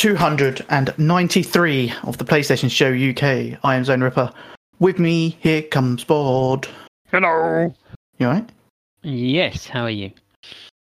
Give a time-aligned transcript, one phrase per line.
[0.00, 3.58] 293 of the PlayStation Show UK.
[3.62, 4.32] I am Zone Ripper.
[4.78, 6.66] With me, here comes Bod.
[7.10, 7.74] Hello.
[8.16, 8.48] You alright?
[9.02, 10.10] Yes, how are you?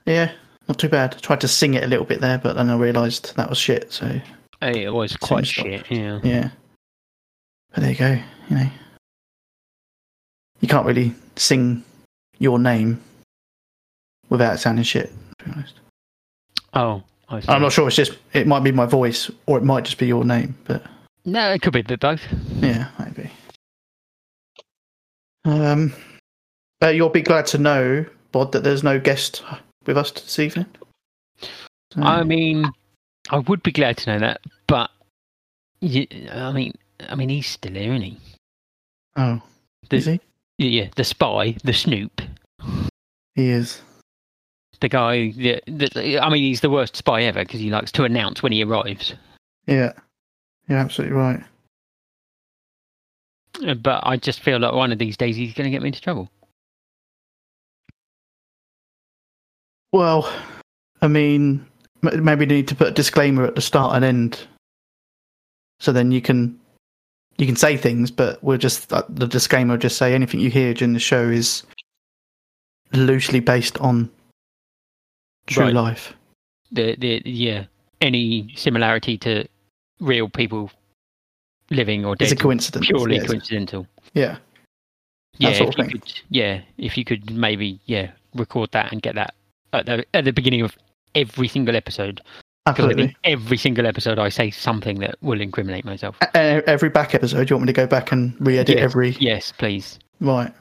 [0.05, 0.33] Yeah,
[0.69, 1.15] not too bad.
[1.15, 3.57] I tried to sing it a little bit there, but then I realised that was
[3.57, 4.21] shit, so
[4.61, 6.21] Hey, it was quite shit, yeah.
[6.23, 6.51] yeah.
[7.73, 8.19] But there you go,
[8.51, 8.69] you know.
[10.61, 11.83] You can't really sing
[12.39, 13.01] your name
[14.29, 15.81] without sounding shit, to be honest.
[16.75, 17.16] Oh, I see.
[17.29, 20.07] I'm not sure, it's just, it might be my voice, or it might just be
[20.07, 20.85] your name, but
[21.25, 22.23] No, it could be the both.
[22.61, 23.31] Yeah, maybe.
[25.45, 25.93] Um,
[26.83, 29.43] uh, you'll be glad to know, Bod, that there's no guest
[29.87, 30.67] with us this evening.
[31.93, 32.71] So- I mean,
[33.31, 34.91] I would be glad to know that, but
[35.81, 36.75] you, I mean,
[37.09, 38.19] I mean, he's still here, isn't he?
[39.17, 39.43] oh,
[39.89, 40.21] The, is he?
[40.59, 42.23] Yeah, the spy, the Snoop,
[43.35, 43.81] He is.
[44.77, 45.31] The guy.
[45.31, 48.53] The, the, I mean, he's the worst spy ever because he likes to announce when
[48.53, 49.15] he arrives.
[49.67, 49.93] Yeah,
[50.69, 51.43] you're absolutely right.
[53.67, 55.89] Uh, But I just feel like one of these days he's going to get me
[55.89, 56.31] into trouble.
[59.93, 60.31] Well,
[61.01, 61.67] I mean,
[62.03, 64.47] maybe you need to put a disclaimer at the start and end,
[65.81, 66.59] so then you can
[67.39, 70.51] you can say things, but we'll just uh, the disclaimer will just say anything you
[70.51, 71.63] hear during the show is
[72.93, 74.11] loosely based on
[75.47, 75.75] true Right.
[75.75, 76.15] life.
[76.73, 77.65] The, the, yeah,
[78.01, 79.47] any similarity to
[80.01, 80.71] real people
[81.71, 82.87] living or It's dead a coincidence.
[82.87, 83.27] purely yes.
[83.27, 83.87] coincidental.
[84.15, 84.39] Yeah.
[85.39, 89.35] Yeah, if you could, yeah, if you could maybe, yeah, record that and get that
[89.75, 90.77] at the at the beginning of
[91.15, 92.23] every single episode.
[92.65, 93.17] Because Absolutely.
[93.25, 96.17] every single episode I say something that will incriminate myself.
[96.35, 98.83] Every back episode, you want me to go back and re-edit Yes.
[98.85, 99.11] every?
[99.21, 99.99] Yes, please.
[100.21, 100.53] Right.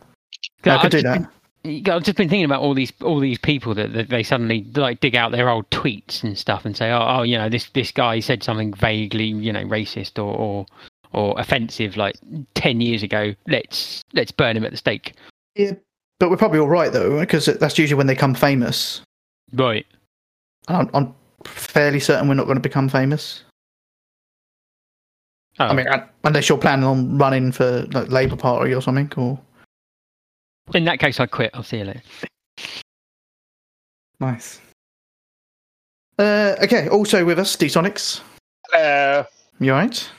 [0.65, 1.13] I could do that.
[1.21, 1.27] been-
[1.65, 4.99] I've just been thinking about all these all these people that, that they suddenly like
[4.99, 7.91] dig out their old tweets and stuff and say, oh, oh, you know, this this
[7.91, 10.65] guy said something vaguely, you know, racist or or,
[11.13, 12.15] or offensive like
[12.53, 13.33] ten years ago.
[13.47, 15.13] Let's let's burn him at the stake.
[15.55, 15.73] Yeah,
[16.19, 19.01] but we're probably all right though, because that's usually when they become famous.
[19.53, 19.85] Right.
[20.67, 21.15] I'm, I'm
[21.45, 23.43] fairly certain we're not going to become famous.
[25.59, 25.87] Oh, I mean,
[26.25, 29.39] unless you're planning on running for like Labour Party or something, or
[30.73, 31.51] in that case, I quit.
[31.53, 32.01] I'll see you later.
[34.19, 34.59] nice.
[36.17, 36.87] Uh, okay.
[36.89, 38.21] Also with us, D Sonics.
[38.73, 39.23] Uh,
[39.59, 40.09] You alright?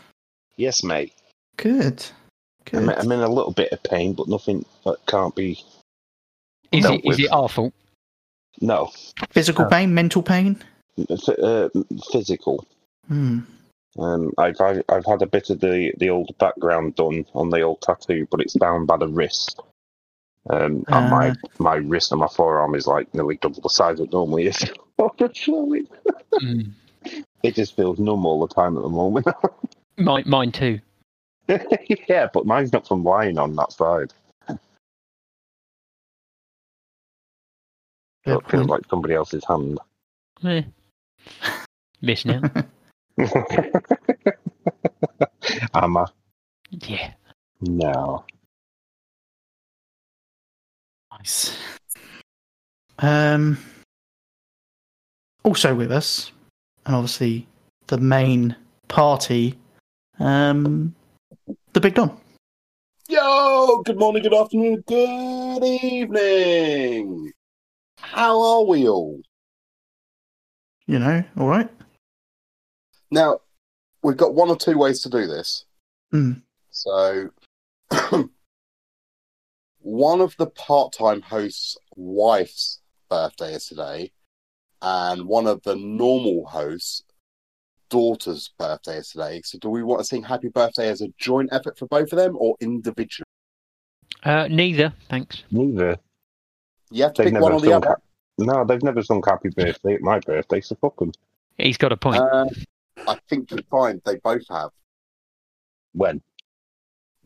[0.56, 1.12] yes, mate.
[1.56, 2.04] Good.
[2.64, 2.82] Good.
[2.82, 5.62] I'm, I'm in a little bit of pain, but nothing that can't be.
[6.72, 7.72] Is No, it is with- it our fault?
[8.62, 8.90] No,
[9.30, 9.68] Physical Oh.
[9.68, 10.62] pain, mental pain.
[11.10, 11.68] F- uh,
[12.10, 12.64] physical.
[13.06, 13.40] Hmm.
[13.98, 17.60] Um, I've, I've I've had a bit of the, the old background done on the
[17.60, 19.60] old tattoo, but it's down by the wrist.
[20.50, 21.34] Um, and my Ah.
[21.58, 24.64] my wrist and my forearm is like nearly double the size it normally is.
[24.98, 25.88] Unfortunately,
[26.34, 26.72] Mm.
[27.42, 29.26] it just feels numb all the time at the moment.
[29.98, 30.78] Mine, mine too.
[32.08, 34.12] yeah, but mine's not from lying on that side.
[38.24, 39.78] Fair It feels like somebody else's hand.
[40.44, 40.62] Eh.
[42.02, 42.42] Miss now.
[45.74, 46.06] Am I?
[46.70, 47.12] yeah.
[47.62, 48.24] No.
[51.18, 51.56] Nice.
[52.98, 53.58] Um.
[55.44, 56.32] Also with us,
[56.84, 57.46] and obviously
[57.86, 58.56] the main
[58.88, 59.56] party,
[60.18, 60.94] um,
[61.72, 62.18] the Big Don.
[63.08, 67.32] Yo, good morning, good afternoon, good evening.
[67.98, 69.20] How are we all?
[70.86, 71.70] You know, all right.
[73.12, 73.38] Now,
[74.02, 75.64] we've got one or two ways to do this.
[76.10, 76.32] Hmm.
[76.70, 77.30] So,
[79.86, 84.10] one of the part time host's wife's birthday is today,
[84.82, 87.04] and one of the normal host's
[87.88, 89.40] daughter's birthday is today.
[89.44, 92.18] So, do we want to sing happy birthday as a joint effort for both of
[92.18, 93.26] them or individually?
[94.24, 95.44] Uh, neither, thanks.
[95.52, 95.96] Neither.
[96.90, 97.88] You have to They've pick one never or the other.
[97.90, 97.94] ha-
[98.38, 101.12] No, they've never sung Happy Birthday at my birthday, so fuck 'em.
[101.58, 102.20] He's got a point.
[102.20, 102.46] Uh,
[103.06, 104.70] I think you'll find they both have.
[105.92, 106.22] When?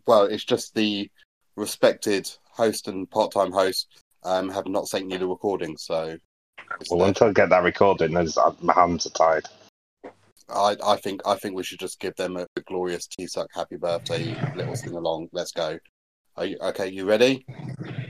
[0.07, 1.11] Well, it's just the
[1.57, 2.31] respected
[2.61, 3.89] host and part-time host
[4.23, 6.17] um, have not sent you the recording, so.
[6.81, 7.09] it's Well, there.
[7.09, 9.47] until I get that recording, there's, uh, my hands are tied.
[10.53, 13.49] I, I think I think we should just give them a, a glorious T Suck
[13.55, 15.29] happy birthday little sing along.
[15.33, 15.79] Let's go.
[16.37, 16.89] Are you okay?
[16.89, 17.47] You ready?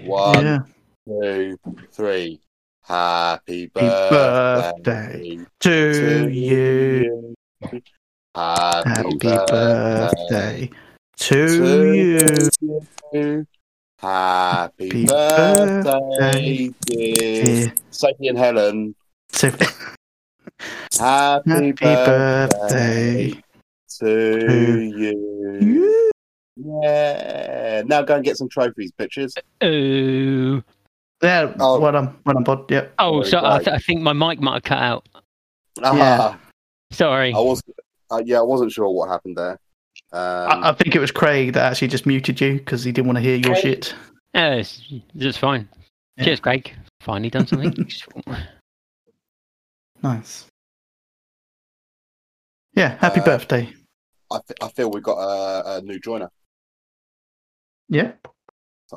[0.05, 0.59] One, yeah.
[1.07, 1.59] two,
[1.93, 2.41] three.
[2.83, 7.35] Happy birthday birthday To to you.
[7.63, 7.83] Happy,
[8.35, 10.71] Happy birthday birthday
[11.19, 12.49] to to you.
[13.13, 13.47] you.
[14.01, 18.95] Happy Happy birthday, dear dear Sophie and Helen.
[19.33, 19.51] So,
[20.99, 23.43] Happy, happy birthday, birthday
[24.01, 25.59] to to you.
[25.61, 26.11] you.
[26.57, 27.83] Yeah.
[27.87, 29.35] Now go and get some trophies, bitches.
[29.61, 30.63] Oh,
[31.23, 31.79] Yeah, Oh.
[31.81, 32.71] well done, well done, Bod.
[32.71, 32.95] Yep.
[32.99, 35.09] oh, Sorry, so I, th- I think my mic might have cut out.
[35.83, 36.39] Ah,
[36.91, 37.33] Sorry.
[37.35, 37.63] I was,
[38.11, 39.59] uh, yeah, I wasn't sure what happened there.
[40.13, 40.21] Um,
[40.65, 43.17] I, I think it was Craig that actually just muted you because he didn't want
[43.19, 43.63] to hear your Craig.
[43.63, 43.95] shit.
[44.35, 44.83] Yeah, it's,
[45.15, 45.69] it's fine.
[46.17, 46.25] Yeah.
[46.25, 46.75] Cheers, Craig.
[47.01, 47.89] Finally done something.
[50.03, 50.47] Nice.
[52.75, 53.69] Yeah, happy Uh, birthday.
[54.33, 56.31] I, th- I feel we've got a, a new joiner.
[57.91, 58.13] Yeah.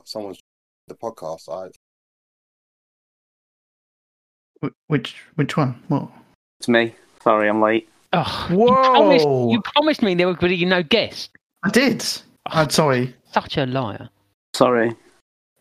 [0.06, 0.40] Someone's
[0.88, 1.50] the podcast.
[1.52, 1.72] I,
[4.66, 5.84] Wh- Which which one?
[5.90, 6.10] What?
[6.62, 6.96] It's me.
[7.22, 7.90] Sorry, I'm late.
[8.14, 9.52] Oh, you promised, Whoa!
[9.52, 11.32] you promised me there would be no guest.
[11.64, 12.06] I did.
[12.46, 13.16] I'm sorry.
[13.32, 14.10] Such a liar.
[14.54, 14.96] Sorry.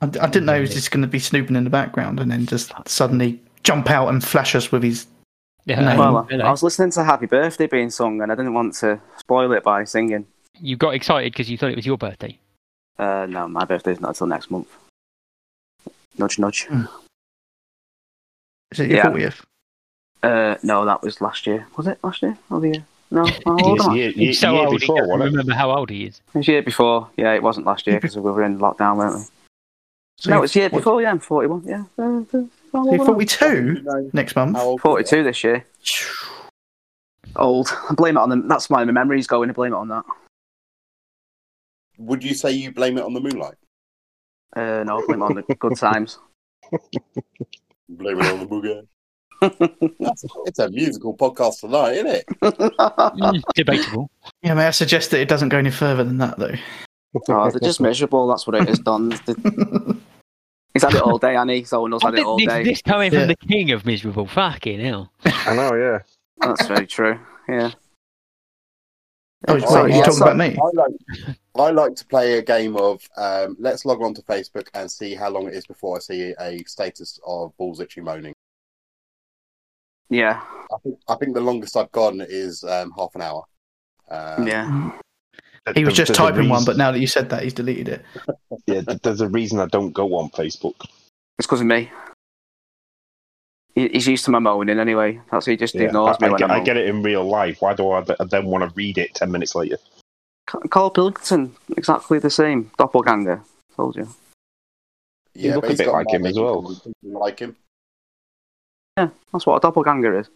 [0.03, 2.31] I, I didn't know he was just going to be snooping in the background and
[2.31, 5.07] then just suddenly jump out and flash us with his.
[5.65, 6.25] Yeah, No.
[6.29, 6.43] Well.
[6.43, 9.63] I was listening to Happy Birthday being sung, and I didn't want to spoil it
[9.63, 10.27] by singing.
[10.59, 12.37] You got excited because you thought it was your birthday.
[12.99, 14.69] Uh, no, my birthday's not until next month.
[16.19, 16.67] Nudge, nudge.
[18.73, 19.07] Is it your Yeah.
[19.07, 19.41] 40th?
[20.23, 21.67] Uh, no, that was last year.
[21.77, 22.39] Was it last year?
[22.51, 22.85] Or the year?
[23.11, 23.95] No, how old Years- am I?
[23.95, 25.31] year, year, He's so year old, he before, doesn't wasn't it?
[25.33, 26.21] remember how old he is.
[26.35, 27.11] It was year before.
[27.17, 29.23] Yeah, it wasn't last year because we were in lockdown, weren't we?
[30.19, 31.03] So no, you- it's year what- before.
[31.03, 31.63] Yeah, I'm 41.
[31.67, 32.25] Yeah, uh, uh, how
[32.73, 34.57] So old you're 42 next month.
[34.57, 35.65] how old- 42 this year.
[37.37, 37.69] Old.
[37.91, 38.47] I blame it on them.
[38.49, 39.51] That's why my memories going.
[39.51, 40.05] I blame it on that.
[41.99, 43.55] Would you say you blame it on the moonlight?
[44.55, 46.19] Uh, no, I blame it on the good times.
[47.89, 48.87] Blame it on the boogie.
[50.01, 52.27] That's, it's a musical podcast tonight, isn't it?
[52.43, 54.11] Mm, Debatable.
[54.43, 56.55] Yeah, may I suggest that it doesn't go any further than that, though?
[57.29, 58.27] oh, they're just miserable.
[58.29, 59.11] That's what it is, Don.
[59.27, 59.99] The-
[60.75, 61.65] He's had it all day, Annie.
[61.65, 62.65] So knows had it all this, day.
[62.65, 63.19] this coming Yeah.
[63.21, 64.27] from the king of miserable.
[64.27, 65.13] Fucking hell.
[65.27, 65.99] I know, yeah.
[66.41, 67.19] That's very true.
[67.47, 67.73] Yeah.
[69.49, 70.57] Oh, Yeah, sorry, you're talking about me?
[70.57, 74.69] I like, I like to play a game of um, let's log on to Facebook
[74.73, 78.33] and see how long it is before I see a status of balls itchy moaning.
[80.13, 80.43] Yeah.
[80.71, 83.45] I think, I think the longest I've gone is um, half an hour.
[84.11, 84.91] Um, Yeah.
[85.75, 88.05] He was just There's typing one, but now that you said that, he's deleted it.
[88.67, 90.75] yeah, there's a reason I don't go on Facebook.
[91.39, 91.89] It's because of me.
[93.75, 95.21] He- He's used to my moaning anyway.
[95.31, 97.03] That's he just Yeah, ignores I, me I when get, I'm I get it in
[97.03, 97.63] real life.
[97.63, 99.79] Why do I then want to read it ten minutes later?
[100.47, 102.71] Carl Pilkington, exactly the same.
[102.77, 103.41] Doppelganger.
[103.77, 104.09] Told you.
[105.35, 106.77] yeah, look but a bit like him as well.
[107.05, 107.57] Like him.
[108.97, 110.29] Yeah, that's what a doppelganger is.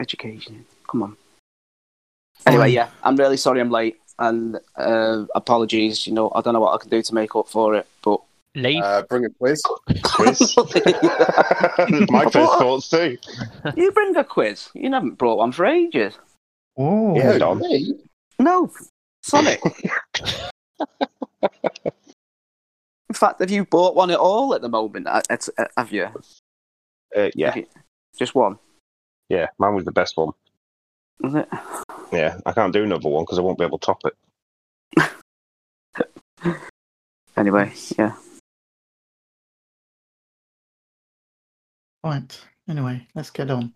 [0.00, 0.64] Education.
[0.88, 1.16] Come on.
[2.46, 6.06] Anyway, yeah, I'm really sorry I'm late, and uh, apologies.
[6.06, 8.20] You know, I don't know what I can do to make up for it, but
[8.54, 8.82] Leave.
[8.82, 9.60] Uh, bring a quiz.
[10.02, 10.56] Quiz.
[12.10, 13.18] My first thoughts too.
[13.76, 14.70] you bring a quiz.
[14.74, 16.14] You haven't brought one for ages.
[16.76, 17.58] Oh, Yeah, Don.
[17.60, 17.94] me?
[18.38, 18.72] No,
[19.22, 19.60] Sonic.
[23.08, 25.06] In fact, have you bought one at all at the moment?
[25.06, 26.04] Uh, it's- uh, Have you?
[27.16, 27.66] Uh, yeah, Have you-
[28.18, 28.58] Just one.
[29.28, 29.48] yeah.
[29.58, 30.32] Mine was the best one.
[31.20, 31.48] Was it?
[32.12, 34.14] Yeah, I can't do another one because I won't be able to top it.
[37.36, 38.16] Anyway, yeah.
[42.02, 42.40] right.
[42.68, 43.72] Anyway, let's get on.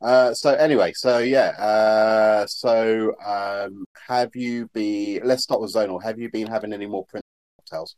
[0.00, 5.20] Uh, so anyway, so yeah, uh, so um, have you been?
[5.24, 6.02] Let's start with Zonal.
[6.02, 7.24] Have you been having any more print
[7.60, 7.94] cocktails?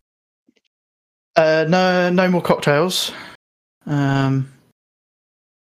[1.39, 3.13] Uh, no, no more cocktails.
[3.87, 4.53] Um,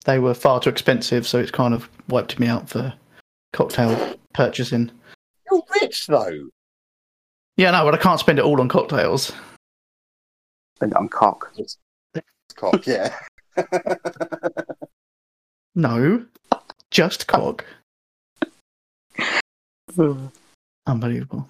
[0.05, 2.93] they were far too expensive, so it's kind of wiped me out for
[3.51, 4.89] cocktail purchasing.
[5.51, 6.47] You're rich though.
[7.57, 9.33] Yeah, no, but I can't spend it all on cocktails.
[10.77, 11.53] Spend it on cock.
[12.55, 13.13] Cock, yeah.
[15.75, 16.25] No,
[16.89, 17.63] just cock.
[20.87, 21.47] Unbelievable.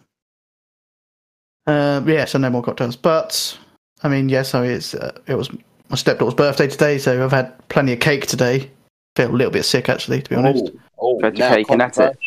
[1.65, 2.97] Uh, yeah, so no more cocktails.
[2.97, 3.57] But
[4.03, 5.49] I mean, yeah, so it's uh, it was
[5.89, 8.69] my stepdaughter's birthday today, so I've had plenty of cake today.
[9.15, 10.71] Feel a little bit sick actually, to be honest.
[10.99, 12.17] Oh, oh now cake and that's it.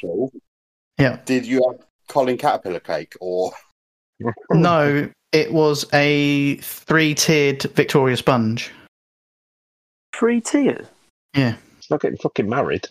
[0.98, 1.18] Yeah.
[1.24, 3.52] Did you have Colin Caterpillar cake or?
[4.50, 8.70] No, it was a three-tiered Victoria sponge.
[10.14, 10.86] Three tiers.
[11.34, 11.54] Yeah.
[11.78, 12.86] It's not getting fucking married.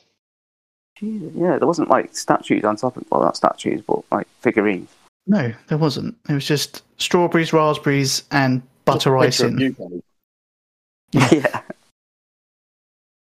[0.97, 4.89] Jesus, yeah, there wasn't like statues on top of well, not statues, but like figurines.
[5.27, 6.17] No, there wasn't.
[6.27, 9.59] It was just strawberries, raspberries, and butter Picture of icing.
[9.59, 10.01] you, Kenny.
[11.41, 11.61] yeah.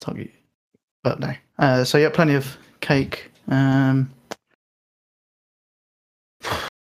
[0.01, 0.32] Toggy.
[1.04, 1.34] But no.
[1.58, 3.32] Uh, so yeah, plenty of cake.
[3.48, 4.12] Um,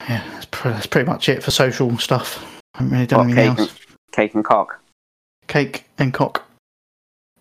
[0.07, 2.43] yeah, that's, pre- that's pretty much it for social stuff.
[2.73, 3.69] I haven't really done What, anything cake, else.
[3.69, 3.79] and,
[4.11, 4.81] cake and cock.
[5.47, 6.43] Cake and cock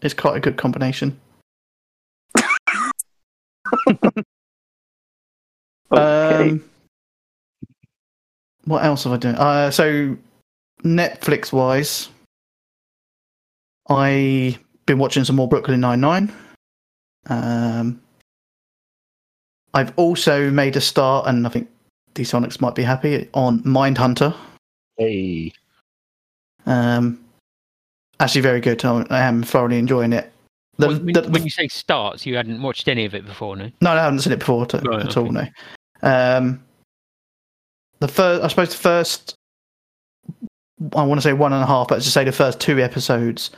[0.02, 1.18] is quite a good combination.
[5.92, 6.50] Okay.
[6.50, 6.64] Um,
[8.64, 9.36] what else have I done?
[9.36, 10.16] Uh, so
[10.84, 12.08] Netflix wise,
[13.88, 16.32] I've been watching some more Brooklyn Nine Nine.
[17.26, 18.00] Um,
[19.72, 21.68] I've also made a start, and I think
[22.14, 24.34] D Sonics might be happy on Mindhunter.
[24.96, 25.52] Hey,
[26.66, 27.24] Um,
[28.20, 28.84] actually, very good.
[28.84, 30.30] I I am thoroughly enjoying it.
[30.76, 33.70] The, when, the- when you say starts, you hadn't watched any of it before, no?
[33.80, 35.20] No, I haven't seen it before to, Right, at okay.
[35.20, 35.30] all.
[35.32, 35.46] No.
[36.02, 36.64] Um,
[38.00, 39.34] the first, I suppose, the first,
[40.94, 43.50] I want to say one and a half, but to say the first two episodes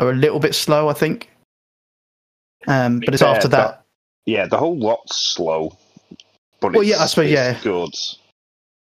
[0.00, 0.88] are a little bit slow.
[0.88, 1.30] I think.
[2.66, 3.84] Um, but it's after that.
[4.26, 5.76] yeah, the whole lot's slow.
[6.60, 7.58] But Well, it's, yeah, I suppose, yeah.
[7.62, 7.94] good.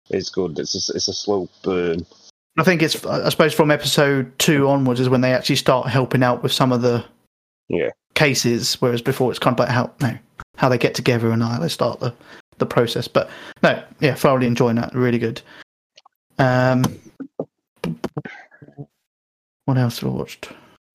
[0.09, 0.57] It's good.
[0.59, 2.05] It's a, it's a slow burn.
[2.57, 6.23] I think it's, I suppose, from episode two onwards is when they actually start helping
[6.23, 7.05] out with some of the
[7.69, 7.89] Yeah.
[8.15, 10.17] cases, whereas before it's kind of like how no,
[10.55, 12.11] how they get together and how they start the
[12.57, 13.07] the process.
[13.07, 13.29] But
[13.61, 14.93] no, yeah, thoroughly enjoying that.
[14.95, 15.39] Really good.
[16.39, 16.83] Um,
[19.65, 20.49] what else have I watched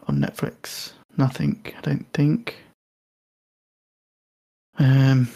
[0.09, 0.93] on Netflix?
[1.17, 1.65] Nothing.
[1.77, 2.57] I don't think.
[4.79, 5.29] Um,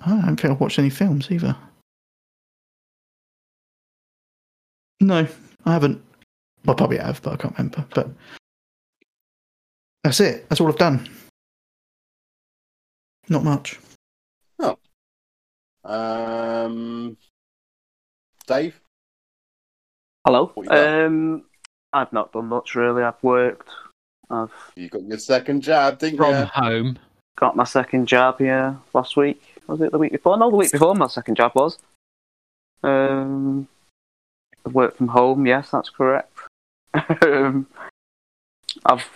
[0.00, 1.56] I don't think I've watched any films either.
[5.00, 5.26] No,
[5.64, 6.02] I haven't.
[6.64, 7.84] Well, probably have, but I can't remember.
[7.94, 8.10] But
[10.04, 10.48] that's it.
[10.48, 11.08] That's all I've done.
[13.28, 13.78] Not much.
[14.58, 14.78] Oh.
[15.84, 17.16] Um,
[18.46, 18.80] Dave,
[20.28, 20.50] Hello.
[20.52, 21.04] What you got?
[21.06, 21.44] Um,
[21.94, 23.02] I've not done much really.
[23.02, 23.70] I've worked.
[24.28, 26.44] I've you got your second job, didn't From you?
[26.44, 26.98] home.
[27.38, 29.42] got my second job here last week.
[29.68, 30.36] Was it the week before?
[30.36, 31.78] No, the week before my second job was.
[32.82, 33.68] Um,
[34.66, 35.46] I work from home.
[35.46, 36.30] Yes, that's correct.
[37.22, 37.66] um,
[38.84, 39.08] I've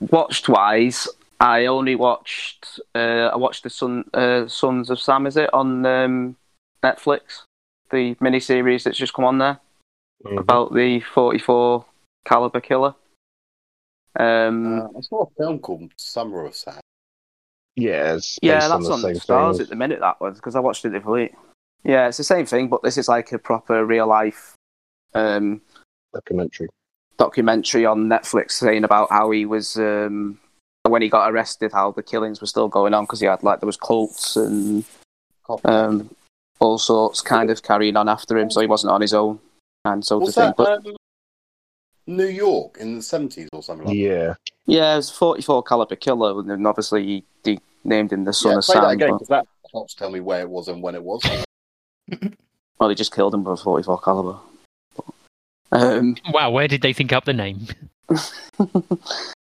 [0.00, 1.08] watched wise.
[1.40, 2.78] I only watched.
[2.94, 5.26] Uh, I watched the Son, uh, Sons of Sam.
[5.26, 6.36] Is it on um,
[6.84, 7.44] Netflix?
[7.90, 9.60] The miniseries that's just come on there
[10.24, 10.40] Mhm.
[10.40, 11.84] about the forty-four
[12.24, 12.94] caliber killer.
[14.18, 16.80] Um, Uh, I saw a film called Summer of Sam.
[17.76, 19.64] Yeah, it's Yeah, based on that's the on same the stars thing.
[19.64, 20.00] at the minute.
[20.00, 21.34] That was because I watched it the other week.
[21.84, 24.54] Yeah, it's the same thing, but this is like a proper real life
[25.14, 25.62] um,
[26.12, 26.68] documentary.
[27.16, 30.38] documentary on Netflix saying about how he was um,
[30.82, 33.60] when he got arrested, how the killings were still going on because he had like
[33.60, 34.84] there was cults and
[35.64, 36.10] um,
[36.58, 39.38] all sorts kind of carrying on after him, so he wasn't on his own
[39.92, 40.56] and so Was to think.
[40.56, 40.96] that But um,
[42.06, 44.34] New York in the seventies or something like Yeah,
[44.66, 48.52] yeah, it was 44 caliber killer, and then obviously he, he named him the son
[48.52, 48.82] Yeah, of play Sam.
[48.84, 51.24] that again because that helps tell me where it was and when it was.
[52.78, 54.38] well, they just killed him with a 44 caliber.
[55.70, 57.66] Um, Wow, where did they think up the name?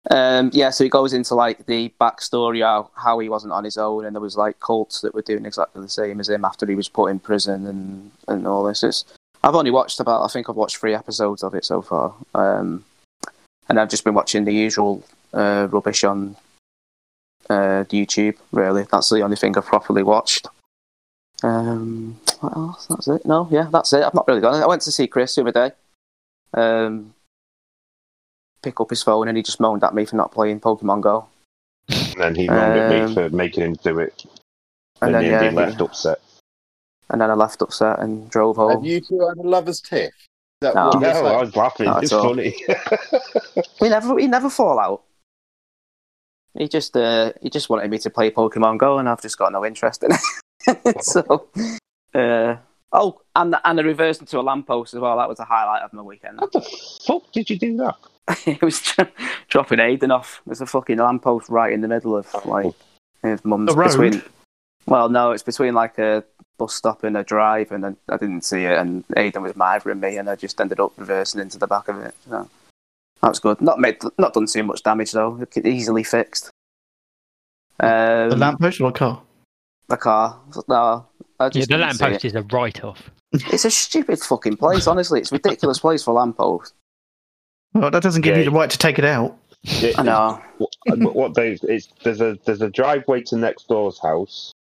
[0.09, 3.77] um, yeah, so he goes into like the backstory how how he wasn't on his
[3.77, 6.65] own, and there was like cults that were doing exactly the same as him after
[6.65, 8.81] he was put in prison and and all this.
[8.83, 9.05] It's
[9.45, 12.83] I've only watched about I think I've watched three episodes of it so far, um,
[13.69, 16.35] and I've just been watching the usual uh, rubbish on
[17.49, 18.37] uh, YouTube.
[18.51, 20.47] Really, that's the only thing I've properly watched.
[21.43, 22.87] Um, what else?
[22.87, 23.25] That's it.
[23.25, 24.03] No, yeah, that's it.
[24.03, 24.63] I've not really done it.
[24.63, 25.71] I went to see Chris the other day.
[26.59, 27.13] Um,
[28.63, 31.27] pick up his phone and he just moaned at me for not playing Pokemon Go.
[31.89, 34.25] and then he moaned at Um, me for making him do it,
[35.01, 35.85] And and, then, then yeah, he left yeah.
[35.85, 36.21] upset.
[37.09, 38.71] And then I left upset and drove home.
[38.71, 40.07] Have you two had a lovers' tiff?
[40.09, 40.13] Is
[40.61, 40.89] that No.
[40.91, 41.27] No, you're?
[41.27, 41.85] I was laughing.
[41.85, 42.29] Not It's all.
[42.29, 42.55] funny.
[43.81, 45.03] We never, we never fall out.
[46.57, 49.51] He just, uh, he just wanted me to play Pokemon Go, and I've just got
[49.51, 51.03] no interest in it.
[51.03, 51.47] so,
[52.13, 52.55] uh,
[52.93, 55.17] oh, and and I reversed into a lamppost as well.
[55.17, 56.39] That was a highlight of my weekend.
[56.39, 56.61] How the
[57.05, 57.95] fuck did you do that?
[58.47, 58.81] it was
[59.49, 60.41] dropping Aiden off.
[60.45, 62.73] There's a fucking lamppost right in the middle of like
[63.21, 64.23] his mum's between.
[64.87, 66.23] Well, no, it's between like a
[66.57, 69.99] bus stop and a drive, and I, I didn't see it, and Aiden was mithering
[69.99, 72.13] me, and I just ended up reversing into the back of it.
[72.29, 72.49] So
[73.21, 73.61] that was good.
[73.61, 75.39] Not made, not done too much damage though.
[75.41, 76.49] It easily fixed.
[77.79, 79.21] Um, The lamppost or a car?
[79.87, 80.39] the car.
[80.67, 81.05] No,
[81.39, 82.27] I Yeah, the lamppost it.
[82.29, 83.11] is a write-off.
[83.51, 84.87] It's a stupid fucking place.
[84.87, 86.73] Honestly, it's a ridiculous place for a lamppost.
[87.73, 88.43] Well, that doesn't give Yeah.
[88.43, 89.37] you the right to take it out.
[89.63, 90.41] It- I know.
[90.57, 94.53] what, what they it's there's a there's a driveway to next door's house.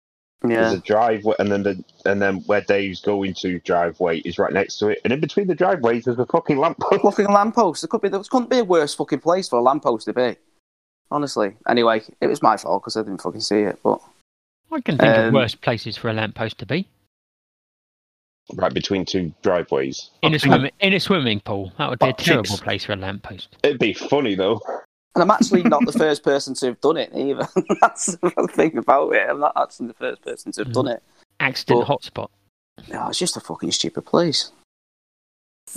[0.50, 4.52] There's a driveway, and then the and then where Dave's going to driveway is right
[4.52, 7.02] next to it, and in between the driveways there's a fucking lamppost.
[7.02, 7.82] Fucking lamppost.
[7.82, 8.08] There could be.
[8.08, 10.36] There couldn't be a worse fucking place for a lamppost to be.
[11.10, 11.54] Honestly.
[11.68, 13.78] Anyway, it was my fault because I didn't fucking see it.
[13.82, 14.00] But
[14.72, 16.88] I can think of Um, worse places for a lamppost to be.
[18.54, 20.10] right between two driveways.
[20.22, 22.84] In a I think- swimming in a swimming pool, that would be a terrible place
[22.84, 23.56] for a lamppost.
[23.62, 24.60] It'd be funny though.
[25.14, 27.47] And I'm actually not the first person to have done it either.
[27.80, 29.28] That's the thing about it.
[29.28, 31.02] I'm not actually the first person to have done it.
[31.40, 32.28] Accident But- hotspot.
[32.88, 34.50] Yeah, it's just a fucking stupid place.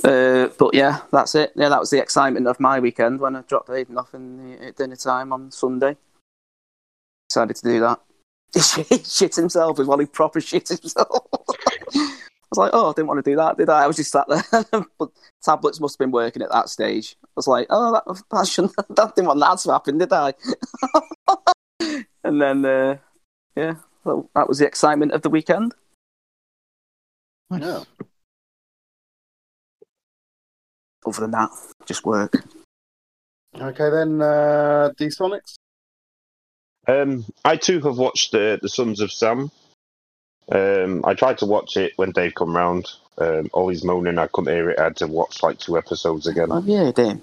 [0.04, 1.54] Uh, but yeah, that's it.
[1.56, 4.68] Yeah, that was the excitement of my weekend when I dropped Aiden off in the,
[4.68, 5.96] at dinner time on Sunday.
[7.30, 8.00] Decided to do that.
[8.90, 9.98] He shit himself as well.
[10.00, 11.26] He proper shit himself.
[12.48, 13.84] I was like, oh, I didn't want to do that, did I?
[13.84, 14.86] I was just sat there.
[14.98, 15.10] but
[15.44, 17.18] tablets must have been working at that stage.
[17.22, 20.34] I was like, oh, that, that shouldn't, that didn't want that to happen, did I?
[22.24, 22.98] and then, uh,
[23.58, 23.76] yeah,
[24.06, 25.76] well, that was the excitement of the weekend.
[27.52, 27.84] I know.
[31.06, 31.50] Other than that,
[31.86, 32.34] just work.
[33.60, 35.56] Okay then, uh, D Sonics.
[36.88, 39.52] Um, I too have watched uh, the Sons of Sam.
[40.50, 42.88] Um, I tried to watch it when Dave come round.
[43.18, 44.80] Um, all his moaning, I couldn't hear it.
[44.80, 46.52] I had to watch like two episodes again.
[46.52, 47.22] Oh, yeah, damn.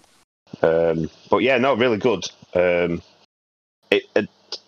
[0.62, 2.24] Um, but yeah, no, really good.
[2.54, 3.02] Um,
[3.90, 4.04] it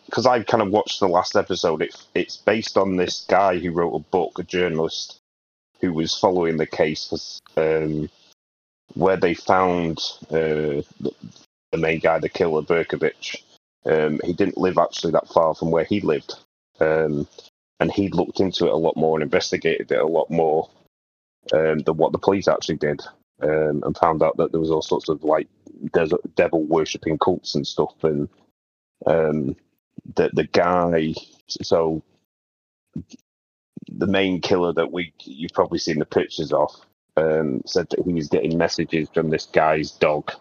[0.06, 1.82] because I kind of watched the last episode.
[1.82, 5.18] It, it's based on this guy who wrote a book, a journalist
[5.80, 8.08] who was following the case um,
[8.94, 9.98] where they found
[10.30, 11.12] uh, the,
[11.72, 13.42] the main guy, the killer Berkowitz.
[13.84, 16.34] Um, he didn't live actually that far from where he lived,
[16.80, 17.28] um,
[17.80, 20.70] and he looked into it a lot more and investigated it a lot more
[21.52, 23.02] um, than what the police actually did,
[23.42, 25.48] um, and found out that there was all sorts of like
[25.92, 28.28] des- devil worshipping cults and stuff, and
[29.06, 29.56] um,
[30.14, 31.14] the the guy.
[31.48, 32.02] So
[33.88, 36.70] the main killer that we you've probably seen the pictures of
[37.16, 40.32] um, said that he was getting messages from this guy's dog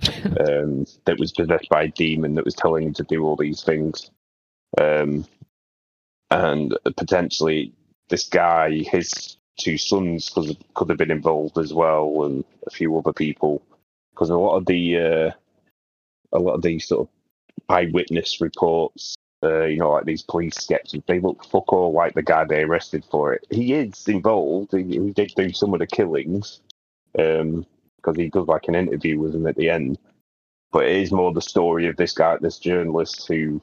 [0.46, 3.62] um, that was possessed by a demon that was telling him to do all these
[3.62, 4.10] things,
[4.80, 5.26] um,
[6.30, 7.72] and potentially
[8.08, 12.96] this guy, his two sons, could could have been involved as well, and a few
[12.96, 13.62] other people,
[14.10, 15.30] because a lot of the uh,
[16.32, 17.08] a lot of these sort of
[17.68, 22.22] eyewitness reports, uh, you know, like these police sketches, they look fuck all like the
[22.22, 23.44] guy they arrested for it.
[23.50, 24.72] He is involved.
[24.72, 26.60] He, he did do some of the killings,
[27.18, 29.98] um, because he does like an interview with him at the end.
[30.70, 33.60] But it is more the story of this guy, this journalist who,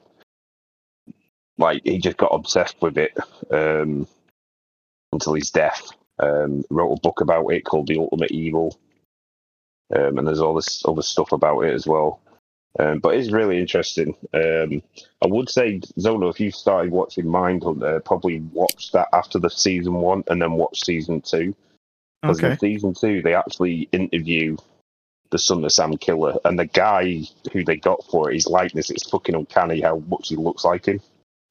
[1.58, 3.16] like, he just got obsessed with it
[3.50, 4.06] um,
[5.12, 5.90] until his death.
[6.18, 8.78] Um, wrote a book about it called The Ultimate Evil,
[9.94, 12.20] um, and there's all this other stuff about it as well.
[12.78, 14.14] Um, but it's really interesting.
[14.34, 14.82] Um,
[15.22, 19.94] I would say, Zonal, if you started watching Mindhunter, probably watch that after the season
[19.94, 21.54] one and then watch season two.
[22.22, 24.56] Because in season two, they actually interview
[25.30, 28.90] the son of Sam Killer, and the guy who they got for it, his likeness,
[28.90, 31.00] it's fucking uncanny how much he looks like him.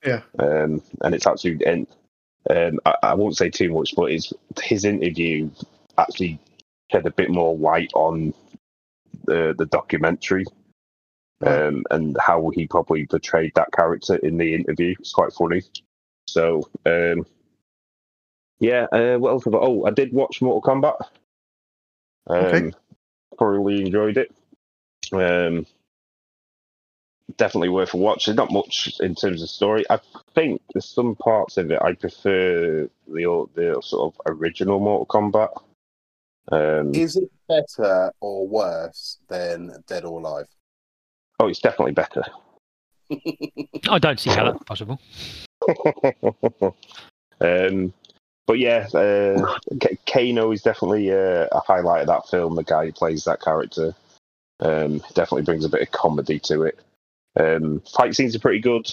[0.06, 0.22] Yeah.
[0.40, 1.88] Um, and it's actually, and
[2.50, 5.50] um, I, I won't say too much, but his his interview
[5.98, 6.40] actually
[6.92, 8.34] shed a bit more light on
[9.26, 10.46] the the documentary.
[11.46, 14.96] Um, and how he probably portrayed that character in the interview.
[14.98, 15.62] It's quite funny.
[16.28, 17.26] So, um,
[18.60, 19.60] yeah, uh, what else have I?
[19.60, 20.96] Oh, I did watch Mortal Kombat.
[22.28, 22.72] Um, Okay.
[23.38, 24.32] Thoroughly enjoyed it.
[25.12, 25.68] Um,
[27.38, 28.26] definitely worth a watch.
[28.26, 29.86] There's not much in terms of story.
[29.90, 30.00] I
[30.34, 35.62] think there's some parts of it I prefer the the sort of original Mortal Kombat.
[36.52, 40.46] Um, Is it better or worse than Dead or Alive?
[41.40, 42.24] oh, it's definitely better.
[43.90, 45.00] I don't see how that's possible.
[47.42, 47.94] um,
[48.48, 52.56] but yeah, uh, K- Kano is definitely uh, a highlight of that film.
[52.56, 53.96] The guy who plays that character
[54.60, 56.80] um, definitely brings a bit of comedy to it.
[57.38, 58.92] Um, fight scenes are pretty good.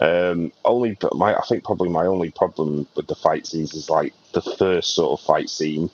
[0.00, 4.14] Um, only my, I think probably my only problem with the fight scenes is like
[4.32, 5.90] the first sort of fight scene,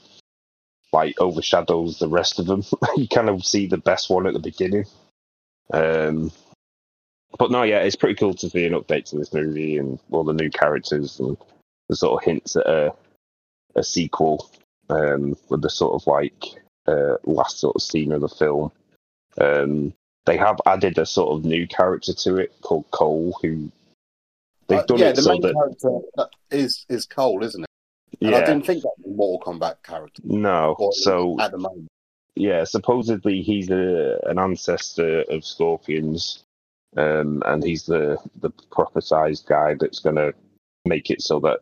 [0.93, 2.63] like overshadows the rest of them.
[2.95, 4.85] you kind of see the best one at the beginning.
[5.73, 6.31] Um,
[7.37, 10.23] but no, yeah, it's pretty cool to see an update to this movie and all
[10.23, 11.37] the new characters and
[11.89, 12.93] the sort of hints at a,
[13.75, 14.49] a sequel
[14.89, 16.43] um, with the sort of like
[16.87, 18.71] uh, last sort of scene of the film.
[19.39, 19.93] Um,
[20.27, 23.71] they have added a sort of new character to it called Cole, who
[24.67, 25.99] they've Uh, done yeah, it the so main that character
[26.51, 27.67] is is Cole, isn't it?
[28.21, 30.21] And I didn't think that was a Mortal Kombat character.
[30.25, 31.87] no, so at the moment.
[32.35, 36.43] yeah, supposedly he's a, an ancestor of scorpions,
[36.95, 40.33] um, and he's the the prophesized guy that's going to
[40.85, 41.59] make it so that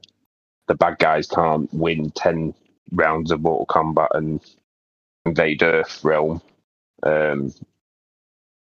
[0.68, 2.54] the bad guys can't win ten
[2.92, 4.40] rounds of Mortal Kombat and
[5.26, 6.42] invade Earth realm.
[7.04, 7.54] Um,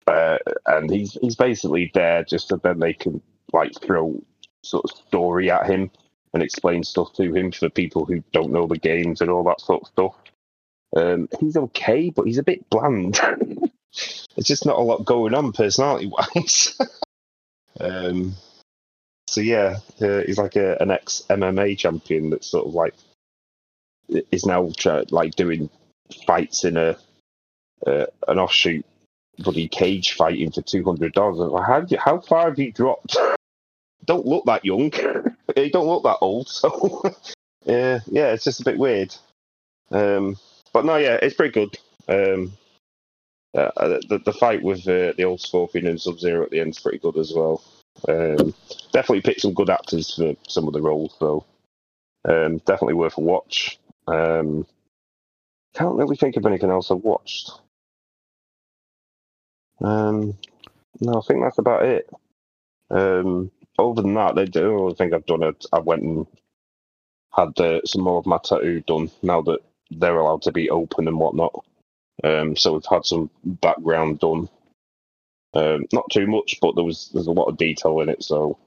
[0.08, 4.22] uh, and he's he's basically there just so then they can like throw
[4.63, 5.92] sort of story at him
[6.34, 9.62] and explain stuff to him for people who don't know the games and all that
[9.62, 10.16] sort of stuff.
[10.96, 13.20] Um, he's okay, but he's a bit bland.
[14.36, 16.78] There's just not a lot going on personality wise.
[17.80, 18.34] um,
[19.28, 22.96] so yeah, uh, he's like a, an ex MMA champion that's sort of like
[24.32, 24.70] is now
[25.10, 25.70] like doing
[26.28, 26.98] fights in a
[27.86, 28.86] uh, an offshoot
[29.39, 31.52] bloody cage fighting for two hundred dollars.
[31.65, 33.15] How you- how far have you dropped?
[34.06, 34.91] don't look that young.
[35.58, 36.48] you don't look that old.
[36.50, 37.02] So
[37.65, 39.15] yeah, yeah, it's just a bit weird.
[39.91, 40.38] Um,
[40.74, 41.78] but no, yeah, it's pretty good.
[42.08, 42.54] Um,
[43.56, 46.72] uh, the, the fight with uh, the old Scorpion and Sub Zero at the end
[46.72, 47.63] is pretty good as well.
[48.08, 48.54] Um,
[48.91, 51.46] definitely picked some good actors for some of the roles, so
[52.26, 53.78] um, definitely worth a watch.
[54.08, 54.65] Um,
[55.76, 57.52] can't really think of anything else I've watched.
[59.81, 60.38] Um,
[61.01, 62.09] no, I think that's about it.
[62.89, 66.27] Um, other than that, the only thing I've done, I went and
[67.36, 69.59] had uh, some more of my tattoo done now that
[69.89, 71.65] they're allowed to be open and whatnot.
[72.23, 74.49] Um, so we've had some background done.
[75.53, 78.57] Um, not too much, but there was there's a lot of detail in it, so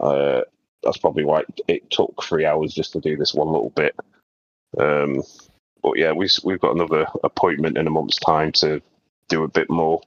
[0.00, 0.42] uh,
[0.82, 3.94] that's probably why it, it took three hours just to do this one little bit.
[4.78, 5.22] Um,
[5.82, 8.80] but yeah, we we've got another appointment in a month's time to
[9.28, 10.00] do a bit more.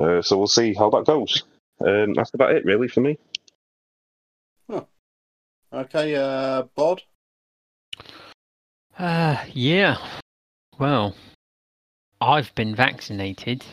[0.00, 1.42] Uh, so we'll see how that goes.
[1.84, 3.18] Um, that's about it, really, for me.
[5.74, 7.02] Okay, uh, Bod.
[8.98, 9.96] Uh, yeah.
[10.78, 11.14] Well,
[12.20, 13.64] I've been vaccinated.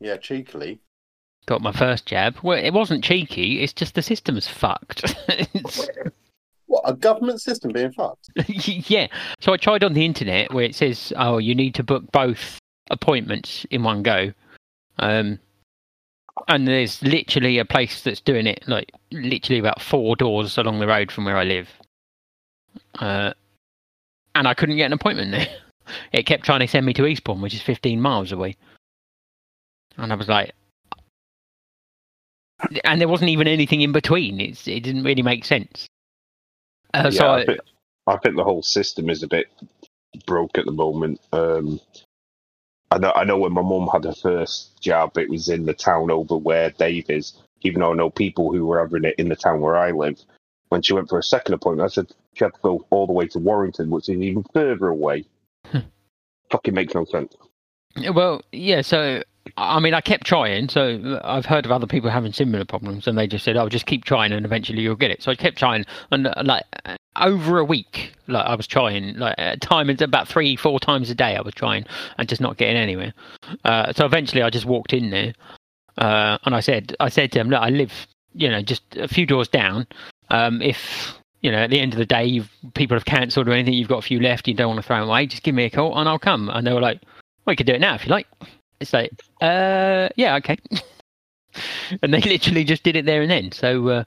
[0.00, 0.78] Yeah, cheekily.
[1.46, 2.36] Got my first jab.
[2.42, 3.62] Well, it wasn't cheeky.
[3.62, 5.04] It's just the system's fucked.
[5.28, 5.88] It's-
[6.66, 8.28] What a government system being fucked.
[8.90, 9.06] yeah.
[9.40, 12.58] So I tried on the internet where it says, "Oh, you need to book both
[12.90, 14.34] appointments in one go,"
[14.98, 15.38] um,
[16.46, 20.86] and there's literally a place that's doing it, like literally about four doors along the
[20.86, 21.68] road from where I live.
[22.98, 23.32] Uh,
[24.34, 25.48] and I couldn't get an appointment there.
[26.12, 28.56] It kept trying to send me to Eastbourne, which is 15 miles away,
[29.96, 30.52] and I was like.
[32.84, 34.38] And there wasn't even anything in between.
[34.38, 35.86] It's, it didn't really make sense.
[36.92, 37.60] Uh, so yeah, I, I, think,
[38.06, 39.46] I think the whole system is a bit
[40.26, 41.22] broke at the moment.
[41.32, 41.80] Um,
[42.90, 45.74] I know, I know when my mum had her first job, it was in the
[45.74, 47.34] town over where Dave is.
[47.62, 50.20] Even though I know people who were having it in the town where I live.
[50.68, 53.12] When she went for a second appointment, I said she had to go all the
[53.12, 55.24] way to Warrington, which is even further away.
[55.66, 55.78] Hmm.
[56.50, 57.34] Fucking makes no sense.
[58.12, 58.82] Well, yeah.
[58.82, 59.22] So,
[59.56, 60.68] I mean, I kept trying.
[60.68, 63.86] So, I've heard of other people having similar problems, and they just said, "Oh, just
[63.86, 66.96] keep trying, and eventually you'll get it." So I kept trying, and uh, like uh,
[67.16, 71.14] over a week, like I was trying, like at time about three, four times a
[71.14, 71.36] day.
[71.36, 71.86] I was trying,
[72.18, 73.12] and just not getting anywhere.
[73.64, 75.32] Uh, so eventually, I just walked in there,
[75.98, 79.08] uh, and I said, I said to him, "Look, I live, you know, just a
[79.08, 79.86] few doors down.
[80.30, 83.52] Um, if you know, at the end of the day, you've people have cancelled or
[83.52, 85.54] anything, you've got a few left, you don't want to throw them away, just give
[85.54, 87.00] me a call and I'll come." And they were like,
[87.44, 88.26] "Well, you can do it now if you like."
[88.80, 89.10] It's like,
[89.40, 90.56] uh, yeah, okay.
[92.02, 93.52] and they literally just did it there and then.
[93.52, 94.04] So, uh,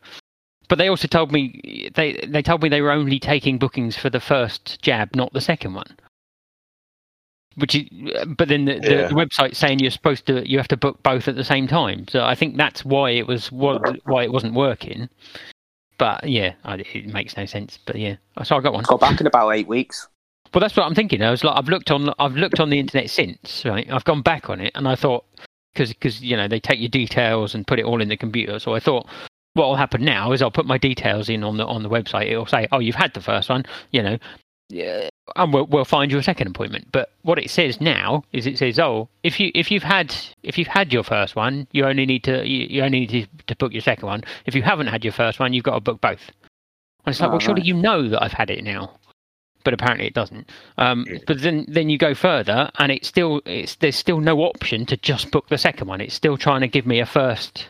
[0.70, 4.10] but they also told me they they told me they were only taking bookings for
[4.10, 5.98] the first jab, not the second one.
[7.56, 7.84] Which is,
[8.38, 9.08] but then the, the, Yeah.
[9.10, 12.08] the website's saying you're supposed to you have to book both at the same time.
[12.08, 15.10] So I think that's why it was wa- why it wasn't working.
[15.98, 17.78] But yeah, I, it makes no sense.
[17.86, 18.86] But yeah, so I got one.
[18.88, 20.08] Go back in about eight weeks.
[20.54, 21.22] Well, that's what I'm thinking.
[21.22, 23.90] I was like, I've looked on, I've looked on the internet since, right?
[23.90, 25.26] I've gone back on it, and I thought,
[25.74, 28.60] because you know they take your details and put it all in the computer.
[28.60, 29.08] So I thought,
[29.54, 32.30] what will happen now is I'll put my details in on the on the website.
[32.30, 34.18] It'll say, oh, you've had the first one, you know,
[34.70, 36.92] yeah, and we'll we'll find you a second appointment.
[36.92, 40.58] But what it says now is it says, oh, if you if you've had if
[40.58, 43.56] you've had your first one, you only need to you, you only need to, to
[43.56, 44.24] book your second one.
[44.46, 46.22] If you haven't had your first one, you've got to book both.
[47.06, 47.68] And it's like, Oh, well, surely right.
[47.68, 48.98] you know that I've had it now
[49.64, 50.50] but apparently it doesn't.
[50.78, 54.86] Um, but then then you go further, and it's still it's there's still no option
[54.88, 56.02] to just book the second one.
[56.02, 57.68] It's still trying to give me a first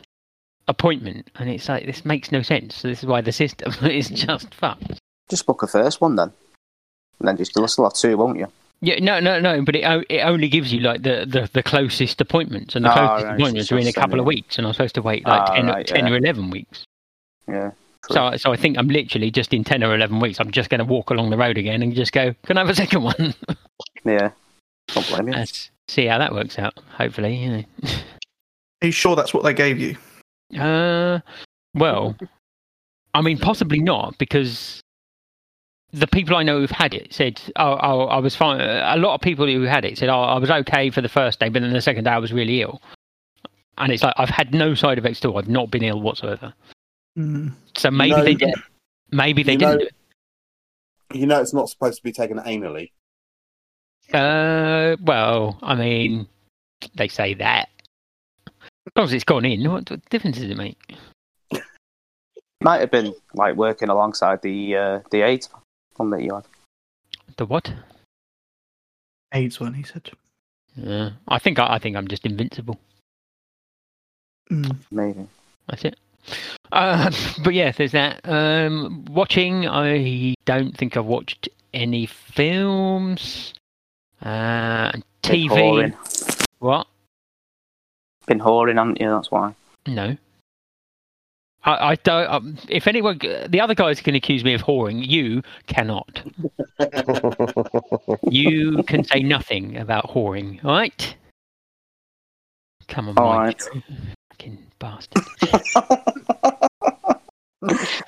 [0.68, 2.76] appointment, and it's like this makes no sense.
[2.76, 5.00] So this is why the system is just fucked.
[5.28, 6.32] Just book a first one then.
[7.18, 8.48] And then just, you'll still have two, won't you?
[8.80, 9.62] Yeah, no, no, no.
[9.62, 12.94] But it it only gives you like the, the, the closest appointments, and the Oh,
[12.94, 15.42] closest right, appointments are in a couple of weeks, and I'm supposed to wait like
[15.42, 16.12] Ah, 10, right, 10 yeah.
[16.12, 16.84] or eleven weeks.
[17.46, 17.70] Yeah.
[18.06, 18.14] True.
[18.14, 20.40] So, so I think I'm literally just in ten or eleven weeks.
[20.40, 22.34] I'm just going to walk along the road again and just go.
[22.44, 23.34] Can I have a second one?
[24.04, 24.32] Yeah.
[24.88, 25.34] Don't blame you.
[25.34, 26.76] Let's see how that works out.
[26.96, 27.64] Hopefully, you know.
[28.82, 29.96] Are you sure that's what they gave you?
[30.58, 31.20] Uh,
[31.74, 32.16] well,
[33.14, 34.82] I mean, possibly not because
[35.92, 39.14] the people I know who've had it said, "Oh, oh I was fine." A lot
[39.14, 41.62] of people who had it said, "Oh, I was okay for the first day, but
[41.62, 42.82] then the second day I was really ill."
[43.78, 45.38] And it's like I've had no side effects at all.
[45.38, 46.52] I've not been ill whatsoever.
[47.18, 47.52] Mm.
[47.76, 48.54] So maybe know- they did.
[49.10, 49.72] Maybe they didn't.
[49.72, 49.94] know- do it.
[51.14, 52.90] You know, it's not supposed to be taken anally.
[54.14, 56.26] Uh, well, I mean,
[56.94, 57.68] they say that.
[58.46, 60.78] As long as it's gone in, what, what difference does it make?
[62.62, 65.50] Might have been like working alongside the uh, the AIDS
[65.96, 66.44] one that you had.
[67.36, 67.72] The what?
[69.34, 70.10] AIDS one, he said.
[70.76, 72.80] Yeah, I think I, I think I'm just invincible.
[74.50, 74.76] Mm.
[74.90, 75.26] Maybe.
[75.68, 75.98] That's it.
[76.70, 77.10] Uh,
[77.44, 78.20] but yeah, there's that.
[78.28, 83.54] Um, watching, I don't think I've watched any films.
[84.20, 85.48] Uh, TV.
[85.48, 85.94] whoring.
[86.58, 86.86] What?
[88.26, 89.08] Been whoring, haven't you?
[89.10, 89.54] That's why.
[89.86, 90.16] No.
[91.64, 92.28] I, I don't.
[92.30, 95.06] Um, if anyone, the other guys can accuse me of whoring.
[95.06, 96.22] You cannot.
[98.30, 100.64] You can say nothing about whoring.
[100.64, 101.16] All right?
[102.88, 103.60] Come on, All Mike.
[103.74, 103.82] right.
[104.32, 105.24] Fucking bastard.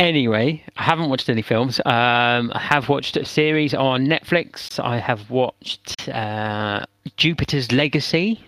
[0.00, 1.78] Anyway, I haven't watched any films.
[1.78, 4.82] Um, I have watched a series on Netflix.
[4.82, 6.84] I have watched uh,
[7.16, 8.40] Jupiter's Legacy.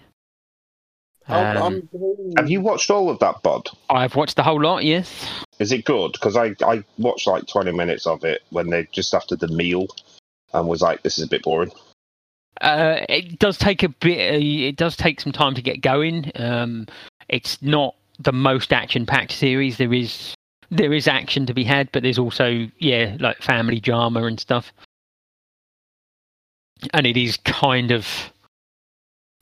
[1.29, 1.89] Um,
[2.37, 3.69] Have you watched all of that, Bod?
[3.89, 4.85] I've watched the whole lot.
[4.85, 5.45] Yes.
[5.59, 6.13] Is it good?
[6.13, 9.87] Because I, I watched like 20 minutes of it when they just after the meal
[10.53, 11.73] and was like, this is a bit boring.
[12.61, 14.35] Uh, it does take a bit.
[14.35, 16.33] Uh, it does take some time to get going.
[16.37, 16.87] Um,
[17.29, 19.77] it's not the most action-packed series.
[19.77, 20.35] There is
[20.71, 24.73] there is action to be had, but there's also yeah, like family drama and stuff.
[26.93, 28.07] And it is kind of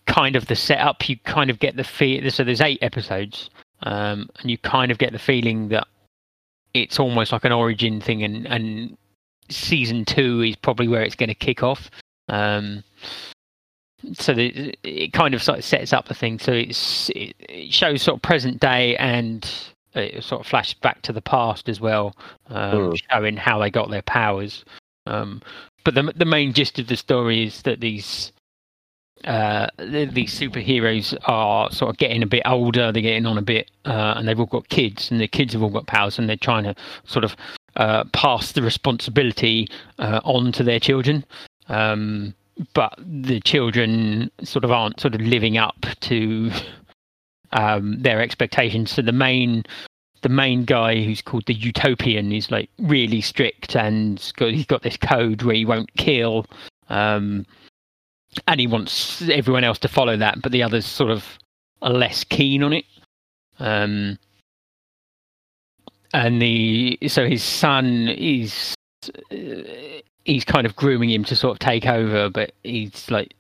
[0.07, 1.09] kind of the setup.
[1.09, 2.29] You kind of get the feel.
[2.31, 3.51] So there's eight episodes,
[3.83, 5.87] um, and you kind of get the feeling that
[6.75, 8.97] it's almost like an origin thing, and and
[9.51, 11.91] season two is probably where it's going to kick off.
[12.29, 12.85] Um,
[14.13, 16.39] so the, it kind of sort of sets up the thing.
[16.39, 19.49] So it's it, it shows sort of present day and
[19.95, 22.15] it sort of flashes back to the past as well,
[22.49, 22.95] um, Hmm.
[23.11, 24.65] showing how they got their powers.
[25.07, 25.43] Um,
[25.85, 28.33] but the the main gist of the story is that these
[29.25, 32.93] uh, these superheroes are sort of getting a bit older.
[32.93, 35.63] They're getting on a bit, uh, and they've all got kids, and the kids have
[35.63, 36.75] all got powers, and they're trying to
[37.07, 37.35] sort of
[37.77, 39.67] uh, pass the responsibility
[39.99, 41.25] uh, on to their children.
[41.69, 42.35] Um,
[42.73, 46.51] but the children sort of aren't sort of living up to
[47.53, 48.91] um, their expectations.
[48.93, 49.65] So the main
[50.23, 54.97] the main guy who's called the Utopian is like really strict and he's got, this
[54.97, 56.47] code where he won't kill,
[56.89, 57.45] um,
[58.49, 61.39] and he wants everyone else to follow that, but the others sort of
[61.83, 62.87] are less keen on it.
[63.59, 64.19] Um,
[66.15, 68.75] and the so his son is
[69.31, 69.37] uh,
[70.25, 73.35] he's kind of grooming him to sort of take over, but he's like,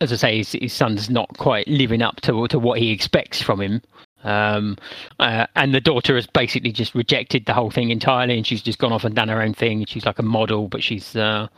[0.00, 3.40] as I say, his, his son's not quite living up to to what he expects
[3.40, 3.82] from him.
[4.24, 4.78] Um,
[5.18, 8.78] uh, and the daughter has basically just rejected the whole thing entirely, and she's just
[8.78, 9.84] gone off and done her own thing.
[9.86, 11.48] She's like a model, but she's uh,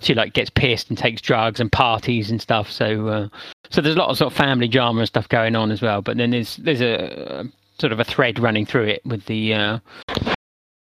[0.00, 2.70] she like gets pissed and takes drugs and parties and stuff.
[2.70, 3.28] So uh,
[3.70, 6.02] so there's a lot of sort of family drama and stuff going on as well.
[6.02, 7.46] But then there's there's a,
[7.78, 9.78] sort of a thread running through it with the uh,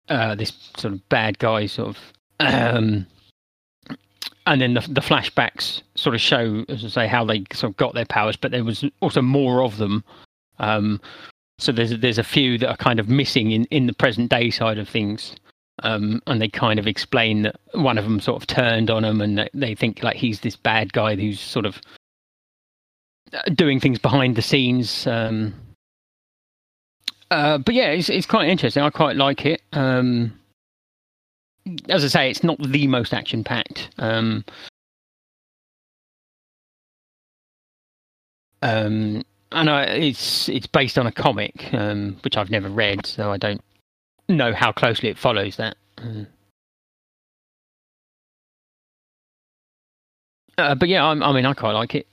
[0.09, 1.99] uh, this sort of bad guy sort of
[2.41, 3.07] um,
[4.47, 7.77] and then the, the flashbacks sort of show as i say how they sort of
[7.77, 10.05] got their powers but there was also more of them.
[10.59, 11.01] Um,
[11.59, 14.51] so there's there's a few that are kind of missing in, in the present day
[14.51, 15.35] side of things.
[15.83, 19.21] Um, and they kind of explain that one of them sort of turned on him
[19.21, 21.81] and they think like he's this bad guy who's sort of
[23.33, 25.05] uh, doing things behind the scenes.
[25.07, 25.53] Um,
[27.35, 28.83] uh, but yeah, it's it's quite interesting.
[28.83, 29.63] I quite like it.
[29.73, 30.39] Um,
[31.89, 33.91] as I say, it's not the most action packed.
[33.99, 34.45] Um,
[38.63, 43.33] um, and I, it's it's based on a comic, um, which I've never read, so
[43.33, 43.61] I don't
[44.29, 45.77] know how closely it follows that.
[45.99, 46.27] Um,
[50.59, 52.07] uh, but yeah, I'm, I mean, I quite like it.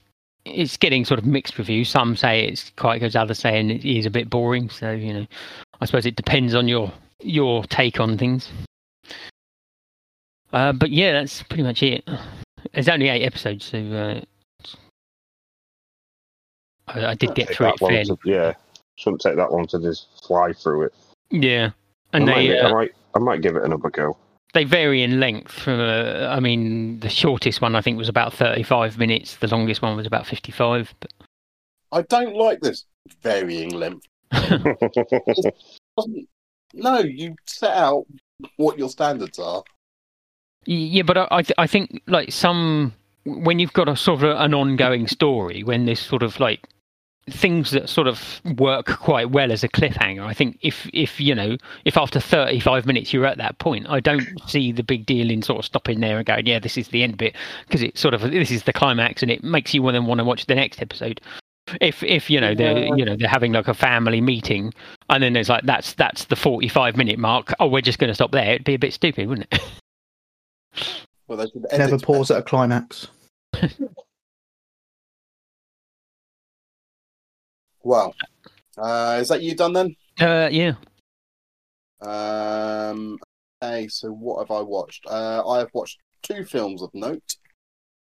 [0.46, 1.90] It's getting sort of mixed reviews.
[1.90, 4.70] Some say it's quite good, others saying it is a bit boring.
[4.70, 5.28] So you know,
[5.80, 8.50] I suppose it depends on your your take on things.
[10.54, 12.08] Uh, but yeah, that's pretty much it.
[12.74, 14.22] There's only eight episodes, so uh,
[16.88, 18.06] I, I did get through it fairly.
[18.06, 18.54] to- yeah,
[18.96, 20.94] shouldn't take that long to just fly through it.
[21.30, 21.72] Yeah,
[22.14, 24.18] and I, might, they I uh, might, I might give it another go.
[24.54, 25.52] They vary in length.
[25.52, 29.38] From uh, I mean, the shortest one I think was about thirty-five minutes.
[29.38, 30.94] The longest one was about fifty-five.
[31.00, 31.12] But
[31.92, 32.86] I don't like this
[33.22, 34.08] varying length.
[36.74, 38.06] No, you set out
[38.58, 39.64] what your standards are.
[40.66, 42.94] Yeah, but I I, th- I think like some
[43.26, 46.68] when you've got a sort of an ongoing story, when there's sort of like
[47.34, 50.26] things that sort of work quite well as a cliffhanger.
[50.26, 54.00] I think if if you know if after 35 minutes you're at that point, I
[54.00, 56.90] don't see the big deal in sort of stopping there and going, yeah, this is
[56.90, 57.36] the end bit
[57.68, 60.24] because it's sort of this is the climax and it makes you then want to
[60.26, 61.22] watch the next episode.
[61.80, 62.96] If if you know they're Yeah.
[62.96, 64.74] you know they're having like a family meeting
[65.10, 67.54] and then there's like that's that's the 45 minute mark.
[67.60, 68.54] Oh, we're just going to stop there.
[68.54, 69.62] It'd be a bit stupid, wouldn't it?
[71.28, 73.08] Well, they should Never pause at a climax.
[77.84, 78.16] Well,
[78.78, 79.96] uh, is that you done then?
[80.20, 80.74] Uh, yeah.
[82.02, 83.18] Um,
[83.62, 85.06] okay, so what have I watched?
[85.08, 87.36] Uh, I have watched two films of note.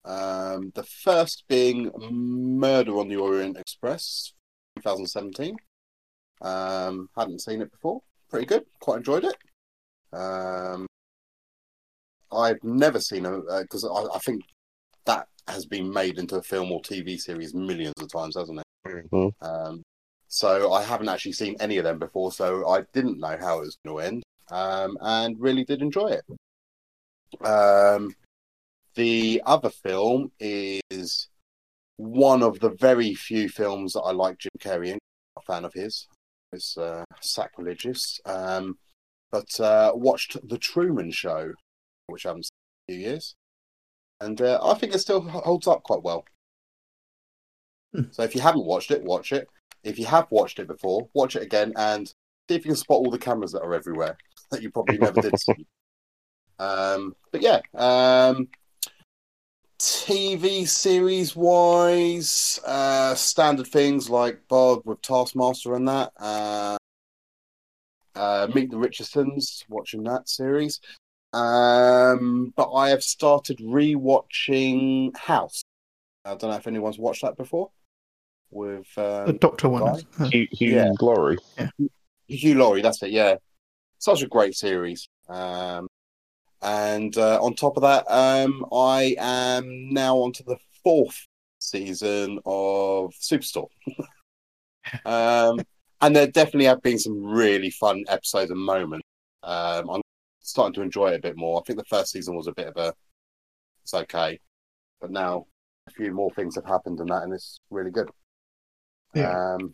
[0.05, 4.33] Um, the first being Murder on the Orient Express,
[4.77, 5.57] 2017.
[6.43, 8.01] Um, hadn't seen it before.
[8.29, 8.65] Pretty good.
[8.81, 9.37] Quite enjoyed it.
[10.13, 10.87] Um,
[12.33, 14.43] I've never seen a because I, I think
[15.07, 19.33] that has been made into a film or TV series millions of times, hasn't Mhm.
[19.41, 19.83] Um,
[20.29, 23.67] so I haven't actually seen any of them before, so I didn't know how it
[23.67, 26.25] was going to end, um, and really did enjoy it.
[27.47, 28.15] Um,
[28.95, 31.29] the other film is
[31.97, 34.99] one of the very few films that I like Jim Carrey in.
[35.37, 36.07] I'm a fan of his.
[36.53, 38.21] It's uh, sacrilegious.
[38.25, 38.79] Um,
[39.31, 41.53] but uh, watched The Truman Show,
[42.07, 42.51] which I haven't seen
[42.89, 43.35] in a few years.
[44.21, 46.25] And uh, I think it still holds up quite well.
[48.11, 49.49] So if you haven't watched it, watch it.
[49.83, 52.97] If you have watched it before, watch it again and see if you can spot
[52.97, 54.17] all the cameras that are everywhere
[54.51, 55.67] that you probably never did see.
[56.57, 58.47] Um, but yeah, um,
[59.81, 66.13] TV series wise, uh, standard things like Bob with Taskmaster and that.
[66.17, 66.77] Uh,
[68.15, 70.81] uh, Meet the Richardsons, watching that series.
[71.33, 75.65] Um, but I have started rewatching House.
[76.25, 77.71] I don't know if anyone's watched that before.
[78.55, 79.83] With The um, Doctor one.
[79.83, 80.25] Guy?
[80.27, 80.93] is- Hugh, Hugh Yeah.
[80.97, 81.39] Glory.
[82.29, 83.35] Hugh Laurie, that's it, yeah.
[83.99, 85.09] Such a great series.
[85.29, 85.89] Um,
[86.63, 91.27] and uh, on top of that, um, I am now onto the fourth
[91.59, 93.69] season of Superstore.
[95.05, 95.61] um,
[96.01, 99.07] and there definitely have been some really fun episodes and moments.
[99.43, 100.03] Um, I'm
[100.41, 101.61] starting to enjoy it a bit more.
[101.61, 102.95] I think the first season was a bit of a,
[103.83, 104.39] it's okay,
[105.01, 105.47] but now
[105.89, 108.09] a few more things have happened and that, and it's really good.
[109.15, 109.55] Yeah.
[109.55, 109.73] Um,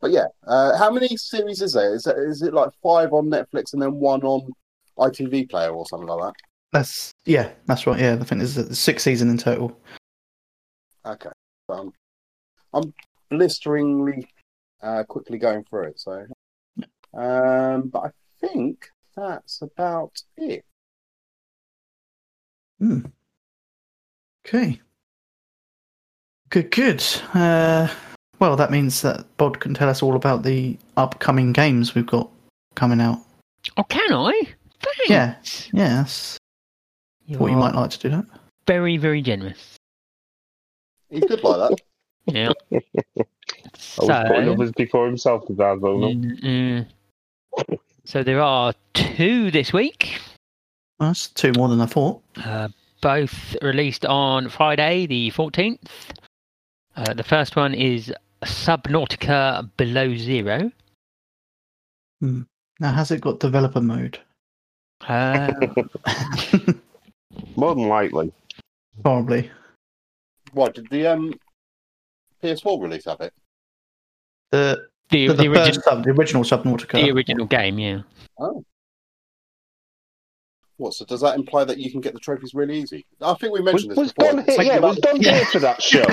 [0.00, 1.94] but yeah, uh, how many series is there?
[1.94, 4.50] Is it, is it like five on Netflix and then one on
[4.98, 6.34] ITV Player or something like that?
[6.72, 7.98] That's yeah, that's right.
[7.98, 9.78] Yeah, I think there's a six season in total.
[11.04, 11.30] Okay,
[11.68, 11.92] I'm,
[12.72, 12.94] I'm
[13.30, 14.26] blisteringly
[14.82, 16.00] uh, quickly going through it.
[16.00, 16.26] So,
[17.14, 20.64] um, but I think that's about it.
[22.78, 23.00] Hmm.
[24.46, 24.80] Okay.
[26.48, 27.04] Good, good.
[27.34, 27.88] Uh,
[28.40, 32.28] well, that means that Bod can tell us all about the upcoming games we've got
[32.74, 33.18] coming out.
[33.76, 34.42] Oh, can I?
[34.80, 35.08] Thanks.
[35.10, 35.34] Yeah.
[35.72, 36.38] Yeah, that's
[37.26, 38.24] You what you might like to do that.
[38.66, 39.76] Very, very generous.
[41.10, 41.80] He's good like that.
[42.26, 42.52] Yeah.
[42.70, 45.98] Always putting so, others before himself with that, though.
[45.98, 46.08] no?
[46.08, 46.86] Mm,
[47.58, 47.78] mm.
[48.04, 50.20] so there are two this week,
[51.00, 52.22] Well, that's two more than I thought.
[52.44, 52.68] uh,
[53.00, 55.78] both released on Friday, the 14th.
[56.94, 58.12] Uh, the first one is
[58.44, 60.70] Subnautica Below Zero.
[62.20, 64.18] Now, has it got developer mode?
[65.06, 65.52] Uh,
[67.56, 68.32] More than likely.
[69.02, 69.50] Probably.
[70.52, 71.32] What did the um
[72.42, 73.32] PS4 release have it?
[74.50, 76.92] The the, the, the, the original, sub, the original Subnautica.
[76.92, 78.00] the original game, yeah.
[80.80, 80.94] What?
[80.94, 83.04] So does that imply that you can get the trophies really easy?
[83.20, 84.32] I think we mentioned was this before.
[84.32, 84.54] Don here?
[84.56, 85.34] Something Yeah, was Don Yeah.
[85.36, 86.06] here for that show?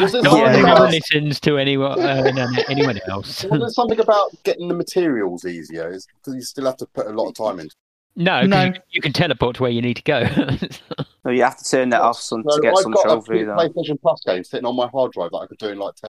[0.00, 3.44] Was there No something Yeah, one about- listens to anyone, uh, no, no, anyone else.
[3.44, 5.90] Was there something about getting the materials easier?
[5.90, 7.74] Is because you still have to put a lot of time into.
[8.14, 8.64] No, No.
[8.64, 10.24] You, you can teleport to where you need to go.
[11.24, 13.08] No, you have to turn that off some, So to get I've some got a
[13.08, 13.38] trophy.
[13.38, 15.94] few PlayStation Plus games sitting on my hard drive that I could do in like
[15.96, 16.08] ten.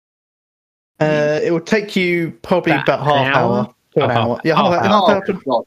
[1.08, 3.58] Uh, it would take you probably About about an half hour?
[3.58, 3.66] hour.
[3.66, 4.42] to an Oh, half- hour.
[4.44, 5.12] Yeah, half half, hour.
[5.12, 5.64] half hour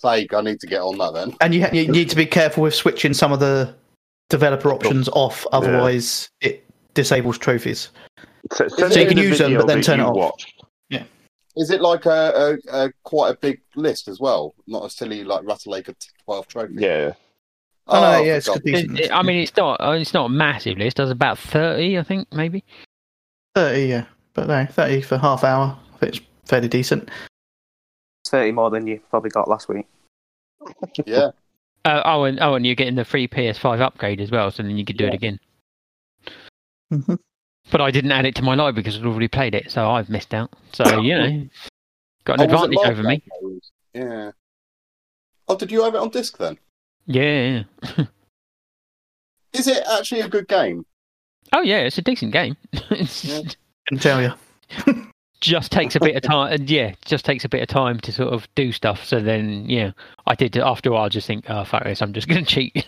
[0.00, 0.34] sake!
[0.34, 1.34] I need to get on that then.
[1.40, 3.74] and you, you need to be careful with switching some of the
[4.28, 7.90] developer options off, otherwise it disables trophies.
[8.52, 10.16] S- send So you can use them, but then turn it you off.
[10.16, 10.54] watched.
[11.56, 14.54] Is it like a, a, a quite a big list as well?
[14.68, 15.92] Not a silly like Ratalaika
[16.24, 16.74] twelve trophy.
[16.78, 17.14] Yeah.
[17.88, 19.00] Oh, no, yeah, it's a God's decent.
[19.00, 20.98] It- it- I mean, it's not uh, it's not a massive list.
[20.98, 22.64] There's about thirty, I think, maybe.
[23.56, 25.76] thirty, yeah, but no, thirty for half hour.
[25.94, 27.10] I think it's fairly decent.
[28.30, 29.86] It's 30 more than you probably got last week.
[31.04, 31.30] Yeah.
[31.84, 34.76] Uh, oh, and oh, and you're getting the free PS5 upgrade as well, so then
[34.76, 35.14] you could do it Yeah.
[35.14, 35.40] again.
[36.92, 37.18] Mhm.
[37.72, 40.08] But I didn't add it to my library because I'd already played it, so I've
[40.10, 40.50] missed out.
[40.72, 41.48] So you know,
[42.24, 43.22] got an Oh, advantage over me.
[43.26, 43.60] episode?
[43.94, 44.30] Yeah.
[45.48, 46.58] Oh, did you have it on disc then?
[47.06, 47.62] Yeah.
[49.54, 50.84] Is it actually a good game?
[51.52, 52.56] Oh yeah, it's a decent game.
[52.90, 53.40] It's Yeah.
[53.88, 55.06] Can tell you.
[55.40, 56.52] Just takes a bit of time.
[56.52, 59.04] and Yeah, just takes a bit of time to sort of do stuff.
[59.04, 59.92] So then, yeah,
[60.26, 60.56] I did.
[60.56, 62.84] After a while, just think, oh fuck this, I'm just going to cheat.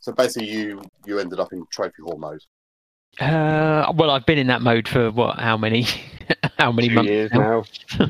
[0.00, 2.40] So basically, you you ended up in trophy hall mode.
[3.20, 5.38] uh, well, I've been in that mode for what?
[5.38, 5.86] How many?
[6.58, 7.10] how many Two months?
[7.10, 7.64] years now?
[7.98, 8.06] now.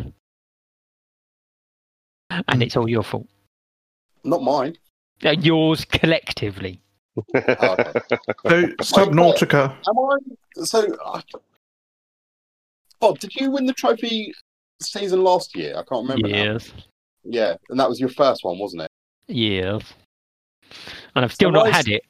[2.48, 3.26] And it's all your fault.
[4.24, 4.76] Not mine.
[5.24, 6.80] Uh, yours collectively.
[7.16, 8.00] Oh, okay.
[8.42, 8.62] So
[9.06, 9.76] Subnautica.
[9.88, 10.64] Am I?
[10.64, 11.20] So, uh,
[13.00, 14.32] Bob, did you win the trophy
[14.80, 15.72] season last year?
[15.76, 16.28] I can't remember.
[16.28, 16.52] now.
[16.52, 16.72] Yes.
[17.24, 18.90] Yeah, and that was your first one, wasn't it?
[19.28, 19.82] Yes.
[21.14, 22.02] And I've still So not had it.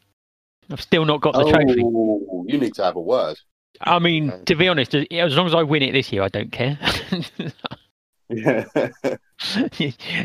[0.70, 1.80] I've still not got the trophy.
[1.84, 3.36] Oh, you need to have a word.
[3.80, 6.50] I mean, to be honest, as long as I win it this year, I don't
[6.50, 6.78] care.
[8.28, 8.64] Yeah.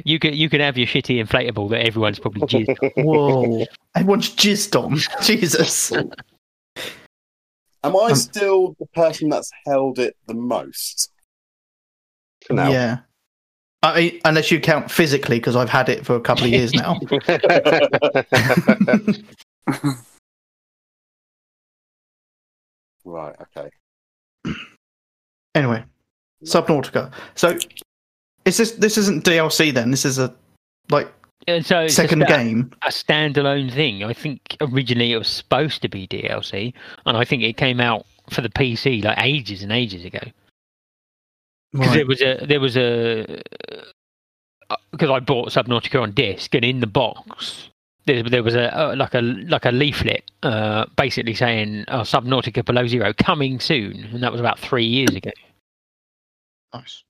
[0.04, 2.92] you could you could have your shitty inflatable that everyone's probably jizzed on.
[3.06, 3.66] Whoa!
[3.96, 4.98] Everyone's jizzed on.
[5.22, 5.92] Jesus.
[7.84, 11.12] Am I Um, still the person that's held it the most?
[12.46, 12.72] For now.
[12.72, 13.00] Yeah.
[13.84, 16.72] I mean, unless you count physically, because I've had it for a couple of years
[16.74, 17.00] now.
[23.04, 23.36] Right.
[23.42, 24.54] Okay.
[25.56, 25.84] anyway,
[26.44, 27.12] Subnautica.
[27.36, 27.58] So,
[28.46, 29.92] is this this isn't DLC then?
[29.92, 30.34] This is a
[30.90, 31.12] like
[31.48, 32.72] And so second just a, game.
[32.84, 34.04] a standalone thing.
[34.04, 36.74] I think originally it was supposed to be DLC,
[37.06, 40.20] and I think it came out for the PC like ages and ages ago.
[41.74, 41.96] Because Right.
[41.96, 43.42] there was a there was a
[44.92, 47.70] because I bought Subnautica on disc, and in the box
[48.06, 52.66] there, there was a uh, like a like a leaflet, uh, basically saying oh, Subnautica
[52.66, 55.32] Below Zero coming soon, and that was about three years ago.
[56.74, 57.04] Nice.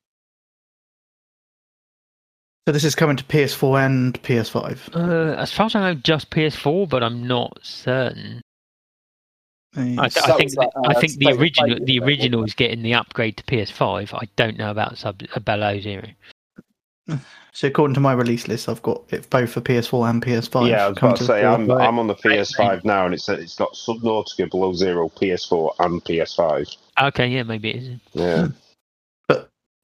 [2.67, 4.95] So this is coming to PS4 and PS5.
[4.95, 8.41] Uh, as far as I know, just PS4, but I'm not certain.
[9.75, 12.83] I, I So think that, uh, I think the original the isn't original is getting
[12.83, 14.13] the upgrade to PS5.
[14.13, 16.07] I don't know about Sub uh, Below Zero.
[17.53, 20.69] So according to my release list, I've got it both for PS4 and PS5.
[20.69, 21.87] yeah, I was about to say I'm, PS4.
[21.87, 26.77] I'm on the PS5 now, and it's it's got Subnautica Below Zero, PS4, and PS5.
[27.01, 27.99] Okay, yeah, maybe it is.
[28.13, 28.51] Yeah, but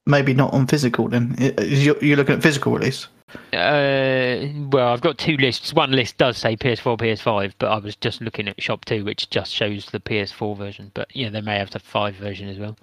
[0.07, 1.07] maybe not on physical.
[1.07, 3.07] Then you you're looking at physical release.
[3.53, 5.73] Uh, well, I've got two lists.
[5.73, 9.29] One list does say PS4, PS5, but I was just looking at Shop Two, which
[9.29, 10.91] just shows the PS4 version.
[10.93, 12.77] But yeah, they may have the five version as well.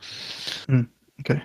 [1.21, 1.43] Okay.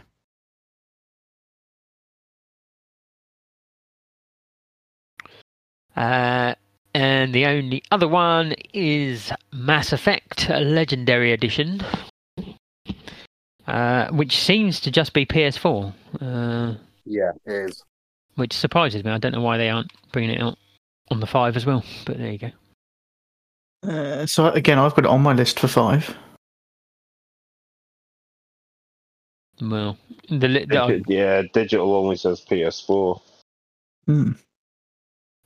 [5.95, 6.55] Uh,
[6.93, 11.81] and the only other one is Mass Effect Legendary Edition,
[13.69, 16.73] uh, which seems to just be PS4, uh,
[17.05, 17.83] Yeah, it is.
[18.35, 19.11] which surprises me.
[19.11, 20.57] I don't know why they aren't bringing it out
[21.11, 21.83] on the five as well.
[22.05, 22.51] But there you go.
[23.87, 26.15] Uh, so again, I've got it on my list for five.
[29.61, 29.97] Well,
[30.29, 31.41] the, li- the, Digi- yeah.
[31.53, 33.19] Digital only says PS4.
[34.05, 34.31] Hmm.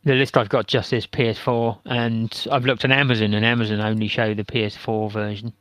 [0.03, 4.07] the list I've got just says PS4, and I've looked on Amazon, and Amazon only
[4.07, 5.51] show the PS4 version.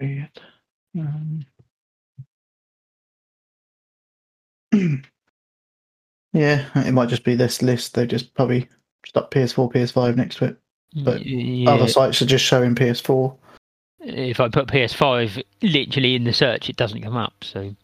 [0.00, 0.30] Weird.
[0.98, 1.44] Um,
[6.32, 7.94] yeah, it might just be this list.
[7.94, 8.68] They just probably
[9.06, 10.56] stuck PS4, PS5 next to it.
[11.04, 13.36] But yeah, Other sites are just showing PS4.
[14.00, 17.34] if I put PS5 literally in the search, it doesn't come up.
[17.42, 17.74] So,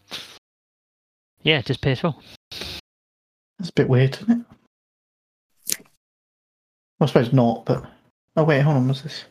[1.43, 2.15] yeah, just PS4.
[3.59, 4.45] That's a bit weird, isn't
[5.69, 5.77] it?
[6.99, 7.85] Well, I suppose not, but
[8.35, 9.25] oh wait, hold on, what's this?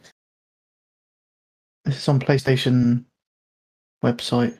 [1.85, 3.05] This is on PlayStation
[4.05, 4.59] website.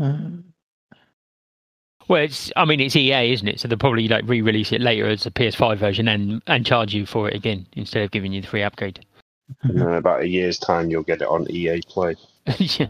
[0.00, 0.42] Uh,
[2.08, 3.60] Well, it's I mean it's EA, isn't it?
[3.60, 7.06] So they'll probably like re-release it later as a PS5 version and and charge you
[7.06, 9.04] for it again instead of giving you the free upgrade.
[9.62, 12.16] And in about a year's time, you'll get it on EA Play.
[12.58, 12.88] yeah,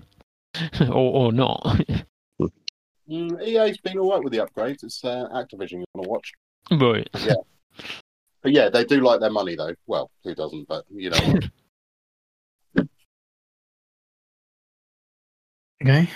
[0.80, 1.62] or or not.
[3.10, 4.84] Mm, EA's been all right with the upgrades.
[4.84, 6.32] It's uh, Activision you want to watch.
[6.80, 7.08] right.
[8.42, 9.74] But yeah, they do like their money though.
[9.86, 10.66] Well, who doesn't?
[10.68, 11.38] But you know.
[15.82, 16.10] okay.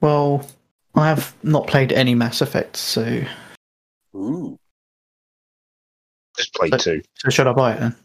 [0.00, 0.46] Well,
[0.94, 3.22] I have not played any Mass Effects, so.
[4.14, 4.58] Ooh.
[6.36, 7.02] Just play so, two.
[7.18, 7.96] So should I buy it then?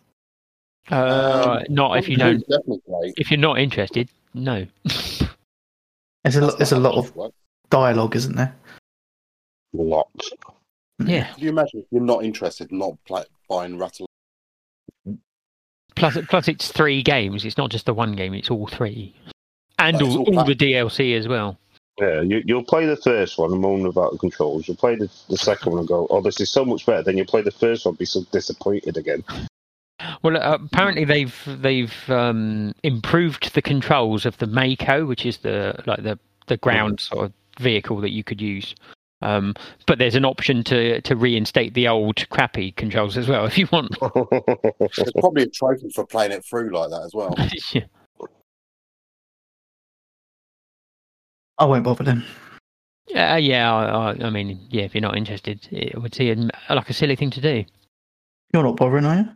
[0.89, 2.43] Uh, um, not if you don't.
[3.17, 4.65] If you're not interested, no.
[6.23, 7.33] there's a, That's there's a lot of work.
[7.69, 8.55] dialogue, isn't there?
[9.73, 10.31] Lots
[10.99, 11.33] yeah.
[11.33, 14.07] Could you imagine if you're not interested, not play, buying Rattle?
[15.95, 17.43] Plus, plus it's three games.
[17.43, 18.33] It's not just the one game.
[18.33, 19.15] It's all three,
[19.79, 20.55] and all, all all the.
[20.55, 21.57] DLC as well.
[21.99, 24.67] Yeah, you, you'll play the first one and moan about the controls.
[24.67, 27.17] You'll play the, the second one and go, "Oh, this is so much better." Then
[27.17, 29.23] you'll play the first one, and be so disappointed again.
[30.21, 35.81] Well, uh, apparently they've they've um, improved the controls of the Mako, which is the
[35.87, 38.75] like the the ground sort of vehicle that you could use.
[39.21, 39.55] Um,
[39.87, 43.67] but there's an option to to reinstate the old crappy controls as well if you
[43.71, 43.89] want.
[43.99, 47.35] There's probably a trophy for playing it through like that as well.
[47.73, 47.85] Yeah.
[51.59, 52.23] I won't bother them.
[53.15, 56.89] Uh, yeah, I, I, I mean, yeah, if you're not interested, it would seem like
[56.89, 57.65] a silly thing to do.
[58.53, 59.29] You're not bothering, are you?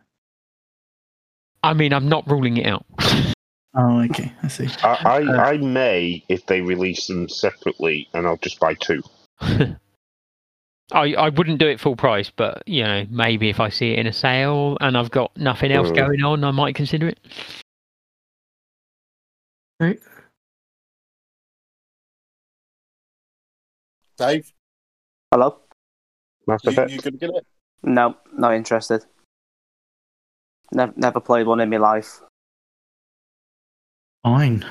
[1.63, 2.85] I mean, I'm not ruling it out.
[3.73, 4.33] Oh, okay.
[4.43, 4.67] I see.
[4.83, 9.01] I, I, Uh, I may if they release them separately, and I'll just buy two.
[10.93, 13.99] I I wouldn't do it full price, but you know, maybe if I see it
[13.99, 15.95] in a sale and I've got nothing else Mm.
[15.95, 17.19] going on, I might consider it.
[24.17, 24.51] Dave,
[25.31, 25.57] Hello?
[26.45, 26.91] Mass you, Effect.
[26.91, 27.45] you gonna get it?
[27.83, 29.05] No, not interested.
[30.71, 32.21] Never, never played one in my life.
[34.23, 34.65] Fine.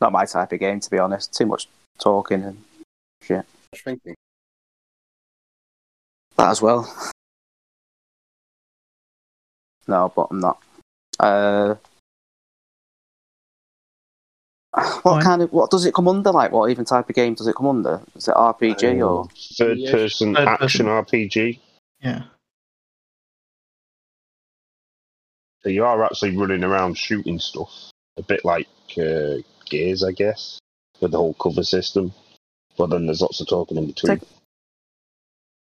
[0.00, 1.32] Not my type of game, to be honest.
[1.34, 2.62] Too much talking and
[3.30, 4.14] I was thinking.
[6.36, 6.92] that as well.
[9.86, 10.62] No, but I'm not.
[11.20, 11.74] Uh,
[14.74, 15.22] what Fine.
[15.22, 16.32] kind of what does it come under?
[16.32, 18.00] Like, what even type of game does it come under?
[18.16, 19.28] Is it RPG or?
[19.56, 20.86] Third person Third action person.
[21.20, 21.60] RPG.
[22.00, 22.24] Yeah.
[25.62, 28.68] So you are actually running around shooting stuff, a bit like
[28.98, 29.36] uh,
[29.70, 30.58] Gears, I guess,
[31.00, 32.12] with the whole cover system.
[32.76, 34.18] But then there's lots of talking in between.
[34.18, 34.28] Take-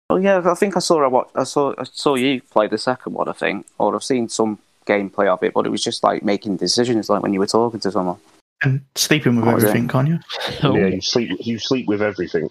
[0.09, 2.77] Oh yeah, I think I saw I watch, I saw I saw you play the
[2.77, 3.27] second one.
[3.27, 6.55] I think, or I've seen some gameplay of it, but it was just like making
[6.55, 8.15] decisions, like when you were talking to someone.
[8.63, 9.67] And sleeping with What was it?
[9.67, 10.19] everything, can't you?
[10.63, 10.95] Oh, Yeah, yeah.
[10.95, 11.31] you sleep.
[11.41, 12.49] You sleep with everything.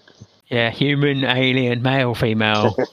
[0.49, 2.77] Yeah, human, alien, male, female.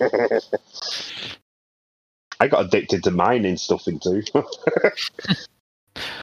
[2.39, 4.23] I got addicted to mining stuff into.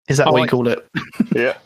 [0.08, 0.88] Is that Oh, what I- you call it?
[1.34, 1.58] yeah.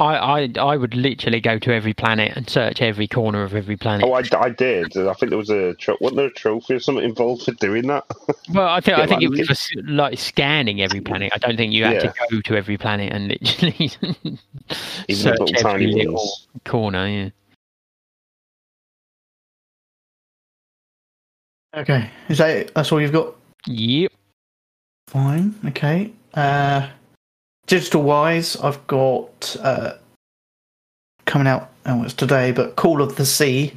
[0.00, 3.76] I, I I would literally go to every planet and search every corner of every
[3.76, 4.04] planet.
[4.04, 4.96] Oh, I, I did.
[4.96, 7.86] I think there was a tro- wasn't there a trophy or something involved for doing
[7.86, 8.04] that?
[8.52, 9.44] well, I think I think like it was me.
[9.46, 11.30] for s- like scanning every planet.
[11.32, 12.10] I don't think you had Yeah.
[12.10, 13.74] to go to every planet and literally
[14.08, 14.38] Even
[15.06, 16.48] the search little every tiny little ones.
[16.64, 17.06] corner.
[17.08, 17.30] Yeah.
[21.76, 22.10] Okay.
[22.28, 22.74] Is that it?
[22.74, 23.34] That's all you've got?
[23.66, 24.12] Yep.
[25.08, 25.54] Fine.
[25.66, 26.12] Okay.
[26.34, 26.88] Uh,
[27.66, 29.94] digital wise, I've got uh,
[31.26, 31.70] coming out.
[31.86, 33.72] Oh, it's today, but Call of the Sea.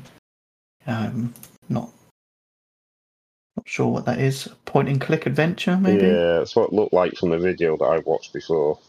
[0.85, 1.33] Um,
[1.69, 1.89] not
[3.57, 4.47] not sure what that is.
[4.65, 6.05] Point and click adventure, maybe.
[6.05, 8.79] Yeah, that's what it looked like from the video that I watched before.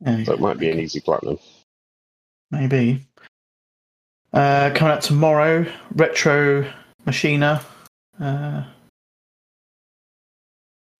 [0.00, 1.38] Yeah, So it might be an easy platinum.
[2.50, 3.06] maybe.
[4.32, 6.70] Uh, coming out tomorrow, Retro
[7.06, 7.62] Machina.
[8.20, 8.64] Uh,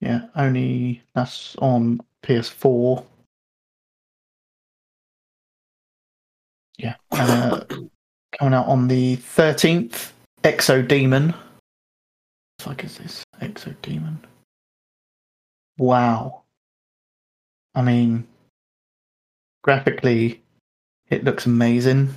[0.01, 3.05] yeah, only that's on PS4.
[6.79, 6.95] Yeah.
[7.11, 7.61] Uh,
[8.39, 10.11] coming out on the 13th,
[10.43, 11.29] Exo Demon.
[11.29, 11.39] What
[12.59, 13.25] the fuck is this?
[13.41, 14.25] Exo Demon.
[15.79, 16.43] Wow.
[17.75, 18.27] I mean,
[19.63, 20.43] graphically,
[21.11, 22.15] it looks amazing.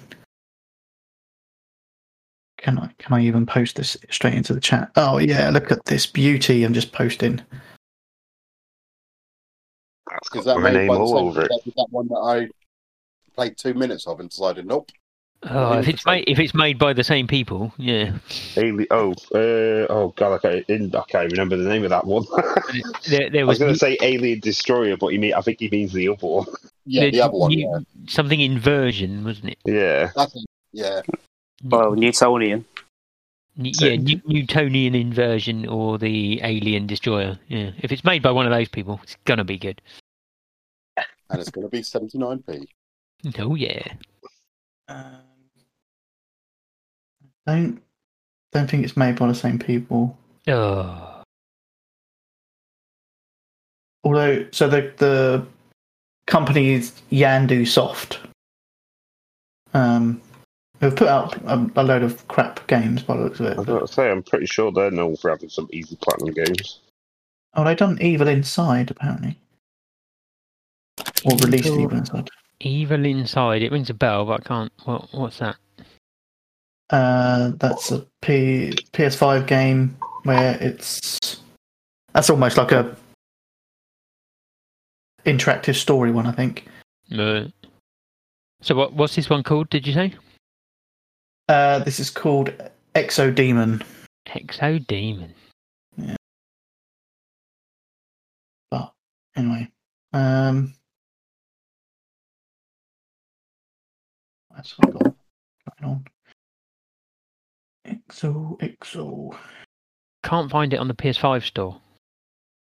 [2.58, 4.92] Can I can I even post this straight into the chat?
[4.96, 7.42] Oh yeah, look at this beauty I'm just posting.
[10.18, 11.50] That's Is got that my made name all over it.
[11.50, 12.50] That, that one that I
[13.36, 14.92] played two minutes of and decided, nope.
[15.44, 18.14] Oh, if it's made if it's made by the same people, yeah.
[18.58, 22.06] Ali- oh, uh, oh god, I can't, in- I can't remember the name of that
[22.08, 22.26] one.
[23.08, 25.60] There, there I was was going to say Alien Destroyer, but he mean, I think
[25.60, 26.46] he means the other one.
[26.90, 27.50] Yeah, the the other one.
[27.50, 29.58] new- Yeah, something inversion, wasn't it?
[29.66, 30.10] Yeah.
[30.16, 30.42] that's
[30.72, 31.02] yeah.
[31.66, 32.64] Well, Newtonian.
[33.60, 37.38] N- yeah, New- Newtonian inversion or the Alien Destroyer.
[37.50, 39.82] Yeah, if it's made by one of those people, it's gonna be good.
[41.30, 42.68] And it's going to be 79p.
[43.40, 43.94] Oh yeah.
[44.88, 45.16] Um,
[47.46, 47.82] don't
[48.54, 50.18] don't think it's made by the same people.
[50.48, 51.22] Oh,
[54.04, 55.46] Although, so the the
[56.28, 58.20] company is Yandu Soft.
[59.74, 60.22] Um,
[60.80, 63.58] they've put out a, a load of crap games by the looks of I it.
[63.58, 66.34] was but- about to say, I'm pretty sure they're known for having some easy platinum
[66.34, 66.80] games.
[67.54, 69.38] Oh, they've done Evil Inside apparently,
[71.26, 72.30] or release Evil- Evil Inside.
[72.60, 73.62] Evil Inside.
[73.62, 74.72] It rings a bell, but I can't.
[74.86, 75.56] What, what's that?
[76.90, 81.42] Uh, that's a P- PS5 game where it's
[82.14, 82.96] that's almost like a
[85.26, 86.66] interactive story one, I think.
[87.10, 87.52] No.
[88.62, 88.94] So what?
[88.94, 89.70] What's this one called?
[89.70, 90.14] Did you say?
[91.50, 92.52] Uh, this is called
[92.96, 93.84] Exo Demon.
[94.28, 95.34] Exo Demon.
[98.72, 98.92] But
[99.36, 99.70] anyway,
[100.14, 100.74] um,
[104.58, 105.16] that's what I've got
[105.82, 106.06] going on.
[108.10, 109.38] Exo, Exo.
[110.24, 111.80] Can't find it on the PS5 store.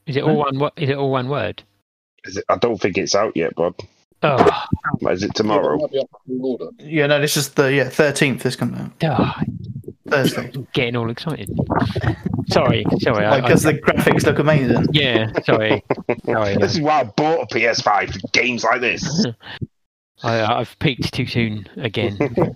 [0.05, 0.57] Is it all one?
[0.59, 1.63] wo- Is it all one word?
[2.23, 3.75] Is it, I don't think it's out yet, Bob.
[4.21, 4.65] Oh,
[5.09, 5.77] Is it tomorrow?
[5.77, 6.69] Might be up for order.
[6.79, 8.43] Yeah, no, this is the yeah thirteenth.
[8.43, 9.33] This comes out oh,
[10.09, 11.49] Thursday getting all excited.
[12.49, 13.25] sorry, sorry.
[13.25, 14.87] I, I, because the graphics look amazing.
[14.91, 15.83] yeah, sorry,
[16.25, 16.57] sorry.
[16.57, 19.25] This is why I bought a PS5 for games like this.
[20.23, 22.17] I, I've peaked too soon again.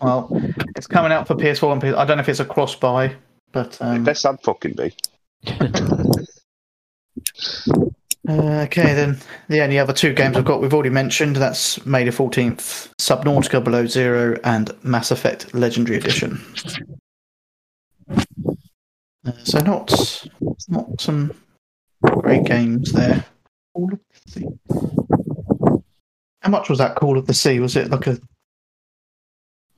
[0.00, 0.28] Well,
[0.76, 1.96] it's coming out for PS4 and PS.
[1.96, 3.14] I don't know if it's a cross buy,
[3.52, 4.94] but um, Best I'd fucking be.
[8.26, 11.36] Uh, okay, then the only other two games I've got we've already mentioned.
[11.36, 16.40] That's May the Fourteenth, Subnautica Below Zero, and Mass Effect Legendary Edition.
[18.08, 20.26] Uh, so not
[20.68, 21.34] not some
[22.02, 23.26] great games there.
[23.74, 24.48] Call of the Sea.
[26.44, 27.58] How much was that Call of the Sea?
[27.58, 28.18] Was it like a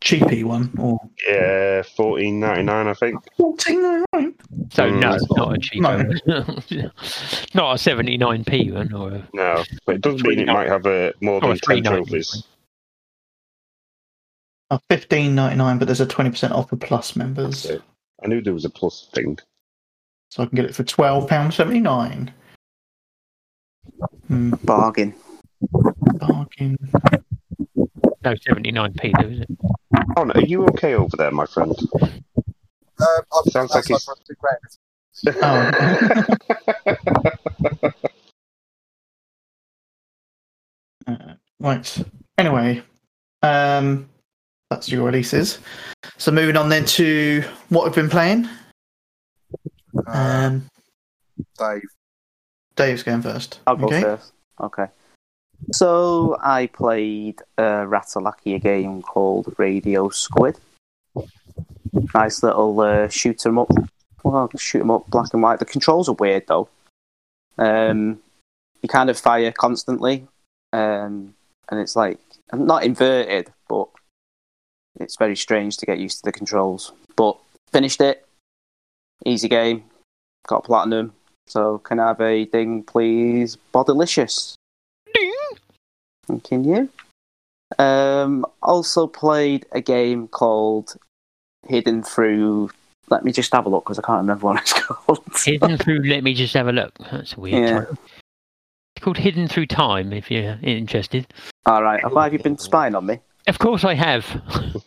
[0.01, 3.21] cheapy one or Yeah, fourteen ninety nine, I think.
[3.37, 4.35] fourteen ninety nine?
[4.73, 5.37] so no, Mm.
[5.37, 5.97] not a cheap No.
[5.97, 6.93] one.
[7.55, 10.69] not a seventy nine p one or a No, but it doesn't mean it might
[10.69, 11.85] have a more or a than ten 3.99.
[11.85, 12.45] trophies.
[14.73, 17.83] Oh, fifteen ninety nine, but there's a twenty percent off for Plus members, Okay.
[18.25, 19.39] I knew there was a plus thing.
[20.31, 22.35] so I can get it for twelve pound seventy nine.
[24.27, 25.15] Hmm, Bargain.
[26.29, 26.77] Bargain.
[28.25, 29.49] no seventy nine p though, is it?
[30.17, 31.75] Oh, no, are you okay over there, my friend?
[32.03, 32.11] Um,
[33.01, 34.77] I've Sounds like outside he's- for a cigarette.
[35.43, 35.71] Oh.
[41.07, 42.03] Uh, right.
[42.39, 42.83] Anyway,
[43.43, 44.09] um,
[44.71, 45.59] that's your releases.
[46.19, 48.49] So moving on then to what we've been playing.
[50.07, 50.67] Uh, Um,
[51.59, 51.83] Dave.
[52.75, 53.61] Dave's going first.
[53.67, 54.03] I'll go okay.
[54.03, 54.33] first.
[54.61, 54.87] Okay.
[55.73, 60.59] So I played a Ratalaika game called Radio Squid.
[62.15, 63.71] Nice little uh, shoot 'em up.
[64.23, 65.59] Well, shoot 'em up, black and white.
[65.59, 66.69] The controls are weird though.
[67.59, 68.21] Um,
[68.83, 70.27] you kind of fire constantly,
[70.73, 71.35] um,
[71.69, 72.21] and it's like
[72.53, 73.89] not inverted, but
[75.01, 76.93] it's very strange to get used to the controls.
[77.17, 77.39] But
[77.73, 78.27] finished it.
[79.25, 79.85] Easy game.
[80.47, 81.13] Got platinum.
[81.47, 83.57] So can I have a ding, please?
[83.73, 84.55] Bodilicious.
[86.27, 86.89] Thanking you.
[87.79, 90.97] Um, also played a game called
[91.69, 92.71] Hidden Through.
[93.09, 95.23] Let me just have a look because I can't remember what it's called.
[95.45, 96.03] Hidden through.
[96.03, 96.93] Let me just have a look.
[97.11, 97.63] That's a weird.
[97.63, 97.79] Yeah.
[97.81, 97.99] title.
[98.97, 100.13] It's called Hidden Through Time.
[100.13, 101.27] If you're interested.
[101.67, 102.03] All right.
[102.13, 103.21] Why have you been spying on me?
[103.47, 104.27] Of course, I have.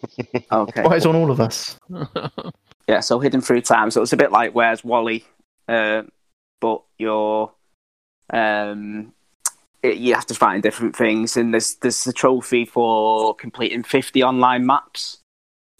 [0.51, 0.81] Okay.
[0.83, 1.77] Why is on all of us?
[2.89, 3.91] Yeah, so hidden through time.
[3.91, 5.23] So it's a bit like Where's Wally,
[5.67, 6.01] uh,
[6.59, 7.51] but you're
[8.31, 9.13] um,
[9.81, 14.23] it, you have to find different things, and there's there's a trophy for completing 50
[14.23, 15.19] online maps,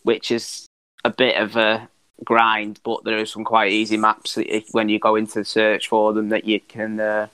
[0.04, 0.66] which is
[1.04, 1.88] a bit of a
[2.24, 5.46] grind, but there are some quite easy maps that if, when you go into the
[5.46, 7.28] search for them that you can uh,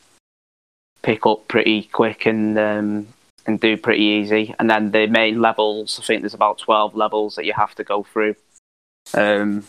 [1.02, 3.08] pick up pretty quick and um,
[3.46, 4.56] and do pretty easy.
[4.60, 7.84] And then the main levels, I think there's about 12 levels that you have to
[7.84, 8.36] go through
[9.14, 9.66] um,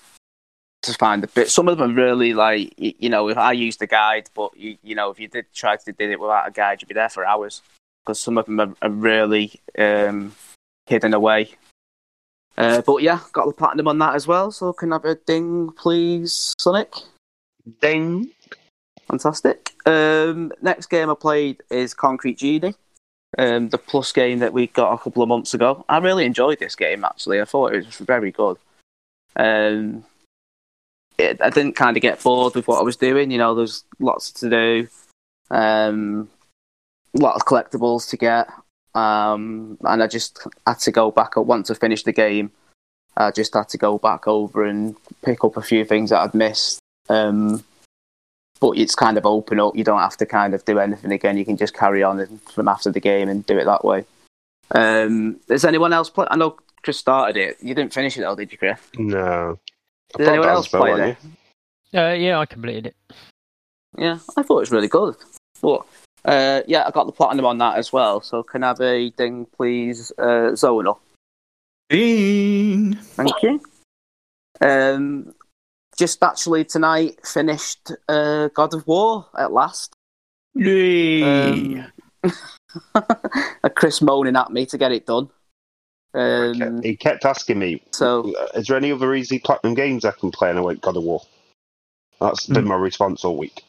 [0.82, 1.50] to find the bit.
[1.50, 3.28] Some of them are really like you know.
[3.28, 6.10] If I used a guide, but you you know, if you did try to did
[6.10, 7.62] it without a guide, you'd be there for hours
[8.04, 10.34] because some of them are, are really um,
[10.86, 11.50] hidden away.
[12.56, 14.50] Uh, but yeah, got the platinum on that as well.
[14.50, 16.94] So can I have a ding, please, Sonic?
[17.80, 18.30] Ding.
[19.08, 19.74] Fantastic.
[19.84, 22.74] Um, next game I played is Concrete Genie,
[23.38, 25.84] um, the plus game that we got a couple of months ago.
[25.88, 27.40] I really enjoyed this game actually.
[27.40, 28.56] I thought it was very good.
[29.36, 30.04] Um,
[31.18, 33.30] it, I didn't kind of get bored with what I was doing.
[33.30, 34.88] You know, there's lots to do,
[35.50, 36.28] um,
[37.14, 38.48] of collectibles to get,
[38.94, 41.36] um, and I just had to go back.
[41.36, 42.50] Once I finished the game,
[43.16, 46.34] I just had to go back over and pick up a few things that I'd
[46.34, 46.80] missed.
[47.08, 47.64] Um,
[48.60, 49.76] but it's kind of open up.
[49.76, 51.36] You don't have to kind of do anything again.
[51.36, 54.04] You can just carry on from after the game and do it that way.
[54.70, 56.26] Um, does anyone else play?
[56.30, 57.56] I know Chris started it.
[57.60, 58.80] You didn't finish it though, did you, Chris?
[58.98, 59.58] No.
[60.14, 61.18] I Did thought anyone else play wasn't
[61.92, 61.98] it?
[61.98, 62.96] Uh, yeah, I completed it.
[63.98, 65.16] Yeah, I thought it was really good.
[65.62, 65.86] But
[66.24, 68.20] uh, yeah, I got the platinum on that as well.
[68.20, 70.98] So can I have a ding, please, uh, Zonal?
[71.88, 72.94] Ding.
[72.94, 73.60] Thank you.
[74.60, 75.34] Um,
[75.96, 79.94] just actually tonight finished uh, God of War at last.
[80.54, 81.80] Yay.
[81.82, 81.92] Um,
[83.74, 85.30] Chris moaning at me to get it done.
[86.16, 90.04] He Um, kept- He kept asking me, so is there any other easy platinum games
[90.04, 90.48] I can play?
[90.48, 91.20] And I went, God of War.
[92.20, 92.68] That's been Hmm.
[92.70, 93.62] my response all week.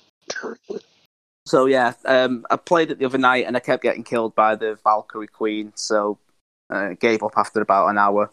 [1.45, 4.56] so yeah, um, I played it the other night and I kept getting killed by
[4.56, 5.74] the Valkyrie Queen.
[5.76, 6.18] So
[6.70, 8.32] uh, gave up after about an hour.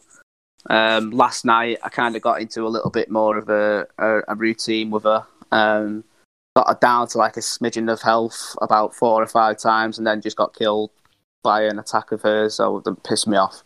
[0.69, 4.21] Um, last night I kind of got into a little bit more of a, a,
[4.29, 5.25] a routine with her.
[5.51, 6.03] Um,
[6.55, 10.07] got her down to like a smidgen of health about four or five times, and
[10.07, 10.91] then just got killed
[11.43, 12.55] by an attack of hers.
[12.55, 13.63] So that pissed me off.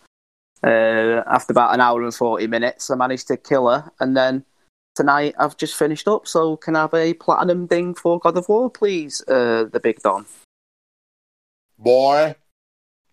[0.63, 4.45] Uh, after about an hour and forty minutes, I managed to kill her, and then
[4.95, 6.27] tonight I've just finished up.
[6.27, 9.21] So can I have a platinum ding for God of War, please?
[9.27, 10.25] Uh, the Big Don,
[11.77, 12.35] Boy,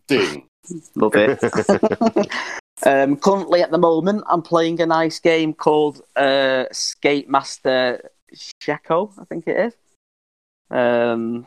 [0.08, 0.48] ding.
[0.96, 1.38] love it.
[2.86, 9.12] um, currently, at the moment, I'm playing a nice game called uh, Skate Master Sheko,
[9.20, 9.74] I think it is.
[10.70, 11.46] Um,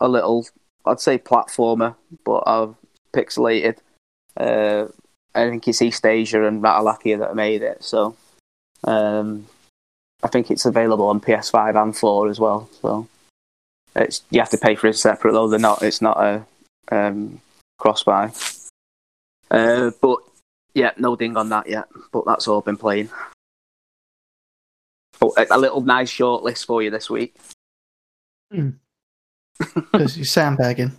[0.00, 0.46] a little,
[0.84, 2.74] I'd say platformer, but I've
[3.14, 3.78] pixelated.
[4.36, 4.86] Uh,
[5.34, 7.82] I think it's East Asia and Ratalaika that made it.
[7.82, 8.16] So,
[8.84, 9.46] um,
[10.22, 12.68] I think it's available on PS5 and 4 as well.
[12.80, 13.08] So,
[13.96, 15.48] it's you have to pay for it separate though.
[15.48, 15.82] They're not.
[15.82, 16.44] It's not a
[16.90, 17.40] um,
[17.78, 18.32] cross buy.
[19.50, 20.18] Uh, but
[20.74, 21.88] yeah, no ding on that yet.
[22.10, 23.10] But that's all I've been playing.
[25.20, 27.36] Oh, a, little nice short list for you this week.
[28.50, 30.90] Because you're sandbagging.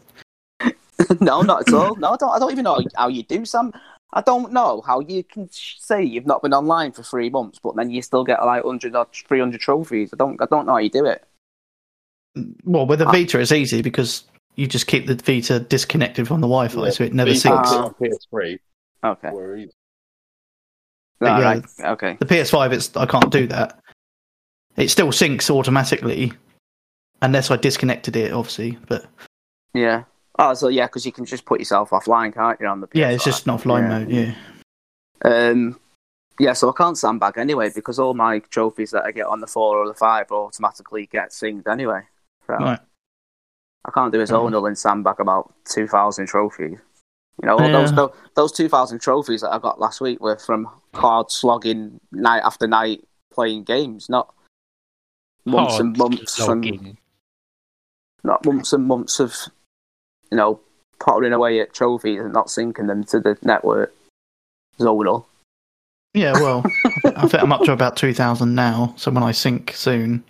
[1.20, 1.96] no, not at all.
[1.96, 2.30] No, I don't.
[2.30, 3.74] I don't even know how you do, Sam.
[4.16, 7.60] I don't know how you can sh- say you've not been online for three months,
[7.62, 10.12] but then you still get like 100 or 300 trophies.
[10.14, 10.40] I don't.
[10.42, 11.24] I don't know how you do it.
[12.64, 13.12] Well, with the Ah.
[13.12, 14.24] Vita, it's easy because
[14.56, 16.90] you just keep the Vita disconnected from the Wi-Fi, Yeah.
[16.92, 17.70] so it never But syncs.
[17.72, 18.60] do on PS3.
[19.04, 19.30] Okay.
[19.32, 19.72] Where either.
[21.20, 21.64] But All yeah, right.
[21.80, 22.18] Okay.
[22.20, 23.80] The PS5, it's I can't do that.
[24.78, 26.34] It still syncs automatically,
[27.22, 28.78] unless I disconnected it, obviously.
[28.88, 29.06] But
[29.74, 30.04] Yeah.
[30.40, 32.68] Oh, so yeah, because you can just put yourself offline, can't you?
[32.68, 34.00] On the yeah, it's just an offline Yeah.
[34.00, 34.10] mode.
[34.10, 34.36] Yeah.
[35.26, 35.80] Um,
[36.40, 39.48] yeah, so I can't sandbag anyway because all my trophies that I get on the
[39.48, 42.02] four or the five automatically get synced anyway.
[42.48, 42.80] So Right.
[43.86, 46.80] I can't do a Fair zonal and sandbag about two thousand trophies.
[47.42, 47.96] You know, all those, Yeah.
[47.96, 52.42] those those two thousand trophies that I got last week were from hard slogging night
[52.44, 54.34] after night playing games, not
[55.46, 56.98] months and Hard months and
[58.24, 59.36] not months and months of
[60.34, 60.60] you know
[61.00, 63.94] pottering away at trophies and not syncing them to the network
[64.80, 65.26] zonal.
[66.16, 66.34] Yeah.
[66.34, 66.64] Well,
[67.06, 68.94] I think I'm up to about two thousand now.
[68.98, 70.24] So when I sync soon,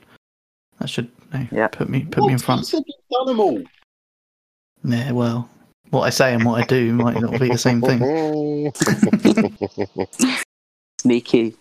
[0.79, 1.67] that should you know, Yeah.
[1.69, 2.65] put me put me in front.
[2.67, 3.63] said you've done them all.
[4.83, 5.11] Yeah.
[5.13, 5.49] Well,
[5.91, 8.71] what I say and what I do might not be the same thing.
[10.99, 11.55] Sneaky.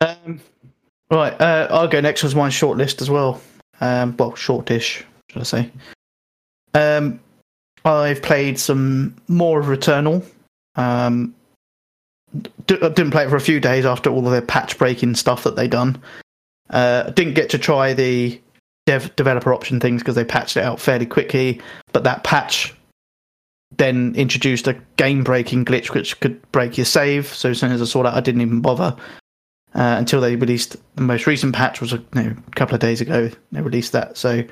[0.00, 0.40] Um,
[1.10, 3.40] right, uh, I'll go next with my short list as well.
[3.80, 5.70] Um, well, shortish, should I say?
[6.74, 7.20] Um,
[7.84, 10.24] I've played some more of Returnal.
[10.76, 11.34] Um,
[12.34, 15.44] I didn't play it for a few days after all of their patch breaking stuff
[15.44, 16.00] that they done.
[16.70, 18.40] Uh, didn't get to try the
[18.86, 21.60] dev developer option things because they patched it out fairly quickly.
[21.92, 22.74] But that patch
[23.76, 27.26] then introduced a game breaking glitch which could break your save.
[27.26, 28.96] So as soon as I saw that, I didn't even bother
[29.74, 32.80] uh, until they released the most recent patch was a, you know, a couple of
[32.80, 33.30] days ago.
[33.52, 34.42] They released that, so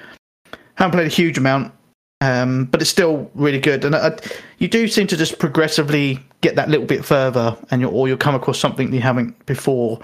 [0.77, 1.73] haven't played a huge amount,
[2.21, 3.85] um, but it's still really good.
[3.85, 4.17] And I,
[4.59, 8.17] you do seem to just progressively get that little bit further, and you or you'll
[8.17, 10.01] come across something you haven't before.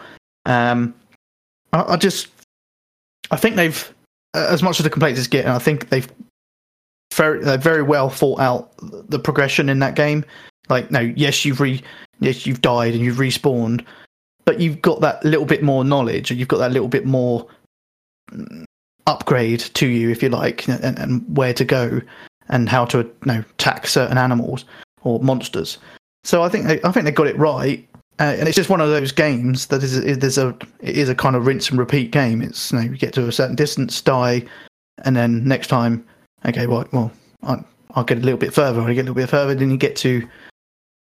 [0.47, 0.95] Um,
[1.73, 2.29] I, I just,
[3.31, 3.95] I think they've,
[4.35, 6.11] as much as the complaints is getting, I think they've
[7.15, 10.25] very, they very well thought out the progression in that game.
[10.69, 11.83] Like, no, yes, you've re,
[12.21, 13.85] yes, you've died and you've respawned,
[14.45, 17.47] but you've got that little bit more knowledge and you've got that little bit more
[19.07, 22.01] upgrade to you if you like and, and where to go
[22.49, 24.65] and how to you know attack certain animals
[25.03, 25.79] or monsters.
[26.25, 27.87] So i think they, i think they got it right.
[28.21, 30.51] Uh, and it's just one of those games that is, is there's a
[30.81, 32.43] it is a kind of rinse and repeat game.
[32.43, 34.45] It's you know you get to a certain distance die
[35.05, 36.05] and then next time
[36.45, 37.11] okay well, well
[37.43, 39.77] I'll, I'll get a little bit further i get a little bit further then you
[39.77, 40.27] get to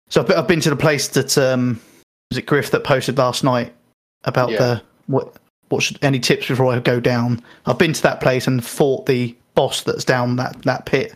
[0.10, 1.82] so i've been, I've been to the place that um
[2.30, 3.74] was it Griff that posted last night
[4.24, 4.58] about Yeah.
[4.58, 5.36] the what
[5.72, 7.42] what should any tips before I go down?
[7.66, 11.16] I've been to that place and fought the boss that's down that that pit.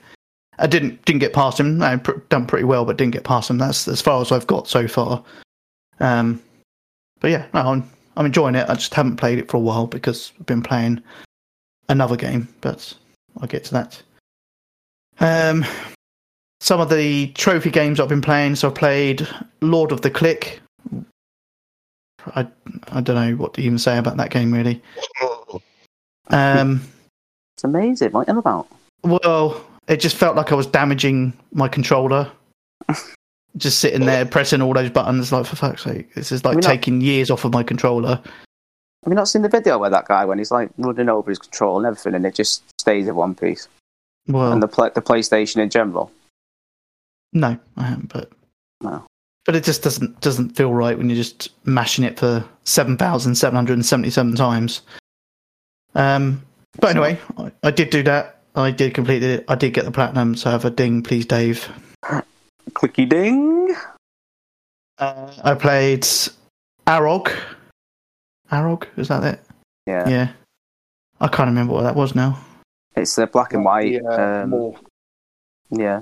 [0.57, 1.81] I didn't didn't get past him.
[1.81, 1.97] I
[2.29, 3.57] done pretty well, but didn't get past him.
[3.57, 5.23] That's as far as I've got so far.
[5.99, 6.41] Um,
[7.19, 8.69] but yeah, no, I'm I'm enjoying it.
[8.69, 11.03] I just haven't played it for a while because I've been playing
[11.89, 12.93] another game, but
[13.39, 14.01] I'll get to that.
[15.19, 15.65] Um,
[16.59, 18.55] some of the trophy games I've been playing.
[18.55, 19.27] So I played
[19.61, 20.61] Lord of the Click.
[22.35, 22.47] I
[22.91, 24.81] I don't know what to even say about that game really.
[26.29, 26.81] Um,
[27.55, 28.11] It's amazing.
[28.11, 28.67] What are about?
[29.03, 32.31] well, it just felt like I was damaging my controller.
[33.57, 36.61] just sitting there pressing all those buttons, like for fuck's sake, this is like We're
[36.61, 38.15] not- taking years off of my controller.
[39.03, 41.37] Have you not seen the video where that guy when he's like running over his
[41.37, 43.67] control and everything, and it just stays in one piece?
[44.27, 46.11] Well, And the the PlayStation in general.
[47.31, 48.31] no, I haven't, but
[48.81, 49.03] No.
[49.45, 53.35] But it just doesn't doesn't feel right when you're just mashing it for seven thousand
[53.35, 54.81] seven hundred and seventy seven times.
[55.93, 56.43] Um,
[56.79, 58.41] but anyway, I, I did do that.
[58.55, 59.45] I did complete it.
[59.47, 60.35] I did get the platinum.
[60.35, 61.69] So have a ding, please, Dave.
[62.71, 63.75] Clicky ding.
[64.97, 66.01] Uh, I played
[66.87, 67.33] Arog.
[68.51, 69.39] Arog, is that it?
[69.85, 70.09] Yeah.
[70.09, 70.31] Yeah.
[71.19, 72.39] I can't remember what that was now.
[72.95, 73.91] It's the black and white.
[73.91, 74.75] Yeah, um, more
[75.69, 76.01] yeah.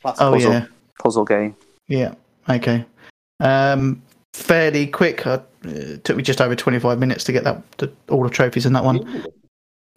[0.00, 0.22] plastic.
[0.22, 0.52] Oh Puzzle.
[0.52, 0.66] yeah,
[0.98, 1.56] Puzzle game.
[1.88, 2.14] yeah.
[2.48, 2.84] Okay.
[3.40, 4.02] Um,
[4.34, 5.26] fairly quick.
[5.26, 7.62] Uh, it took me just over twenty five minutes to get that
[8.08, 9.24] all the trophies in that one.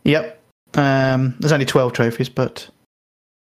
[0.04, 0.42] Yep.
[0.76, 2.70] Um, there's only 12 trophies, but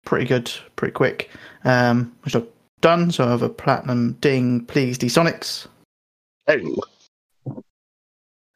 [0.06, 1.30] pretty good, pretty quick.
[1.64, 2.46] Um, which I've
[2.80, 3.10] done.
[3.10, 5.66] So I have a platinum ding, please, D Sonics.
[6.48, 6.82] Oh,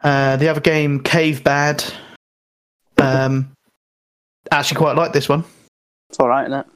[0.03, 1.85] Uh, the other game, Cave Bad.
[2.99, 3.53] Um,
[4.51, 5.45] actually quite like this one.
[6.11, 6.67] It's all right, isn't it?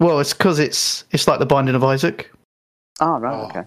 [0.00, 2.30] Well, it's because it's it's like the Binding of Isaac.
[3.00, 3.34] Oh, right.
[3.34, 3.48] Oh.
[3.48, 3.64] Okay.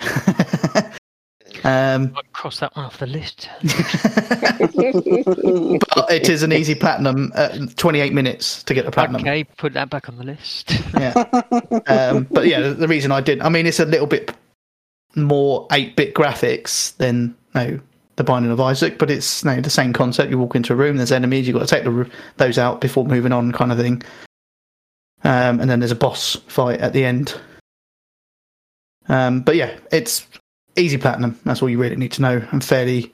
[1.64, 3.48] um, Might cross that one off the list.
[5.94, 7.32] but it is an easy platinum.
[7.34, 9.22] Uh, 28 minutes to get the platinum.
[9.22, 10.72] Okay, put that back on the list.
[10.94, 11.12] Yeah.
[11.86, 14.34] um, but yeah, the, the reason I did, I mean, it's a little bit
[15.16, 17.80] more 8 bit graphics than no,
[18.16, 20.30] the Binding of Isaac, but it's no, the same concept.
[20.30, 23.04] You walk into a room, there's enemies, you've got to take the, those out before
[23.04, 24.02] moving on, kind of thing.
[25.22, 27.34] Um, and then there's a boss fight at the end.
[29.08, 30.26] Um, but yeah, it's
[30.76, 31.38] easy platinum.
[31.44, 33.12] That's all you really need to know, and fairly,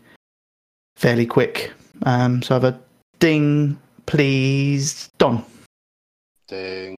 [0.96, 1.72] fairly quick.
[2.04, 2.80] Um, so I have a
[3.18, 5.44] ding, please, Don.
[6.48, 6.96] Ding.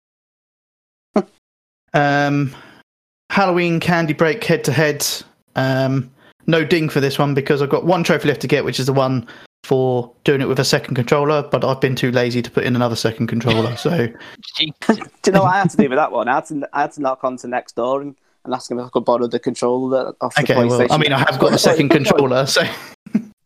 [1.95, 2.55] Um,
[3.31, 5.07] Halloween Candy Break head to head.
[5.57, 6.11] Um,
[6.47, 8.87] no ding for this one because I've got one trophy left to get, which is
[8.87, 9.27] the one
[9.65, 11.43] for doing it with a second controller.
[11.43, 13.77] But I've been too lazy to put in another second controller.
[13.77, 14.09] So
[14.59, 16.29] Do you know what I had to do with that one?
[16.29, 18.79] I had to, I had to knock on to next door and, and ask him
[18.79, 20.79] if I could borrow the controller that off the okay, PlayStation.
[20.89, 22.47] well, I mean, I have got the second controller.
[22.47, 22.63] So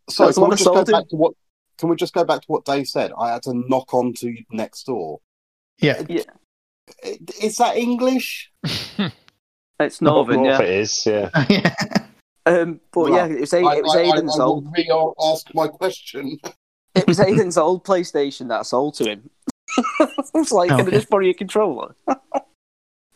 [0.09, 1.35] So can we just go back to what?
[1.79, 3.13] Can we just go back to what Dave said?
[3.19, 5.21] I had to knock on to next door.
[5.79, 8.51] yeah, I- Is that English?
[9.79, 10.67] It's Northern, North yeah.
[10.67, 11.29] it is, yeah.
[11.51, 11.75] yeah.
[12.47, 14.73] Um, but yeah, it was, A- I, it was I, I, Aiden's I will old.
[14.75, 16.39] re-ask my question.
[16.95, 19.29] It was Aiden's old PlayStation that I sold to him.
[20.01, 21.95] I was like, can I just borrow your controller?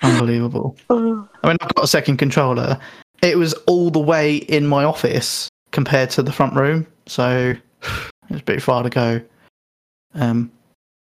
[0.02, 0.76] Unbelievable.
[0.90, 2.78] I mean, I've got a second controller.
[3.22, 8.30] It was all the way in my office compared to the front room, so it
[8.30, 9.20] was a bit far to go.
[10.14, 10.50] Um,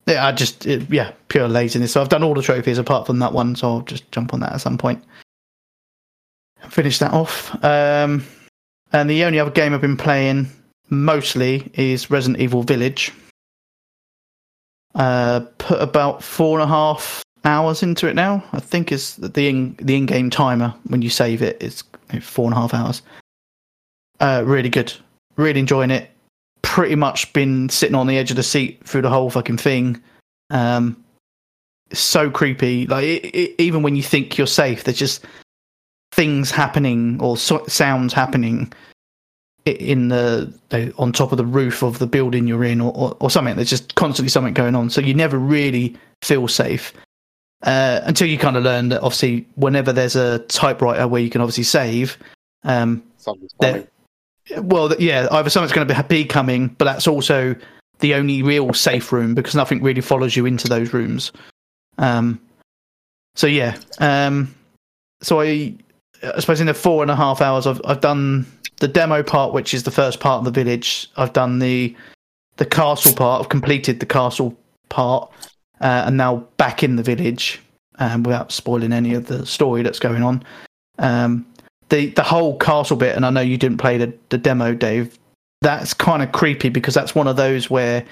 [0.07, 1.93] yeah, I just it, yeah, pure laziness.
[1.93, 4.41] So I've done all the trophies apart from that one, so I'll just jump on
[4.41, 5.03] that at some point.
[6.69, 7.53] Finish that off.
[7.65, 8.25] Um,
[8.93, 10.49] and the only other game I've been playing
[10.91, 13.13] mostly is Resident Evil Village.
[14.95, 18.45] Uh, put about four and a half hours into it now.
[18.53, 21.83] I think is the in, the in-game timer when you save it is
[22.21, 23.03] four and a half hours.
[24.21, 24.93] Uh, really good.
[25.37, 26.11] Really enjoying it.
[26.63, 30.01] Pretty much been sitting on the edge of the seat through the whole fucking thing.
[30.51, 31.03] Um,
[31.93, 32.87] so creepy.
[32.87, 35.25] Like it, it, even when you think you're safe, there's just
[36.13, 38.73] things happening or so- sounds happening
[39.65, 43.17] in the the- on top of the roof of the building you're in, or, or,
[43.21, 43.57] or something.
[43.57, 46.93] There's just constantly something going on, so you never really feel safe
[47.63, 51.41] uh, until you kind of learn that obviously whenever there's a typewriter where you can
[51.41, 52.19] obviously save.
[52.65, 53.03] Um,
[53.61, 53.87] there,
[54.49, 54.69] coming.
[54.69, 57.55] well, yeah, either something's going to be coming, but that's also
[58.01, 61.33] the only real safe room because nothing really follows you into those rooms.
[61.99, 62.41] Um,
[63.35, 64.55] so yeah, um,
[65.23, 65.75] so I,
[66.23, 68.47] I suppose in the four and a half hours, I've I've done
[68.81, 71.09] the demo part, which is the first part of the village.
[71.17, 71.97] I've done the
[72.57, 73.43] the castle part.
[73.43, 74.57] I've completed the castle
[74.89, 75.31] part,
[75.83, 77.61] uh, and now back in the village,
[77.99, 80.43] um, without spoiling any of the story that's going on.
[80.99, 81.47] Um,
[81.91, 85.19] the the whole castle bit, and I know you didn't play the, the demo, Dave.
[85.61, 88.05] that's kind of creepy because that's one of those where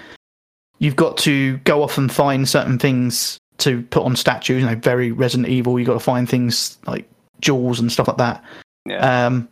[0.79, 4.63] you've got to go off and find certain things to put on statues.
[4.63, 5.79] You know, very Resident Evil.
[5.79, 7.09] You've got to find things like
[7.41, 8.45] jewels and stuff like that
[8.87, 9.27] Yeah.
[9.27, 9.49] um,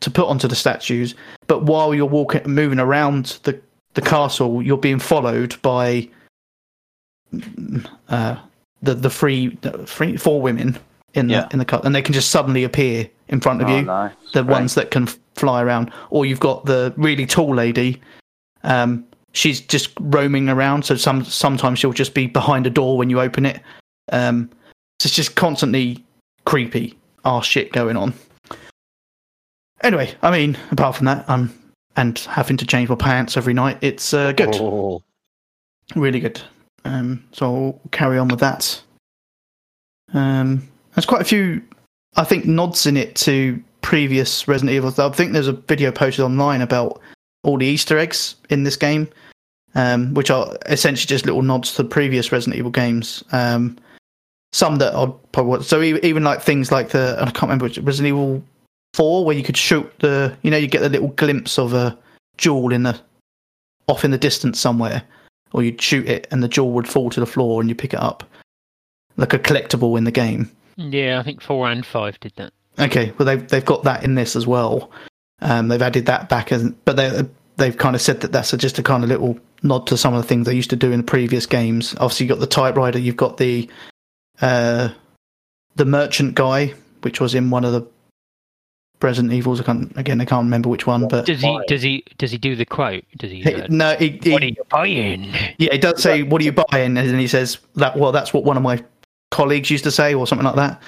[0.00, 1.14] to put onto the statues.
[1.46, 3.58] But while you're walking, moving around the
[3.94, 6.08] the castle, you're being followed by
[8.08, 8.36] uh,
[8.82, 10.78] the the three, the three four women
[11.14, 11.48] in the Yeah.
[11.52, 13.82] in the cut, and they can just suddenly appear in front of Oh, you.
[13.82, 14.12] nice.
[14.32, 14.52] The Great.
[14.52, 15.06] ones that can
[15.36, 18.00] fly around, or you've got the really tall lady.
[18.62, 23.10] Um, she's just roaming around, so some sometimes she'll just be behind a door when
[23.10, 23.60] you open it.
[24.12, 24.50] Um,
[25.00, 26.04] so it's just constantly
[26.44, 28.12] creepy, arse shit going on.
[29.82, 31.54] Anyway, I mean, apart from that, I'm
[31.96, 33.78] and having to change my pants every night.
[33.80, 35.02] It's uh, good, Oh,
[35.96, 36.40] really good.
[36.84, 38.82] Um, so I'll carry on with that.
[40.12, 41.62] Um, there's quite a few,
[42.16, 44.92] I think, nods in it to previous Resident Evil.
[44.96, 47.00] I think there's a video posted online about
[47.42, 49.08] all the Easter eggs in this game,
[49.74, 53.24] um, which are essentially just little nods to previous Resident Evil games.
[53.32, 53.78] Um,
[54.52, 58.08] some that are probably so even, like things like the I can't remember which Resident
[58.08, 58.42] Evil
[58.94, 61.96] Four, where you could shoot the you know you get a little glimpse of a
[62.36, 63.00] jewel in the
[63.86, 65.02] off in the distance somewhere,
[65.52, 67.92] or you'd shoot it and the jewel would fall to the floor and you pick
[67.94, 68.24] it up,
[69.16, 70.50] like a collectible in the game.
[70.76, 72.52] Yeah, I think four and five did that.
[72.78, 74.90] Okay, well they've they've got that in this as well.
[75.42, 77.24] Um, they've added that back, as, but they
[77.56, 80.14] they've kind of said that that's a, just a kind of little nod to some
[80.14, 81.94] of the things they used to do in the previous games.
[81.94, 83.68] Obviously, you've got the typewriter, you've got the
[84.40, 84.90] uh,
[85.76, 87.86] the merchant guy, which was in one of the
[89.02, 89.60] Resident Evils.
[89.60, 91.60] I can't again, I can't remember which one, but Does he?
[91.68, 92.04] Does he?
[92.18, 93.04] Does he do the quote?
[93.18, 93.40] Does he?
[93.42, 95.24] he- uh, no, he, he- what are you buying?
[95.58, 97.96] yeah, he does say, "What are you buying?" And then he says that.
[97.96, 98.82] Well, that's what one of my
[99.30, 100.82] colleagues used to say, or something like that.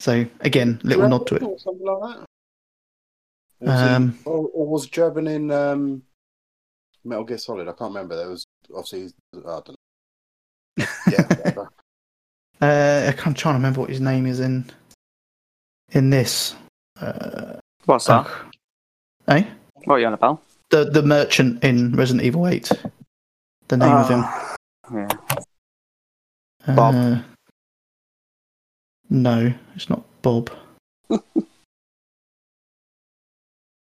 [0.00, 1.42] So again, little nod to it.
[1.42, 2.26] Or something like that.
[3.60, 6.02] Was Um, he, or, or was Drebin in um,
[7.04, 7.68] Metal Gear Solid?
[7.68, 8.16] I can't remember.
[8.16, 10.86] There was obviously I don't know.
[11.10, 11.64] Yeah.
[12.62, 14.70] Uh, I can't try to remember what his name is in
[15.92, 16.54] in this.
[17.00, 18.26] Uh, What's that?
[19.28, 19.44] eh?
[19.84, 20.42] What are you on about?
[20.70, 22.70] The the merchant in Resident Evil Eight.
[23.68, 24.20] The name of him.
[24.24, 24.56] Ah,
[24.92, 25.08] Yeah.
[26.66, 27.24] Uh, Bob.
[29.08, 30.50] no, it's not Bob.
[31.08, 31.20] no,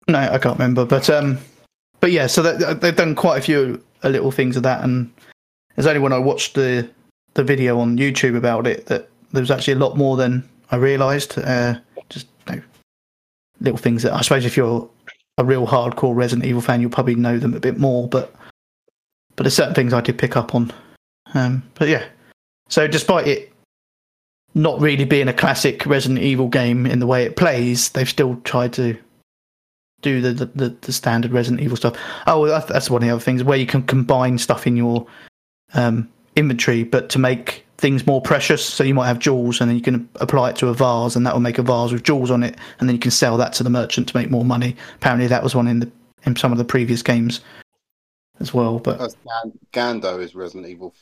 [0.08, 0.84] I can't remember.
[0.84, 1.38] But um,
[2.00, 2.26] but yeah.
[2.26, 5.10] So that, they've done quite a few uh, little things of that, and
[5.76, 6.88] it's only when I watched the
[7.34, 10.76] the video on YouTube about it that there was actually a lot more than I
[10.76, 11.38] realised.
[11.38, 11.76] Uh,
[12.08, 12.26] just
[13.61, 14.88] little things that I suppose if you're
[15.38, 18.09] a real hardcore Resident Evil fan, you'll probably know them a bit more.
[18.09, 18.34] But
[19.34, 20.72] but there's certain things I did pick up on.
[21.34, 22.04] Um, but yeah,
[22.68, 23.52] so despite it
[24.54, 28.36] not really being a classic Resident Evil game in the way it plays, they've still
[28.44, 28.96] tried to
[30.00, 31.98] do the the, the standard Resident Evil stuff.
[32.26, 35.07] Oh, that's, that's one of the other things where you can combine stuff in your
[35.74, 38.64] um, inventory, but to make things more precious.
[38.64, 41.27] So you might have jewels, and then you can apply it to a vase, and
[41.27, 43.53] that will make a vase with jewels on it, and then you can sell that
[43.55, 44.77] to the merchant to make more money.
[44.97, 45.91] Apparently, that was one in the
[46.24, 47.41] in some of the previous games
[48.41, 48.79] as well.
[48.79, 49.16] But That's
[49.72, 50.95] Gan- Gando is Resident Evil.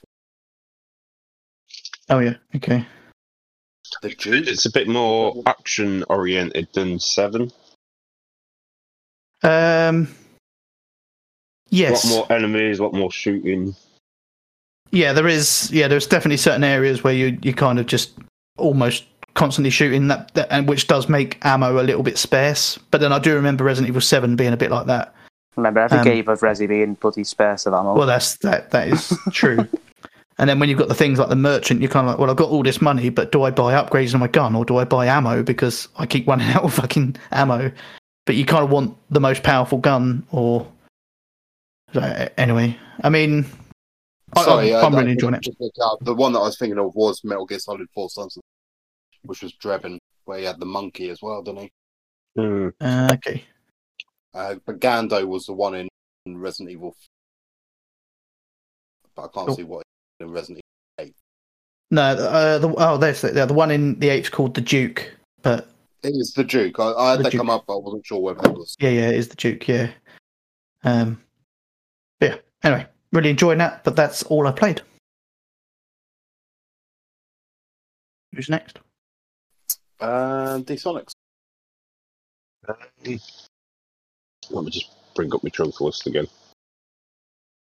[2.09, 2.16] 4.
[2.16, 2.87] oh yeah, okay.
[4.03, 4.49] The Duke.
[4.49, 7.51] it's a bit more action oriented than Seven.
[9.43, 10.09] Um,
[11.68, 12.05] yes.
[12.05, 13.77] A lot more enemies, a lot more shooting.
[14.95, 15.70] Yeah, there is.
[15.72, 18.12] Yeah, there's definitely certain areas where you you kind of just
[18.57, 22.78] almost constantly shooting that, that and which does make ammo a little bit sparse.
[22.90, 25.12] But then I do remember Resident Evil Seven being a bit like that.
[25.57, 27.95] Remember, every Um, game of Resi being bloody sparse of ammo.
[27.95, 29.66] Well, that's that that is true.
[30.38, 32.28] And then when you've got the things like the merchant, you're kind of like, well,
[32.28, 34.78] I've got all this money, but do I buy upgrades on my gun or do
[34.78, 37.70] I buy ammo because I keep running out of fucking ammo?
[38.26, 40.66] But you kind of want the most powerful gun, or
[42.38, 42.76] anyway.
[43.05, 43.47] I mean,
[44.43, 45.43] Sorry, I'm, I'm I- really I- enjoying it.
[45.43, 45.99] just looked up.
[46.03, 48.39] The one that I was thinking of was Metal Gear Solid Four Sons,
[49.24, 51.72] which was Drebin, where he had the monkey as well, didn't he?
[52.37, 52.68] Hmm.
[52.80, 53.45] Uh, okay.
[54.35, 55.89] Uh, but Gando was the one in
[56.26, 56.97] Resident Evil,
[59.14, 59.57] but I can't Cool.
[59.57, 59.82] see what
[60.20, 60.61] in Resident
[61.01, 61.12] Evil.
[61.91, 65.12] No, uh, the, oh, there's the, yeah, the one in the eight's called the Duke,
[65.43, 65.68] but
[66.03, 66.80] It is the Duke.
[66.80, 67.39] I, I had The that Duke.
[67.41, 68.74] come up, but I wasn't sure whether it was.
[68.80, 69.91] yeah, yeah, it is the Duke, yeah.
[70.82, 71.20] Um,
[72.18, 72.37] but yeah.
[72.64, 74.82] Anyway, really enjoying that, but that's all I played.
[78.34, 78.78] Who's next?
[80.00, 81.12] Uh, D-Sonics.
[82.68, 82.76] Um,
[84.50, 86.26] let me just bring up my trunk list again.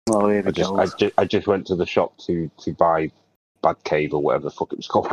[0.09, 0.77] oh, here I just, go.
[0.77, 3.11] I just, I just went to the shop to to buy
[3.63, 5.07] Bad Cave or whatever the fuck it was called.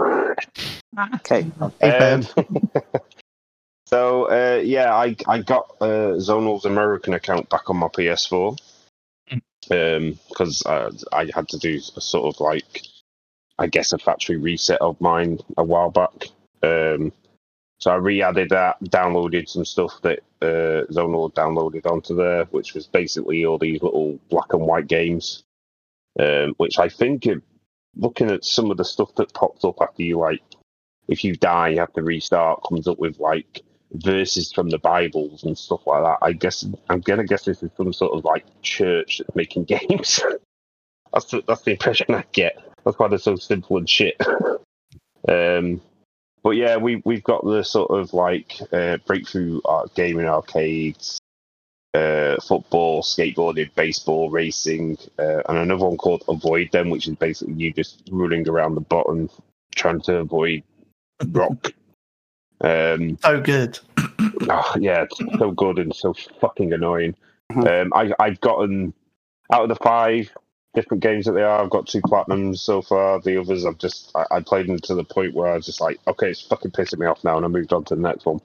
[1.16, 1.46] Okay.
[1.80, 2.26] Hey, Um,
[3.88, 8.58] So uh, yeah, I I got uh, Zonal's American account back on my PS4
[9.68, 12.82] because uh, I had to do a sort of like
[13.58, 16.28] I guess a factory reset of mine a while back.
[16.62, 17.12] Um,
[17.80, 22.86] so I re-added that, downloaded some stuff that uh, Zonal downloaded onto there, which was
[22.86, 25.44] basically all these little black and white games.
[26.18, 27.28] Um, which I think,
[27.94, 30.42] looking at some of the stuff that pops up after you like,
[31.06, 33.62] if you die, you have to restart, comes up with like
[33.92, 36.18] verses from the Bibles and stuff like that.
[36.22, 40.20] I guess I'm gonna guess this is some sort of like church that's making games.
[41.12, 42.58] that's the, that's the impression I get.
[42.84, 44.20] That's why they're so simple and shit.
[45.28, 45.80] um,
[46.42, 51.18] but yeah, we we've got the sort of like uh, breakthrough art gaming arcades,
[51.94, 57.54] uh, football, skateboarding, baseball, racing, uh, and another one called Avoid Them, which is basically
[57.54, 59.28] you just rolling around the bottom
[59.74, 60.62] trying to avoid
[61.28, 61.72] rock.
[62.60, 63.78] Um, So good.
[64.50, 67.14] oh, yeah, it's so good and so fucking annoying.
[67.54, 68.92] Um, I, I've gotten
[69.52, 70.30] out of the five
[70.74, 71.62] different games that they are.
[71.62, 73.20] I've got two platinums so far.
[73.20, 75.80] The others, I've just I, I played them to the point where I was just
[75.80, 78.26] like, okay, it's fucking pissing me off now, and I moved on to the next
[78.26, 78.40] one.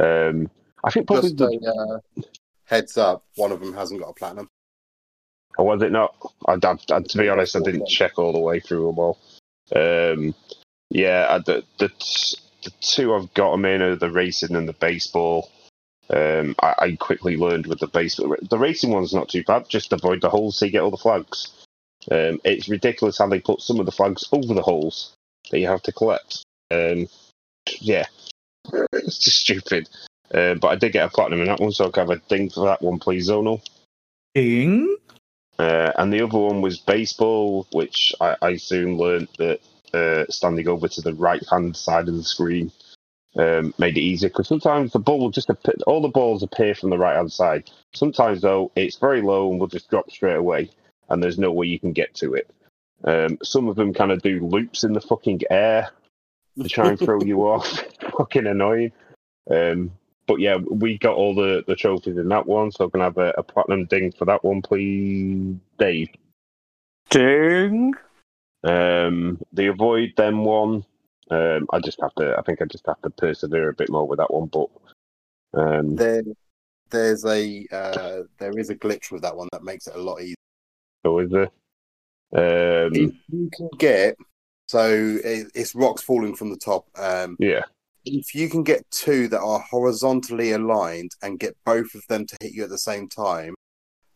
[0.00, 0.50] Um,
[0.82, 2.00] I think probably Just a uh,
[2.64, 4.48] heads up, one of them hasn't got a platinum.
[5.56, 6.14] Or was it not?
[6.46, 9.18] I, I, I- to be honest, I didn't check all the way through them all.
[9.74, 10.34] Um,
[10.90, 12.38] yeah, I, the, the t-
[12.68, 15.50] the two I've got them in are the racing and the baseball.
[16.10, 18.36] Um, I, I quickly learned with the baseball.
[18.42, 19.68] The racing one's not too bad.
[19.68, 21.52] Just avoid the holes so you get all the flags.
[22.10, 25.14] Um, it's ridiculous how they put some of the flags over the holes
[25.50, 26.44] that you have to collect.
[26.70, 27.08] Um,
[27.80, 28.06] yeah,
[28.92, 29.88] it's just stupid.
[30.32, 32.22] Uh, but I did get a platinum in that one, so I can have a
[32.28, 33.62] ding for that one, please, Zonal.
[34.34, 34.96] Ding.
[35.58, 39.60] Uh, and the other one was baseball, which I, I soon learned that
[39.94, 42.70] uh, standing over to the right hand side of the screen
[43.36, 46.74] um, made it easier because sometimes the ball will just appear, all the balls appear
[46.74, 47.70] from the right hand side.
[47.94, 50.70] Sometimes though, it's very low and will just drop straight away,
[51.08, 52.50] and there's no way you can get to it.
[53.04, 55.90] Um, some of them kind of do loops in the fucking air
[56.60, 57.84] to try and throw you off.
[58.18, 58.92] fucking annoying.
[59.50, 59.92] Um,
[60.26, 63.16] but yeah, we got all the, the trophies in that one, so I can have
[63.16, 66.10] a, a platinum ding for that one, please, Dave.
[67.08, 67.94] Ding.
[68.64, 70.84] Um, the avoid them one,
[71.30, 72.36] um, I just have to.
[72.38, 74.46] I think I just have to persevere a bit more with that one.
[74.46, 74.68] But
[75.54, 76.22] um, There,
[76.90, 80.20] there's a uh, there is a glitch with that one that makes it a lot
[80.20, 80.34] easier.
[81.04, 81.50] so is there?
[82.34, 84.16] Um, If you can get
[84.66, 86.86] so it, it's rocks falling from the top.
[86.96, 87.62] Um, yeah,
[88.04, 92.36] if you can get two that are horizontally aligned and get both of them to
[92.40, 93.54] hit you at the same time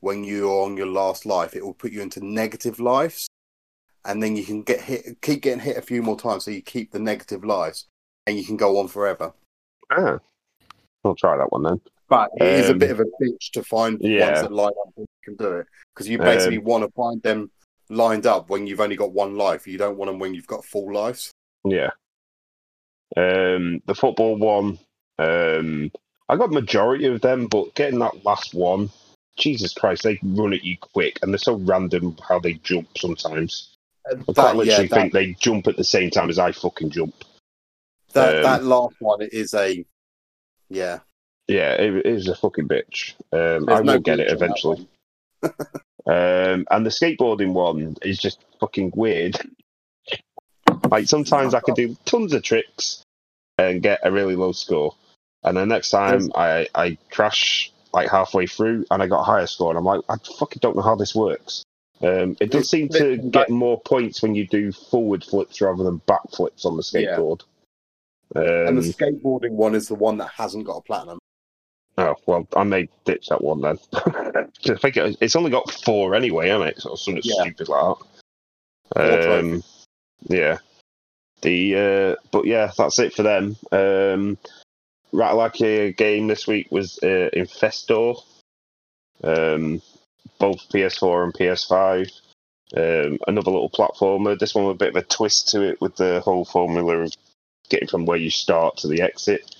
[0.01, 3.27] when you're on your last life, it will put you into negative lives,
[4.05, 6.63] and then you can get hit, keep getting hit a few more times, so you
[6.63, 7.87] keep the negative lives,
[8.27, 9.33] and you can go on forever.
[9.91, 10.19] ah,
[11.05, 11.81] I'll try that one then.
[12.09, 14.27] But it is a Um, bit of a bitch to find yeah.
[14.27, 17.23] ones that line up and can do it because you basically Um, want to find
[17.23, 17.51] them
[17.89, 19.67] lined up when you've only got one life.
[19.67, 21.33] You don't want them when you've got full lives.
[21.65, 21.91] Yeah.
[23.17, 24.79] Um, the football one,
[25.19, 25.91] um,
[26.29, 28.91] I got majority of them, but getting that last one,
[29.37, 33.72] Jesus Christ, they run at you quick, and they're so random how they jump sometimes.
[34.07, 36.91] I That, literally yeah, that, think they jump at the same time as I fucking
[36.91, 37.15] jump.
[38.13, 39.85] that, um, that last one is a
[40.69, 41.01] yeah.
[41.49, 43.15] Yeah, it, it is a fucking bitch.
[43.33, 44.89] Um, I no will get it glitch on that eventually.
[46.05, 49.37] Um, and the skateboarding one is just fucking weird.
[50.91, 53.05] Like sometimes I can do tons of tricks
[53.57, 54.97] and get a really low score,
[55.45, 59.47] and the next time I I crash like halfway through and I got a higher
[59.47, 61.63] score, and I'm like, I fucking don't know how this works.
[62.03, 65.99] Um, it does seem to get more points when you do forward flips rather than
[65.99, 67.17] back flips on the Yeah.
[67.17, 67.43] skateboard.
[68.35, 71.19] And Um, the skateboarding one is the one that hasn't got a platinum.
[71.99, 73.79] Oh well, I may ditch that one then.
[73.93, 76.87] I think it, it's only got four anyway, hasn't it?
[76.87, 77.43] Or something Yeah.
[77.43, 77.97] stupid like
[78.97, 79.29] that.
[79.41, 79.63] Um,
[80.29, 80.59] yeah.
[81.43, 81.77] The
[82.17, 83.57] uh, but yeah, that's it for them.
[83.71, 84.39] Um,
[85.13, 88.17] Ratalaika game this week was uh, Infestor.
[89.23, 89.83] Um,
[90.43, 92.11] both PS4 and PS5.
[92.77, 94.37] Um, another little platformer.
[94.37, 97.13] This one with a bit of a twist to it with the whole formula of
[97.69, 99.55] getting from where you start to the exit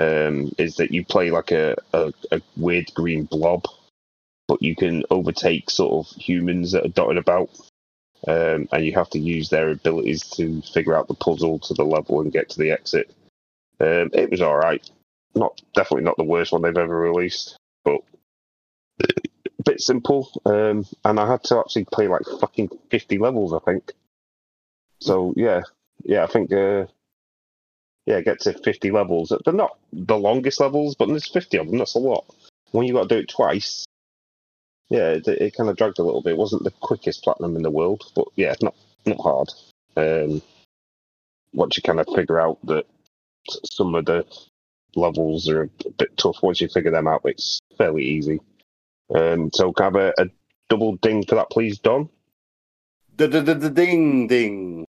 [0.00, 3.66] um, is that you play like a, a, a weird green blob,
[4.48, 7.50] but you can overtake sort of humans that are dotted about,
[8.26, 11.84] um, and you have to use their abilities to figure out the puzzle to the
[11.84, 13.14] level and get to the exit.
[13.78, 14.82] Um, it was all right,
[15.36, 18.00] not definitely not the worst one they've ever released, but
[19.66, 20.30] bit simple.
[20.46, 23.92] Um, and I had to actually play like fucking fifty levels, I think.
[25.00, 25.62] So yeah,
[26.04, 26.86] yeah, I think uh,
[28.06, 29.32] yeah, get to 50 levels.
[29.44, 31.78] They're not the longest levels, but there's 50 of them.
[31.78, 32.24] That's a lot.
[32.70, 33.84] When you got to do it twice,
[34.88, 36.32] yeah, it, it kind of dragged a little bit.
[36.32, 39.48] It wasn't the quickest platinum in the world, but yeah, not not hard.
[39.96, 40.42] Um,
[41.52, 42.86] once you kind of figure out that
[43.64, 44.24] some of the
[44.94, 48.40] levels are a bit tough, once you figure them out, it's fairly easy.
[49.14, 50.26] Um, so can I have a, a
[50.68, 52.08] double ding for that, please, Don?
[53.16, 54.86] Ding ding.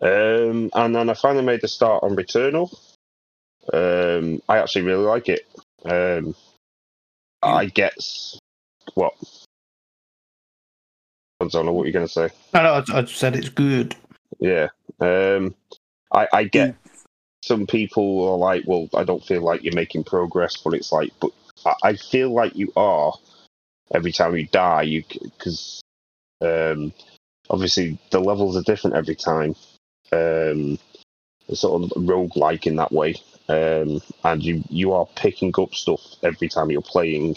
[0.00, 2.72] Um, and then I finally made the start on Returnal.
[3.72, 5.46] Um, I actually really like it.
[5.84, 6.34] Um,
[7.42, 8.38] I guess
[8.94, 9.14] what?
[11.40, 12.30] I don't know what you're going to say.
[12.54, 13.94] No, no, I, I said it's good.
[14.40, 14.68] Yeah.
[15.00, 15.54] Um,
[16.12, 16.74] I, I get
[17.42, 21.12] some people are like, well, I don't feel like you're making progress, but it's like,
[21.20, 21.30] but
[21.82, 23.12] I, feel like you are
[23.92, 24.82] every time you die.
[24.82, 25.80] You because
[26.40, 26.92] um,
[27.50, 29.54] obviously the levels are different every time.
[30.12, 30.78] Um,
[31.48, 33.16] it's sort of roguelike in that way.
[33.48, 37.36] Um, and you you are picking up stuff every time you're playing.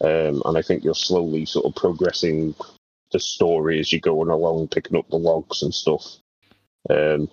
[0.00, 2.54] Um, and I think you're slowly sort of progressing
[3.10, 6.04] the story as you're going along, picking up the logs and stuff.
[6.88, 7.28] Um,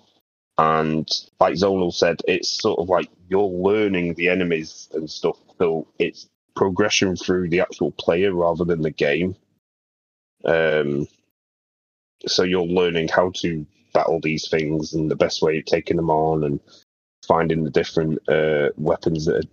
[0.58, 1.08] and
[1.38, 5.36] like Zonal said, it's sort of like you're learning the enemies and stuff.
[5.58, 9.36] So it's progression through the actual player rather than the game.
[10.44, 11.06] Um,
[12.26, 16.10] so you're learning how to battle these things and the best way of taking them
[16.10, 16.60] on and
[17.26, 19.46] finding the different uh, weapons that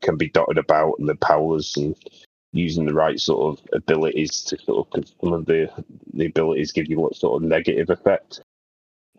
[0.00, 1.96] can be dotted about and the powers and
[2.52, 5.70] using the right sort of abilities to sort of cause some of the
[6.14, 8.40] the abilities give you what sort of negative effect.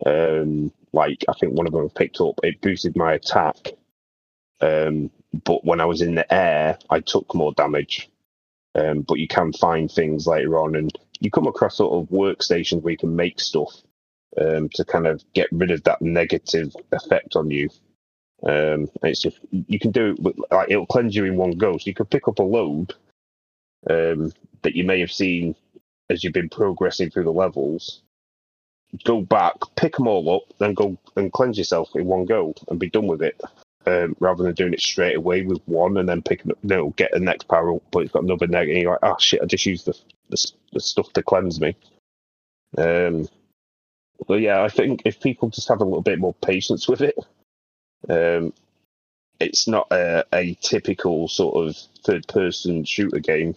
[0.04, 3.56] Um, like I think one of them I picked up, it boosted my attack.
[4.62, 5.10] Um,
[5.44, 8.08] but when I was in the air, I took more damage.
[8.74, 10.90] Um, but you can find things later on, and
[11.20, 13.82] you come across sort of workstations where you can make stuff
[14.40, 17.68] um, to kind of get rid of that negative effect on you.
[18.44, 20.20] Um, it's just you can do it.
[20.20, 21.76] With, like it'll cleanse you in one go.
[21.76, 22.94] So you could pick up a load
[23.90, 24.32] um,
[24.62, 25.54] that you may have seen
[26.08, 28.02] as you've been progressing through the levels.
[29.04, 32.78] Go back, pick them all up, then go and cleanse yourself in one go and
[32.78, 33.40] be done with it.
[33.84, 37.10] Um, rather than doing it straight away with one and then picking up, no, get
[37.12, 38.76] the next power up, but it's got another negative.
[38.76, 39.98] And you're like, oh shit, I just used the,
[40.28, 41.74] the, the stuff to cleanse me.
[42.78, 43.28] Um,
[44.28, 47.16] but yeah, I think if people just have a little bit more patience with it,
[48.08, 48.52] um,
[49.40, 53.56] it's not a, a typical sort of third person shooter game.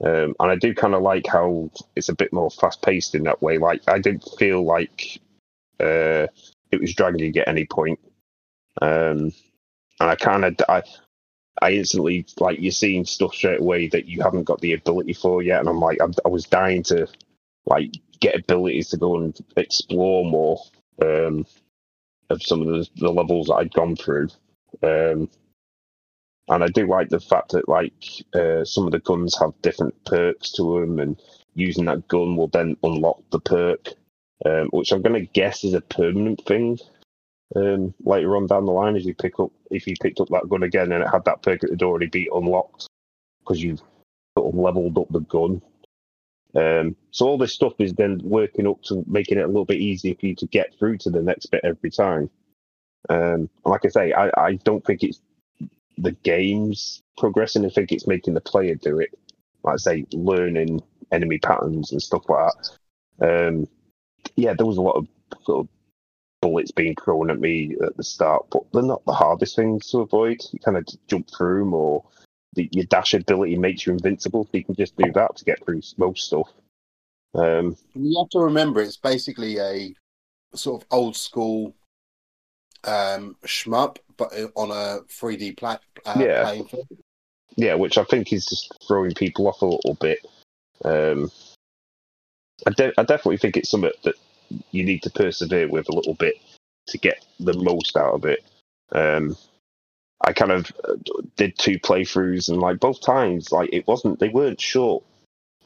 [0.00, 3.22] Um, and I do kind of like how it's a bit more fast paced in
[3.24, 3.58] that way.
[3.58, 5.20] Like, I didn't feel like
[5.78, 6.26] uh,
[6.72, 8.00] it was dragging at any point.
[8.80, 9.32] Um,
[10.00, 10.82] and I kind of, I,
[11.60, 15.42] I instantly, like, you're seeing stuff straight away that you haven't got the ability for
[15.42, 15.60] yet.
[15.60, 17.08] And I'm like, I'm, I was dying to,
[17.66, 20.60] like, get abilities to go and explore more
[21.02, 21.46] um,
[22.30, 24.28] of some of the, the levels that I'd gone through.
[24.82, 25.28] Um,
[26.48, 30.02] and I do like the fact that like uh, some of the guns have different
[30.04, 31.20] perks to them, and
[31.54, 33.92] using that gun will then unlock the perk,
[34.46, 36.78] um, which I'm going to guess is a permanent thing.
[37.56, 40.48] Um, later on down the line, as you pick up, if you picked up that
[40.48, 42.86] gun again and it had that perk, it had already be unlocked
[43.40, 43.82] because you've
[44.36, 45.62] sort of leveled up the gun.
[46.54, 49.80] Um, so all this stuff is then working up to making it a little bit
[49.80, 52.30] easier for you to get through to the next bit every time.
[53.08, 55.20] Um, and like I say, I, I don't think it's
[55.96, 57.64] the game's progressing.
[57.64, 59.10] I think it's making the player do it.
[59.62, 62.52] Like I say, learning enemy patterns and stuff like
[63.20, 63.48] that.
[63.48, 63.68] Um,
[64.36, 65.06] yeah, there was a lot of
[65.44, 65.68] sort of
[66.40, 69.98] bullets being thrown at me at the start, but they're not the hardest things to
[69.98, 70.40] avoid.
[70.52, 72.04] You kind of jump through them, or
[72.54, 75.64] the, your dash ability makes you invincible, so you can just do that to get
[75.64, 76.48] through most stuff.
[77.34, 79.94] Um, You have to remember it's basically a
[80.54, 81.74] sort of old school
[82.84, 86.42] um, shmup, but on a 3D pla- uh, Yeah.
[86.44, 86.88] playing field.
[87.56, 90.20] yeah, which I think is just throwing people off a little bit.
[90.84, 91.30] Um,
[92.66, 94.14] I, de- I definitely think it's something that
[94.70, 96.34] you need to persevere with a little bit
[96.88, 98.44] to get the most out of it.
[98.92, 99.36] Um,
[100.24, 100.94] I kind of uh,
[101.36, 105.04] did two playthroughs, and like both times, like it wasn't they weren't short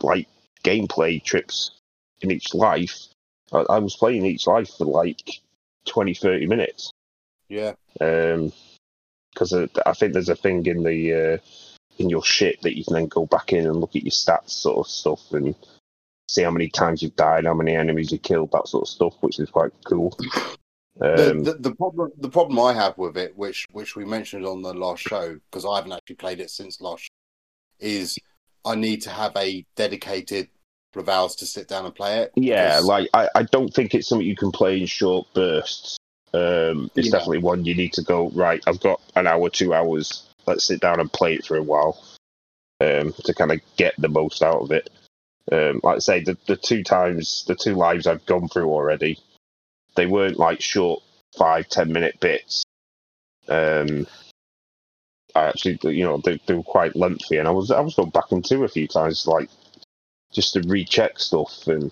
[0.00, 0.28] like
[0.64, 1.72] gameplay trips
[2.20, 3.06] in each life.
[3.52, 5.40] I, I was playing each life for like
[5.86, 6.92] 20, 30 minutes
[7.48, 7.74] Yeah.
[8.00, 8.52] Um,
[9.32, 11.38] because I think there's a thing in the uh,
[11.98, 14.50] in your ship that you can then go back in and look at your stats
[14.50, 15.54] sort of stuff and
[16.32, 19.14] see how many times you've died, how many enemies you killed, that sort of stuff,
[19.20, 20.16] which is quite cool.
[20.96, 24.44] The, Um, the, the problem the problem I have with it, which which we mentioned
[24.46, 27.08] on the last show, because I haven't actually played it since last, show,
[27.80, 28.18] is
[28.64, 30.48] I need to have a dedicated
[30.92, 32.32] couple of hours to sit down and play it.
[32.36, 35.96] yeah, because- like I, I don't think it's something you can play in short bursts.
[36.34, 37.12] Um, it's Yeah.
[37.12, 38.62] definitely one you need to go right.
[38.66, 40.24] I've got an hour, two hours.
[40.46, 42.02] Let's sit down and play it for a while
[42.80, 44.90] um, to kind of get the most out of it.
[45.50, 49.18] Um, like I say, the, the two times, the two lives I've gone through already,
[49.96, 51.02] they weren't like short
[51.36, 52.64] five, ten minute bits.
[53.48, 54.06] Um,
[55.34, 58.10] I actually, you know, they, they were quite lengthy, and I was I was going
[58.10, 59.48] back into a few times, like
[60.32, 61.90] just to recheck stuff, and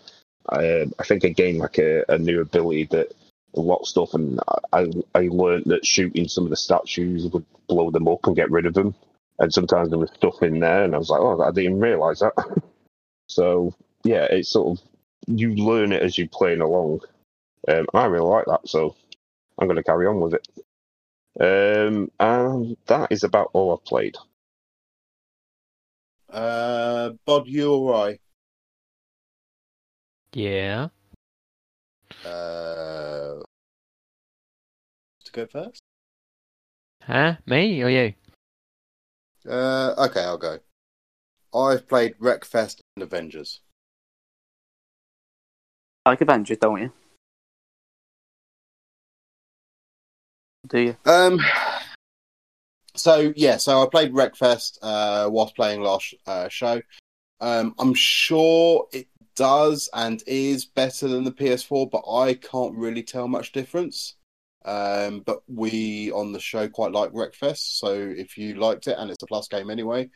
[0.51, 3.13] um I think I gained like a, a new ability that
[3.55, 4.41] a lot of stuff, and
[4.73, 8.51] I I learned that shooting some of the statues would blow them up and get
[8.51, 8.95] rid of them,
[9.39, 12.21] and sometimes there was stuff in there, and I was like, oh, I didn't realize
[12.21, 12.35] that.
[13.31, 14.85] so yeah, it's sort of
[15.27, 17.01] you learn it as you're playing along.
[17.69, 18.97] Um, I really like that, so
[19.59, 20.49] I'm going to carry on with it.
[21.39, 24.17] Um, and that is about all I've played.
[26.29, 28.19] Uh, Bod, you or I?
[30.33, 30.89] Yeah.
[32.25, 33.41] Uh,
[35.25, 35.83] to go first?
[37.03, 37.37] Huh?
[37.47, 38.15] Me or you?
[39.49, 40.59] Uh, okay, I'll go.
[41.55, 43.61] I've played Wreckfest and Avengers.
[46.07, 46.93] I like Avengers, don't you?
[50.69, 50.97] Do you?
[51.05, 51.41] Um,
[52.95, 56.81] so yeah, so I played Wreckfest uh, whilst playing last uh, show.
[57.41, 63.03] Um, I'm sure it does and is better than the PS4, but I can't really
[63.03, 64.17] tell much difference.
[64.65, 69.11] Um, but we on the show quite like Wreckfest, so if you liked it, and
[69.11, 70.11] it's a plus game anyway,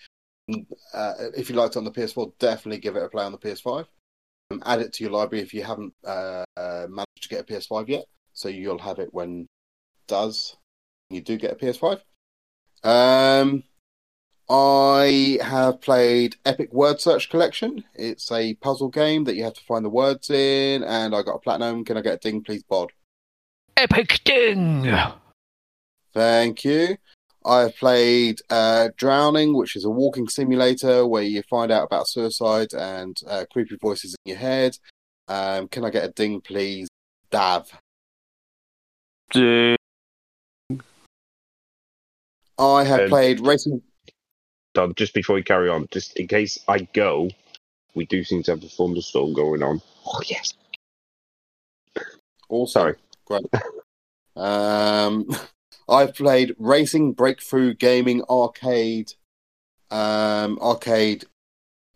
[0.51, 3.39] uh, if you liked it on the PS4, definitely give it a play on the
[3.39, 3.87] PS5.
[4.51, 7.45] Um, add it to your library if you haven't uh, uh, managed to get a
[7.45, 10.57] PS5 yet, so you'll have it when it does
[11.11, 12.01] you do get a PS5.
[12.83, 13.63] Um,
[14.49, 17.85] I have played Epic Word Search Collection.
[17.95, 21.37] It's a puzzle game that you have to find the words in, and I got
[21.37, 21.85] a platinum.
[21.85, 22.93] Can I get a ding, please, Bod?
[23.77, 24.95] Epic ding!
[26.13, 26.97] Thank you.
[27.47, 32.73] I've played uh, Drowning, which is a walking simulator where you find out about suicide
[32.73, 34.79] and uh, creepy voices in your head.
[35.29, 36.89] Um, can I get a ding, please,
[37.31, 37.71] Dav?
[39.31, 39.77] Do
[42.59, 43.83] I have Um, played Racing.
[44.75, 47.31] Don, just before you carry on, just in case I go,
[47.95, 49.81] we do seem to have a thunderstorm going on.
[50.07, 50.53] Oh yes.
[52.49, 52.95] Also, Sorry.
[53.25, 53.45] great.
[54.37, 55.27] um,
[55.89, 59.13] I've played Racing Breakthrough Gaming Arcade.
[59.91, 61.25] Um, arcade.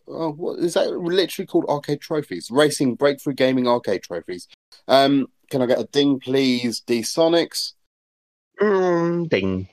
[0.07, 0.91] Oh, what is that?
[0.91, 2.51] Literally called Arcade Trophies.
[2.51, 4.49] Racing Breakthrough Gaming Arcade Trophies.
[4.87, 6.81] Um, can I get a ding, please?
[6.81, 7.73] D Sonics.
[8.61, 9.69] Mm, ding.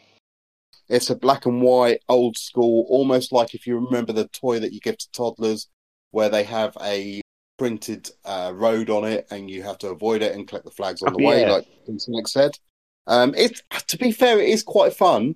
[0.87, 4.71] It's a black and white, old school, almost like if you remember the toy that
[4.71, 5.67] you give to toddlers,
[6.11, 7.21] where they have a
[7.57, 11.01] printed uh, road on it, and you have to avoid it and collect the flags
[11.01, 11.51] on Oh, the way, yeah.
[11.53, 11.65] like
[11.97, 12.51] Sonic said.
[13.07, 15.35] Um, it to be fair, it is quite fun,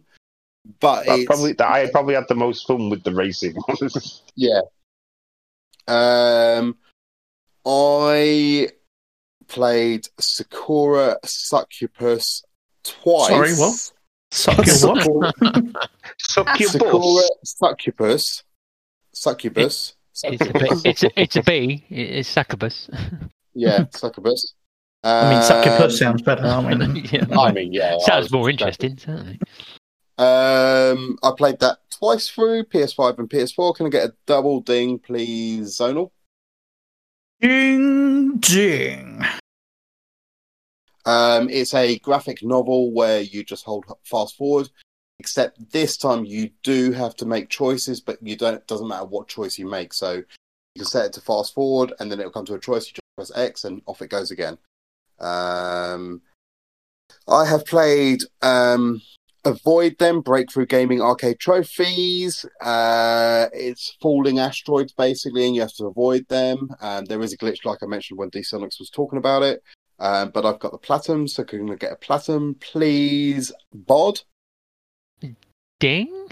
[0.80, 3.56] but it's, probably that I probably had the most fun with the racing.
[4.36, 4.62] yeah.
[5.88, 6.78] Um,
[7.66, 8.70] I
[9.48, 12.44] played Sakura Succubus
[12.84, 13.28] twice.
[13.28, 13.92] Sorry, what?
[14.32, 15.36] Suck your what?
[16.20, 17.34] Suck your Sakura bus.
[17.44, 18.44] Succubus.
[19.14, 19.96] Succubus.
[20.24, 20.82] It's a B.
[20.86, 21.86] It's a, it's a B.
[21.90, 22.90] It's succubus.
[23.54, 24.54] Yeah, succubus.
[25.04, 26.44] I mean, suck your puss sounds better.
[26.46, 27.26] I mean, yeah.
[27.38, 27.98] I mean, yeah.
[28.00, 29.40] Sounds more interesting, certainly.
[30.18, 33.76] Um, I played that twice through PS5 and PS4.
[33.76, 36.12] Can I get a double ding, please, Zonal?
[37.40, 39.24] ding ding.
[41.06, 44.70] Um, it's a graphic novel where you just hold fast forward.
[45.20, 48.66] Except this time you do have to make choices, but you don't.
[48.68, 49.94] Doesn't matter what choice you make.
[49.94, 50.24] So you
[50.78, 52.88] can set it to fast forward, and then it'll come to a choice.
[52.88, 54.58] You just press X, and off it goes again.
[55.20, 56.22] Um,
[57.28, 59.02] I have played um,
[59.46, 62.46] Avoid Them, Breakthrough Gaming Arcade Trophies.
[62.62, 66.70] Uh, it's falling asteroids basically, and you have to avoid them.
[66.82, 69.62] Um, there is a glitch, like I mentioned when D was talking about it.
[70.00, 74.22] Um, but I've got the platinum, so can I get a platinum, please, Bod?
[75.80, 76.30] Ding.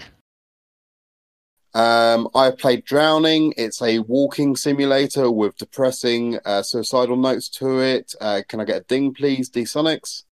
[1.78, 3.54] Um, I played Drowning.
[3.56, 8.16] It's a walking simulator with depressing uh, suicidal notes to it.
[8.20, 10.24] Uh, can I get a ding, please, D Sonics?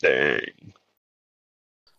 [0.00, 0.72] Dang.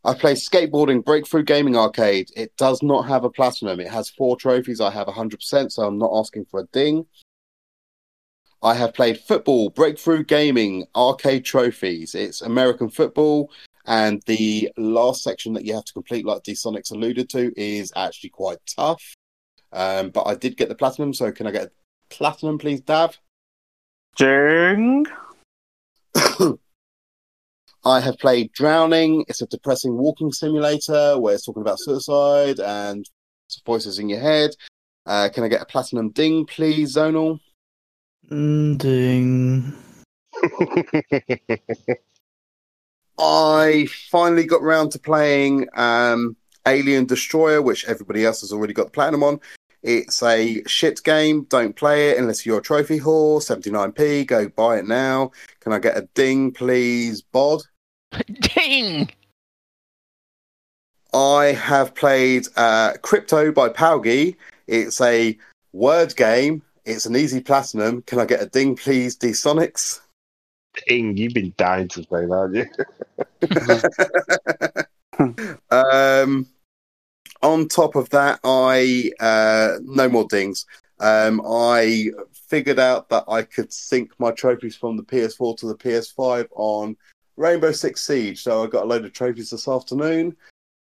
[0.03, 2.27] I played Skateboarding Breakthrough Gaming Arcade.
[2.35, 3.79] It does not have a platinum.
[3.79, 4.81] It has four trophies.
[4.81, 7.05] I have 100%, so I'm not asking for a ding.
[8.61, 12.15] I have played Football Breakthrough Gaming Arcade Trophies.
[12.15, 13.49] It's American football,
[13.85, 17.91] and the last section that you have to complete, like D Sonics alluded to, is
[17.95, 19.01] actually quite tough.
[19.71, 21.71] Um, but I did get the platinum, so can I get a
[22.09, 23.17] platinum, please, Dav?
[24.17, 25.05] Ding.
[27.85, 29.25] I have played Drowning.
[29.27, 33.05] It's a depressing walking simulator where it's talking about suicide and
[33.65, 34.51] voices in your head.
[35.05, 37.39] Uh, can I get a platinum ding, please, Zonal?
[38.31, 39.73] Mm, Ding.
[43.19, 46.35] I finally got round to playing um,
[46.67, 49.39] Alien Destroyer, which everybody else has already got the platinum on.
[49.83, 51.43] It's a shit game.
[51.49, 53.39] Don't play it unless you're a trophy whore.
[53.39, 54.25] 79p.
[54.25, 55.31] Go buy it now.
[55.59, 57.63] Can I get a ding, please, Bod?
[58.55, 59.09] Ding!
[61.13, 64.35] I have played uh, Crypto by Palgi.
[64.67, 65.37] It's a
[65.73, 66.63] word game.
[66.85, 68.01] It's an easy platinum.
[68.03, 69.99] Can I get a ding, please, D Sonics?
[70.87, 72.67] Ing, you've been dying to say that,
[75.19, 75.27] you?
[75.77, 76.47] um,
[77.41, 80.65] on top of that, I uh, no more dings.
[80.99, 85.75] Um, I figured out that I could sync my trophies from the PS4 to the
[85.75, 86.95] PS5 on
[87.35, 88.41] Rainbow Six Siege.
[88.41, 90.35] So I got a load of trophies this afternoon.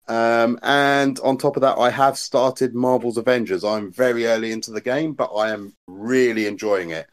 [0.07, 3.63] Um, and on top of that, I have started Marvel's Avengers.
[3.63, 7.07] I'm very early into the game, but I am really enjoying it.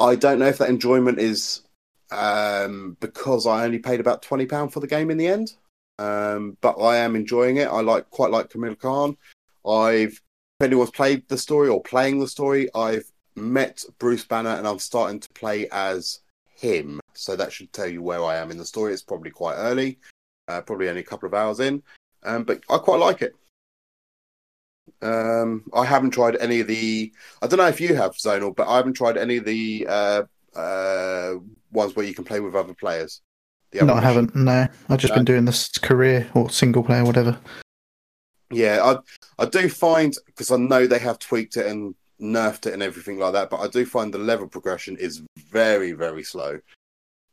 [0.00, 1.62] I don't know if that enjoyment is
[2.12, 5.54] um, because I only paid about twenty pound for the game in the end.
[5.98, 7.68] Um, but I am enjoying it.
[7.68, 9.16] I like quite like Kamala Khan.
[9.66, 10.20] I've
[10.60, 14.78] if anyone's played the story or playing the story, I've met Bruce Banner and I'm
[14.78, 16.20] starting to play as
[16.56, 17.00] him.
[17.14, 18.92] So that should tell you where I am in the story.
[18.92, 19.98] It's probably quite early,
[20.48, 21.82] uh, probably only a couple of hours in,
[22.24, 23.34] um, but I quite like it.
[25.02, 27.12] Um, I haven't tried any of the.
[27.40, 30.22] I don't know if you have Zonal, but I haven't tried any of the uh,
[30.54, 31.34] uh,
[31.72, 33.20] ones where you can play with other players.
[33.72, 34.34] The No, other I haven't.
[34.34, 35.16] No, I've just No.
[35.16, 37.38] been doing this career or single player, whatever.
[38.50, 38.80] Yeah,
[39.38, 42.82] I I do find because I know they have tweaked it and nerfed it and
[42.82, 46.58] everything like that, but I do find the level progression is very very slow.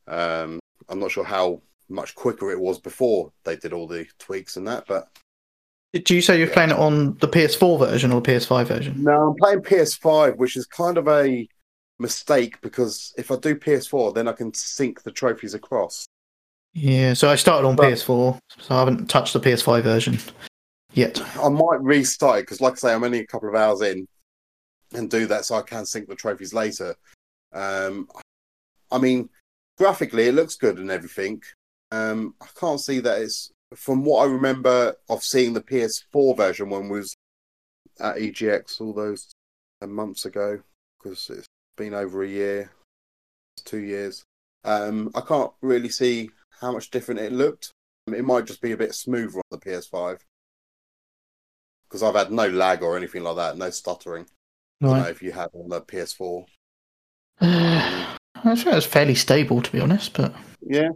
[0.08, 0.60] Um,
[0.90, 4.68] I'm not sure how much quicker it was before they did all the tweaks and
[4.68, 5.08] that, but
[5.94, 6.54] Do you say you're Yeah.
[6.54, 9.04] playing it on the PS4 version or the PS5 version?
[9.04, 11.48] no, I'm playing PS5, which is kind of a
[12.00, 16.06] mistake because if I do PS4, then I can sync the trophies across.
[16.74, 20.20] Yeah, so I started on But- PS4, so I haven't touched the PS5 version
[20.94, 21.20] yet.
[21.38, 24.08] I might restart it because, like I say, I'm only a couple of hours in,
[24.94, 26.96] and do that so I can sync the trophies later.
[27.52, 28.08] Um,
[28.92, 29.30] I mean,
[29.78, 31.42] graphically, it looks good and everything.
[31.92, 36.70] Um, I can't see that it's from what I remember of seeing the PS4 version
[36.70, 37.16] when we was
[38.00, 39.32] at EGX all those
[39.82, 40.60] uh, months ago
[41.02, 41.47] because it's
[41.78, 42.72] been over a year,
[43.64, 44.24] two years.
[44.66, 47.72] Um, I can't really see how much different it looked.
[48.08, 50.20] It might just be a bit smoother on the PS5
[51.88, 54.26] because I've had no lag or anything like that, no stuttering.
[54.82, 56.46] I don't know if you have on the PS4.
[57.42, 60.90] I think it's fairly stable, to be honest, but Yeah.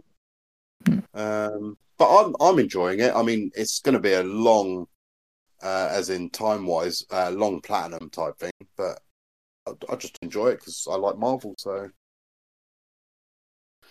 [1.14, 3.14] Um, but I'm I'm enjoying it.
[3.14, 4.86] I mean, it's going to be a long,
[5.62, 8.52] uh, as in time wise, uh, long platinum type thing.
[8.76, 9.00] But
[9.66, 11.54] I, I just enjoy it because I like Marvel.
[11.58, 11.90] So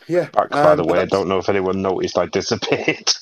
[0.08, 0.30] yeah.
[0.30, 3.12] Back, by um, the way, I don't know if anyone noticed I disappeared.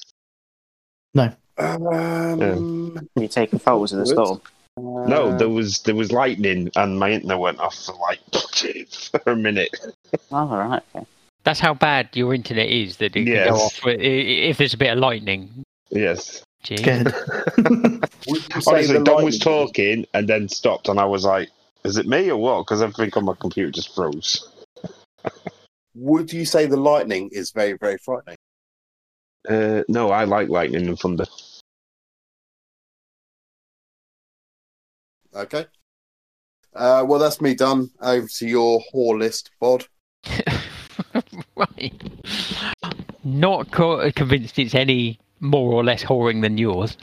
[1.16, 1.34] No.
[1.58, 4.42] Um, You taking photos of the storm?
[4.78, 8.20] no, uh, there was there was lightning and my internet went off for like
[9.24, 9.76] for a minute.
[10.32, 10.84] Oh, all right.
[10.96, 11.06] Okay.
[11.46, 13.50] That's how bad your internet is that it can Yes.
[13.50, 15.50] go off i- i- if there's a bit of lightning.
[15.90, 16.44] Yes.
[16.62, 16.78] Gee.
[16.78, 17.12] scared.
[17.58, 21.50] would you say Honestly, the Don was talking and then stopped, and I was like,
[21.84, 24.50] "Is it me or what?" Because everything on my computer just froze.
[25.96, 28.38] Would you say the lightning is very very frightening?
[29.48, 31.26] Uh, no, I like lightning and thunder.
[35.34, 35.66] Okay.
[36.76, 37.90] Uh, well, that's me done.
[38.02, 39.86] Over to your whore list, Bod.
[41.56, 41.94] right.
[43.24, 46.98] Not co- convinced it's any more or less whoring than yours.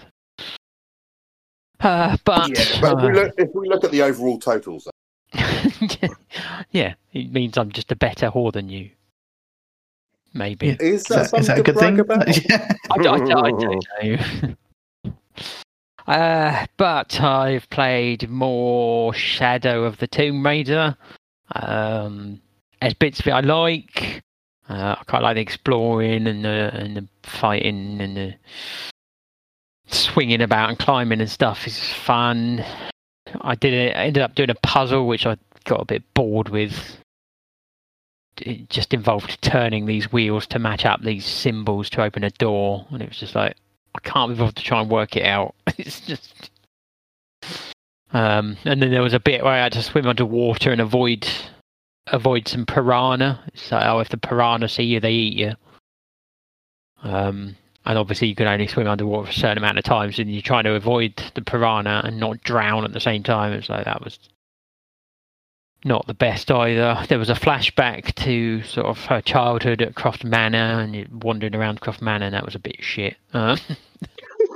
[1.80, 4.88] Uh, but Yeah, but if we uh, look if we look at the overall totals,
[6.70, 8.90] yeah, it means I'm just a better whore than you.
[10.32, 10.66] Maybe.
[10.68, 10.76] Yeah.
[10.80, 12.00] is Is that, that, is something that a good thing?
[12.00, 12.26] about?
[12.50, 12.68] Yeah.
[12.90, 14.56] I, don't- I don't- I don't
[15.04, 15.14] know.
[16.06, 20.96] uh, but I've played more Shadow of the Tomb Raider.
[21.54, 22.40] Um,
[22.80, 24.22] there's bits of it I like.
[24.68, 28.34] Uh, I quite like the exploring and the and the fighting and the
[29.86, 32.64] swinging about and climbing and stuff is fun.
[33.40, 33.96] I did it.
[33.96, 36.98] I ended up doing a puzzle which I got a bit bored with.
[38.38, 42.86] It just involved turning these wheels to match up these symbols to open a door,
[42.90, 43.56] and it was just like
[43.94, 45.54] I can't be bothered to try and work it out.
[45.78, 46.50] It's just.
[48.12, 51.28] Um, and then there was a bit where I had to swim underwater and avoid
[52.08, 53.42] avoid some piranha.
[53.52, 55.52] It's like, oh, if the piranha see you, they eat you.
[57.02, 57.56] Um,
[57.86, 60.42] and obviously, you can only swim underwater for a certain amount of times, and you're
[60.42, 63.52] trying to avoid the piranha and not drown at the same time.
[63.52, 64.18] And so that was
[65.84, 67.04] not the best either.
[67.08, 71.54] There was a flashback to sort of her childhood at Croft Manor, and you wandered
[71.54, 73.16] around Croft Manor, and that was a bit shit.
[73.32, 73.56] Uh,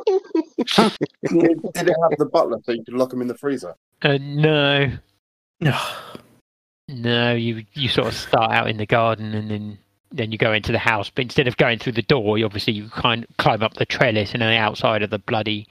[0.07, 3.75] Did it have the butler so you could lock him in the freezer?
[4.03, 4.91] uh, no,
[5.61, 5.79] No.
[6.89, 9.79] no, you you sort of start out in the garden, and then
[10.13, 11.11] then you go into the house.
[11.11, 14.35] But instead of going through the door, you obviously you kind climb up the trellis
[14.35, 15.67] and on the outside of the bloody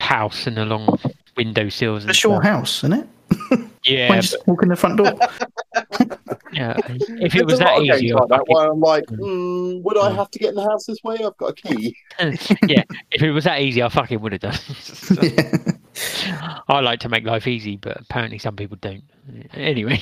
[0.00, 0.98] house and along
[1.36, 2.04] window sills.
[2.04, 2.44] It's your stuff.
[2.44, 3.08] house, isn't it?
[3.84, 5.12] Yeah, when you just walk in the front door.
[6.52, 6.76] yeah.
[6.88, 9.18] If it There's was that easy, like I'd that fucking- where I'm like, Mm.
[9.18, 10.14] mm, would I Mm.
[10.16, 11.16] have to get in the house this way?
[11.16, 11.96] I've got a key.
[12.68, 14.58] yeah, if it was that easy, I fucking would have done.
[15.20, 16.58] yeah.
[16.68, 19.02] I like to make life easy, but apparently some people don't.
[19.54, 20.00] Anyway.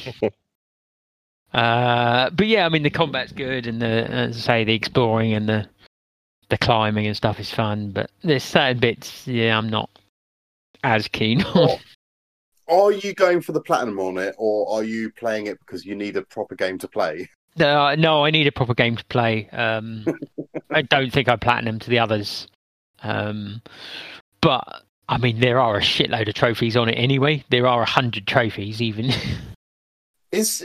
[1.53, 5.33] Uh, but yeah, I mean the combat's good, and the as I say, the exploring
[5.33, 5.69] and the
[6.49, 7.91] the climbing and stuff is fun.
[7.91, 9.91] But there's certain bits, yeah, I'm not
[10.85, 11.79] as keen on.
[12.69, 15.97] Are you going for the platinum on it, or are you playing it because you
[15.97, 17.29] need a proper game to play?
[17.57, 19.49] No, no, I need a proper game to play.
[19.51, 20.07] Um,
[20.71, 22.47] I don't think I platinum to the others.
[23.03, 23.61] Um,
[24.41, 27.45] but I mean, there are a shitload of trophies on it anyway.
[27.51, 29.11] There are a hundred trophies, even.
[30.33, 30.65] Is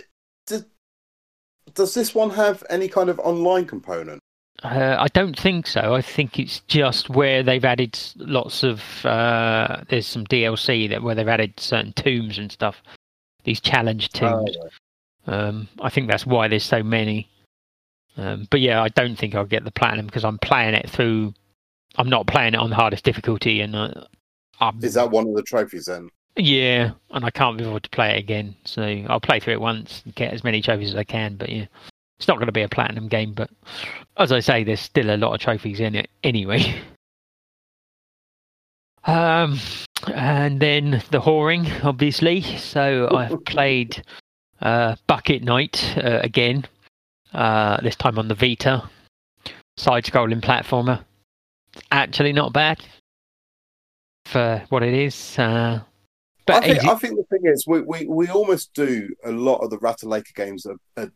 [1.74, 4.22] does this one have any kind of online component?
[4.64, 5.94] Uh, I don't think so.
[5.94, 8.82] I think it's just where they've added lots of.
[9.06, 12.82] Uh, there's some DLC that where they've added certain tombs and stuff.
[13.44, 14.56] These challenge tombs.
[15.28, 17.30] Um, I think that's why there's so many.
[18.18, 21.34] Um, but yeah, I don't think I'll get the platinum because I'm playing it through.
[21.98, 24.06] I'm not playing it on the hardest difficulty, and uh,
[24.82, 26.10] Is that one of the trophies then?
[26.38, 28.56] Yeah, and I can't be bothered to play it again.
[28.66, 31.36] So I'll play through it once and get as many trophies as I can.
[31.38, 31.66] But yeah,
[32.20, 33.34] it's not going to be a platinum game.
[33.34, 33.50] But
[34.18, 36.82] as I say, there's still a lot of trophies in it anyway.
[39.08, 39.60] Um,
[40.14, 42.42] and then the whoring, obviously.
[42.42, 44.04] So I've played
[44.62, 46.66] uh, Bucket Knight uh, again.
[47.34, 48.90] Uh, this time on the Vita,
[49.78, 51.04] side-scrolling platformer.
[51.92, 52.84] Actually, not bad
[54.26, 55.38] for what it is.
[55.38, 55.82] Uh,
[56.46, 59.32] but I think, easy- I think the thing is, we, we, we almost do a
[59.32, 61.10] lot of the Ratalaika games a, a,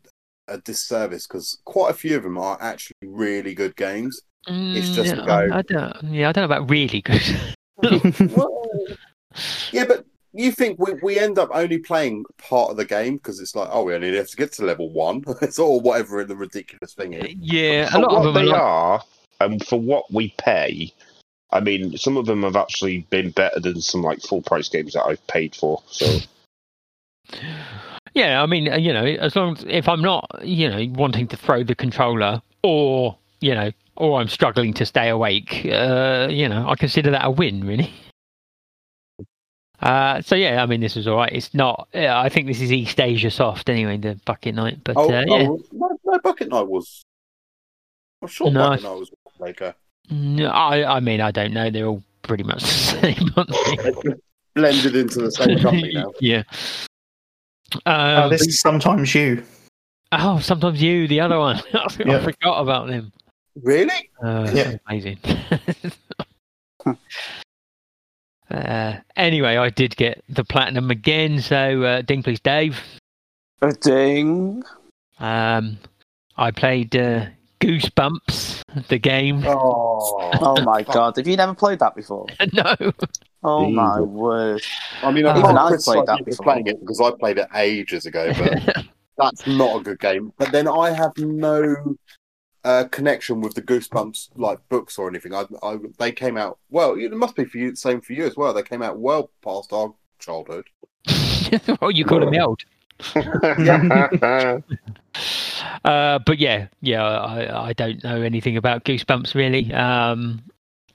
[0.48, 4.20] a disservice because quite a few of them are actually really good games.
[4.46, 5.96] it's Mm, just yeah, go- I, I don't.
[6.12, 7.22] Yeah, I don't know about really good.
[8.30, 8.66] well,
[9.72, 13.40] yeah, but you think we, we end up only playing part of the game because
[13.40, 16.36] it's like, oh, we only have to get to level one, it's or whatever the
[16.36, 17.34] ridiculous thing is.
[17.38, 19.02] yeah, a lot of them they are,
[19.40, 20.92] and for what we pay,
[21.52, 24.92] I mean, some of them have actually been better than some like full price games
[24.94, 25.82] that I've paid for.
[25.88, 26.20] So
[28.14, 31.28] Yeah, I mean, uh, you know, as long as if I'm not, you know, wanting
[31.28, 36.48] to throw the controller or, you know, or I'm struggling to stay awake, uh, you
[36.48, 37.92] know, I consider that a win, really.
[39.80, 41.32] Uh, so yeah, I mean, this is all right.
[41.32, 41.88] It's not.
[41.94, 44.84] Yeah, I think this is Eastasiasoft anyway, the Bucket Knight.
[44.84, 47.02] But Oh, uh, yeah, oh no, no, Bucket Knight was.
[48.20, 49.10] I'm sure No, Bucket Knight was
[49.40, 49.74] Ratalaika.
[50.08, 51.70] No, I, I mean, I don't know.
[51.70, 53.50] They're all pretty much the same, aren't
[54.04, 54.14] they?
[54.54, 56.12] blended into the same company now.
[56.20, 56.42] yeah.
[57.86, 59.44] Oh, Um, this is sometimes you.
[60.12, 61.56] oh, sometimes you, the other one.
[61.74, 62.22] I Yeah.
[62.22, 63.12] forgot about them.
[63.62, 64.10] Really?
[64.22, 64.76] Uh, Yeah.
[64.88, 65.18] Amazing.
[68.50, 71.40] uh, anyway, I did get the platinum again.
[71.40, 72.80] So, uh, ding, please, Dave.
[73.62, 74.62] A ding.
[75.20, 75.78] Um,
[76.36, 77.26] I played uh,
[77.60, 79.42] Goosebumps, the game.
[79.46, 82.26] Oh, Oh my god, have you never played that before?
[82.52, 82.74] no.
[83.42, 83.76] Oh Jesus.
[83.76, 84.62] my word.
[85.02, 86.44] I mean, I Even can't I've criticise played that before.
[86.44, 88.84] playing it because I played it ages ago, but
[89.18, 90.32] that's not a good game.
[90.38, 91.96] But then I have no
[92.64, 95.34] uh, connection with the Goosebumps like books or anything.
[95.34, 96.94] I, I they came out well.
[96.94, 98.52] It must be for you, same for you as well.
[98.54, 100.66] They came out well past our childhood.
[101.82, 102.62] oh, you calling me old?
[105.84, 109.72] Uh, but yeah, yeah, I, I don't know anything about Goosebumps really.
[109.72, 110.42] Um,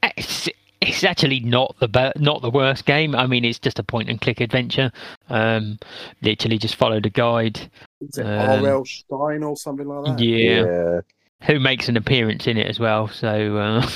[0.03, 0.47] it's,
[0.81, 3.15] it's actually not the be- not the worst game.
[3.15, 4.91] I mean, it's just a point and click adventure.
[5.29, 5.79] Um,
[6.21, 7.71] literally just followed a guide.
[8.01, 8.85] Is it Um, R.L.
[8.85, 10.23] Stine or something like that?
[10.23, 11.01] Yeah,
[11.47, 13.07] who makes an appearance in it as well.
[13.07, 13.89] So, uh,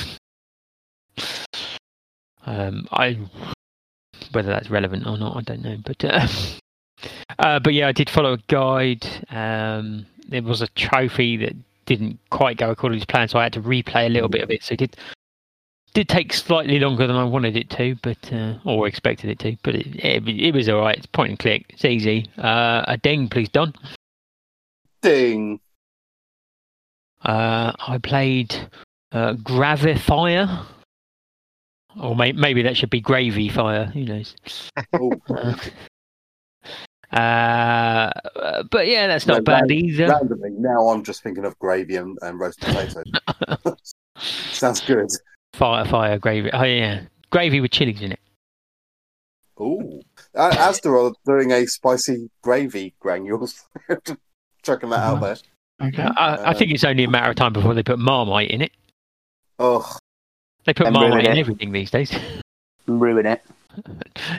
[2.45, 3.19] um, I
[4.31, 5.77] whether that's relevant or not, I don't know.
[5.83, 6.27] But uh,
[7.39, 9.05] uh, but yeah, I did follow a guide.
[9.29, 13.53] Um, there was a trophy that didn't quite go according to plan, so I had
[13.53, 14.63] to replay a little bit of it.
[14.63, 14.95] So it did
[15.93, 19.57] did take slightly longer than I wanted it to, but uh, or expected it to.
[19.63, 20.97] But it, it, it was all right.
[20.97, 21.65] It's point and click.
[21.69, 22.27] It's easy.
[22.37, 23.73] Uh, a ding, please, Don.
[25.01, 25.59] Ding.
[27.25, 28.55] Uh, I played
[29.11, 30.65] uh, Gravifier.
[31.99, 33.85] Or may- maybe that should be Gravy Fire.
[33.85, 34.35] Who knows?
[34.93, 35.11] Oh,
[37.11, 40.07] Uh, uh, but yeah, that's not No, bad ran- either.
[40.07, 43.03] randomly, now I'm just thinking of gravy and, and roast potatoes.
[44.17, 45.07] Sounds good.
[45.53, 46.51] Fire, fire, gravy.
[46.53, 48.19] Oh yeah, gravy with chilies in it.
[49.59, 50.01] Ooh.
[50.35, 53.65] Uh, Asda are doing a spicy gravy granules.
[54.63, 55.37] Chucking that out there.
[55.81, 56.03] Okay.
[56.03, 58.71] I, I think it's only a matter of time before they put Marmite in it.
[59.57, 59.97] Oh,
[60.65, 61.37] They put Marmite in it.
[61.37, 62.13] everything these days.
[62.87, 63.41] Ruin it.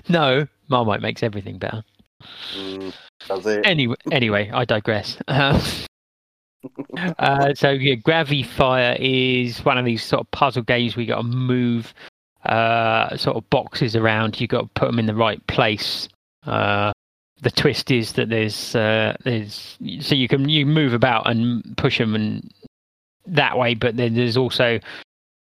[0.08, 1.82] no, Marmite makes everything better.
[2.54, 2.94] Mm,
[3.26, 3.66] does it?
[3.66, 5.18] Anyway, anyway, I digress.
[5.28, 5.60] Uh,
[7.18, 10.96] uh, so yeah, Gravity Fire is one of these sort of puzzle games.
[10.96, 11.94] We got to move
[12.44, 14.40] uh, sort of boxes around.
[14.40, 16.08] You got to put them in the right place.
[16.44, 16.92] Uh,
[17.42, 21.98] the twist is that there's uh, there's so you can you move about and push
[21.98, 22.50] them and
[23.26, 24.78] that way, but then there's also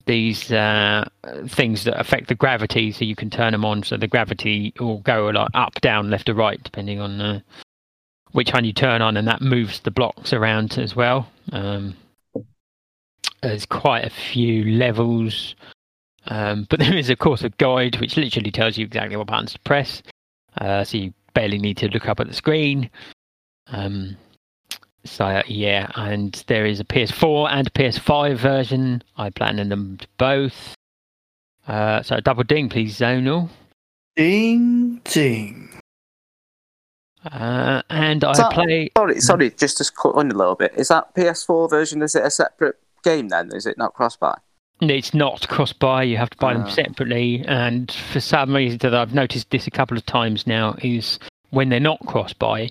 [0.06, 1.08] these uh,
[1.48, 3.82] things that affect the gravity, so you can turn them on.
[3.82, 7.40] So the gravity will go like up, down, left, or right, depending on uh,
[8.32, 11.28] which one you turn on, and that moves the blocks around as well.
[11.52, 11.96] Um,
[13.42, 15.54] there's quite a few levels,
[16.26, 19.52] um, but there is, of course, a guide which literally tells you exactly what buttons
[19.52, 20.02] to press.
[20.60, 22.90] Uh, so you barely need to look up at the screen.
[23.68, 24.16] Um,
[25.04, 29.02] so uh, yeah, and there is a PS4 and a PS5 version.
[29.16, 30.74] I plan on them both.
[31.68, 33.48] Uh, so double ding, please, Zonal.
[34.16, 35.68] Ding ding.
[37.30, 38.90] Uh, and I So- play.
[38.96, 40.72] Sorry, sorry, just to cut on a little bit.
[40.76, 42.02] Is that PS4 version?
[42.02, 43.50] Is it a separate game then?
[43.54, 44.36] Is it not cross buy?
[44.80, 46.02] It's not cross buy.
[46.04, 46.70] You have to buy them Ah.
[46.70, 47.44] separately.
[47.46, 51.18] And for some reason that I've noticed this a couple of times now is
[51.50, 52.70] when they're not cross buy,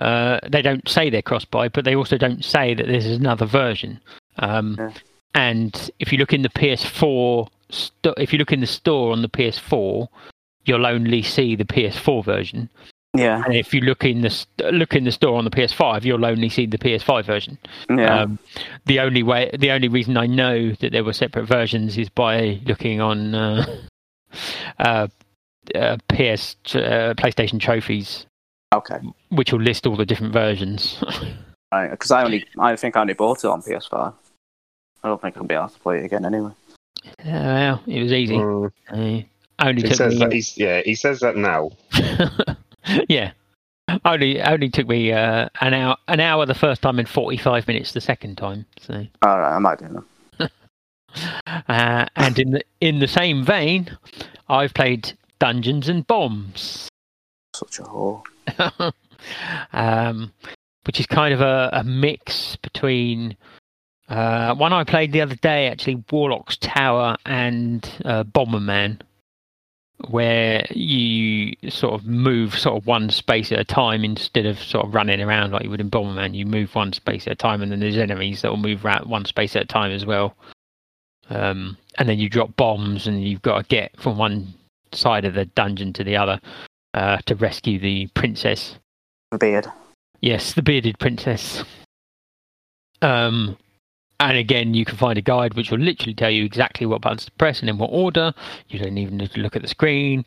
[0.00, 3.46] uh, they don't say they're cross buy, but they also don't say that there's another
[3.46, 4.00] version.
[4.38, 4.92] Um, Yeah.
[5.32, 9.22] And if you look in the PS4, sto- if you look in the store on
[9.22, 10.08] the PS4,
[10.64, 12.68] you'll only see the PS4 version.
[13.16, 16.04] Yeah, And if you look in the st- look in the store on the PS5,
[16.04, 17.58] you'll only see the PS5 version.
[17.88, 18.22] yeah.
[18.22, 18.38] Um,
[18.86, 22.60] the only way, the only reason I know that there were separate versions is by
[22.66, 23.66] looking on uh,
[24.80, 25.08] uh,
[25.74, 28.26] uh, PS uh, PlayStation trophies,
[28.74, 28.98] okay,
[29.30, 31.02] which will list all the different versions.
[31.72, 34.12] Because I only, I think I only bought it on PS5.
[35.04, 36.50] I don't think I'll be able to play it again anyway.
[37.24, 38.36] Yeah, well, it was easy.
[38.36, 39.22] Mm, Uh,
[39.64, 40.18] only he took says me.
[40.18, 40.82] that he's yeah.
[40.84, 41.70] He says that now.
[43.08, 43.30] yeah,
[44.04, 47.68] only only took me uh, an hour an hour the first time and forty five
[47.68, 48.66] minutes the second time.
[48.80, 48.94] So.
[49.22, 50.06] All right, I might do them.
[51.68, 53.96] Uh, and in the in the same vein,
[54.48, 56.88] I've played Dungeons and Bombs,
[57.54, 58.22] Such a whore.
[59.72, 60.32] Um,
[60.84, 63.36] which is kind of a, a mix between
[64.10, 69.00] uh, one I played the other day, actually Warlock's Tower and uh, Bomberman,
[70.08, 74.84] where you sort of move sort of one space at a time instead of sort
[74.84, 76.34] of running around like you would in Bomberman.
[76.34, 79.08] You move one space at a time, and then there's enemies that will move around
[79.08, 80.34] one space at a time as well.
[81.28, 84.54] Um, and then you drop bombs, and you've got to get from one
[84.92, 86.40] side of the dungeon to the other
[86.94, 88.76] uh, to rescue the princess.
[89.30, 89.66] The beard.
[90.20, 91.64] Yes, the bearded princess.
[93.02, 93.56] Um,
[94.18, 97.24] and again, you can find a guide which will literally tell you exactly what buttons
[97.24, 98.34] to press and in what order.
[98.68, 100.26] You don't even need to look at the screen.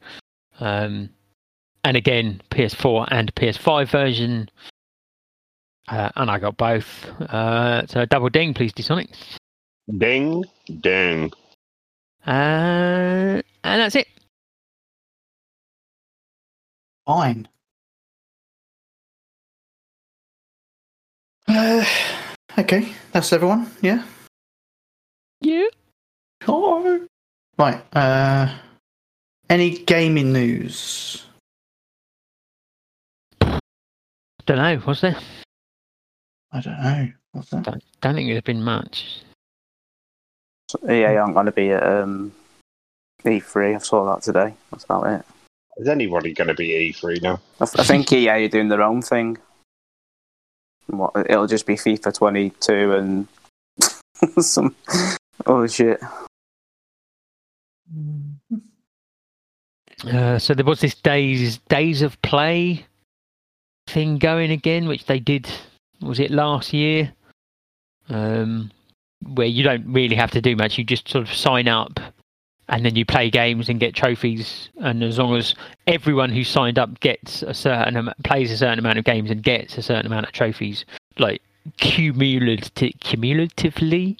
[0.59, 1.09] Um,
[1.83, 4.49] and again, PS4 and PS5 version.
[5.87, 7.05] Uh, and I got both.
[7.21, 9.09] Uh, so double ding, please, Sonic.
[9.97, 10.45] Ding,
[10.79, 11.31] ding.
[12.25, 14.07] Uh, and that's it.
[17.05, 17.49] Fine.
[21.47, 21.85] Uh,
[22.57, 23.69] okay, that's everyone.
[23.81, 24.03] Yeah.
[25.41, 25.67] Yeah.
[26.47, 27.07] Oh.
[27.57, 27.81] Right.
[27.95, 28.53] Uh,
[29.49, 31.25] any gaming news?
[34.45, 34.81] Don't know.
[34.85, 35.17] Was there?
[36.51, 37.11] I don't know.
[37.31, 37.63] What's that?
[37.63, 39.21] Don't, don't think there's been much.
[40.69, 42.31] So, yeah, I'm going to be at um,
[43.23, 43.75] E3.
[43.75, 44.53] I saw that today.
[44.71, 45.25] That's about it.
[45.77, 47.39] Is anybody going to be E3 now?
[47.59, 49.37] I, th- I think EA are doing their own thing.
[50.87, 53.27] What, it'll just be FIFA 22 and
[54.43, 54.75] some
[55.45, 56.01] oh shit.
[60.05, 62.85] Uh, so there was this days days of play
[63.87, 65.49] thing going again, which they did.
[66.01, 67.13] Was it last year?
[68.09, 68.71] Um,
[69.25, 70.77] where you don't really have to do much.
[70.77, 71.99] You just sort of sign up,
[72.73, 74.69] and then you play games and get trophies.
[74.77, 75.53] And as long as
[75.85, 79.43] everyone who signed up gets a certain am- plays a certain amount of games and
[79.43, 80.83] gets a certain amount of trophies,
[81.19, 81.43] like
[81.77, 84.17] cumulative, cumulatively,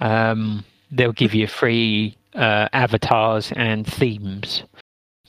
[0.00, 4.64] um, they'll give you free uh, avatars and themes.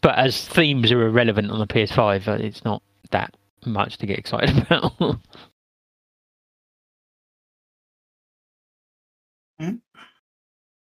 [0.01, 2.81] But as themes are irrelevant on the PS5, uh, it's not
[3.11, 5.19] that much to get excited about.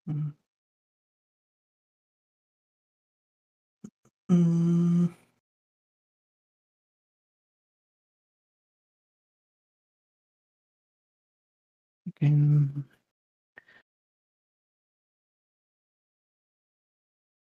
[0.09, 0.36] Mm.
[4.29, 5.13] Again.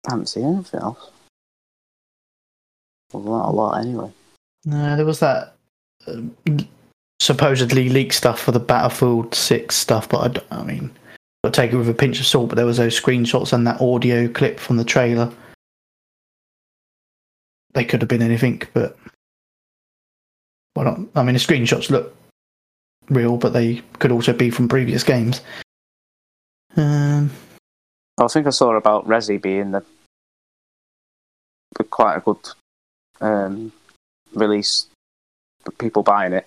[0.06, 1.10] I haven't seen anything else.
[3.12, 4.10] Well, not a lot anyway.
[4.64, 5.54] No, there was that
[6.08, 6.36] um,
[7.20, 10.90] supposedly leaked stuff for the Battlefield 6 stuff, but I mean,
[11.44, 12.48] got to take it with a pinch of salt.
[12.48, 15.32] But there was those screenshots and that audio clip from the trailer.
[17.74, 18.96] They could have been anything, but
[20.74, 22.14] well, not, I mean, the screenshots look
[23.08, 25.40] real, but they could also be from previous games.
[26.76, 27.30] Um,
[28.18, 29.82] I think I saw about Resi being the,
[31.76, 32.48] the quite a good
[33.20, 33.72] um,
[34.34, 34.86] release.
[35.64, 36.46] But people buying it.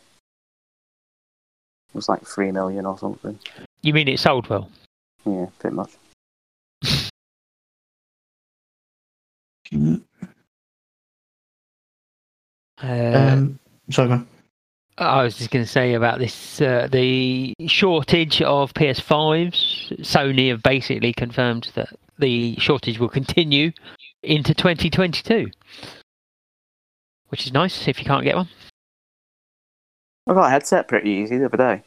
[1.90, 3.40] It was like three million or something.
[3.82, 4.70] you mean it sold well?
[5.26, 5.92] Yeah, pretty much.
[12.84, 14.28] Uh, um, sorry, go on.
[14.98, 20.00] I was just going to say about this uh, the shortage of PS5s.
[20.02, 23.72] Sony have basically confirmed that the shortage will continue
[24.24, 25.52] into 2022,
[27.28, 28.48] which is nice if you can't get one.
[30.28, 31.84] I got a headset pretty easy the other day.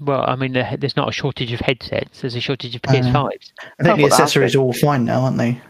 [0.00, 2.22] Well, I mean, there's not a shortage of headsets.
[2.22, 3.52] There's a shortage of Uh, PS5s.
[3.78, 5.60] I think the accessories are all fine now, aren't they?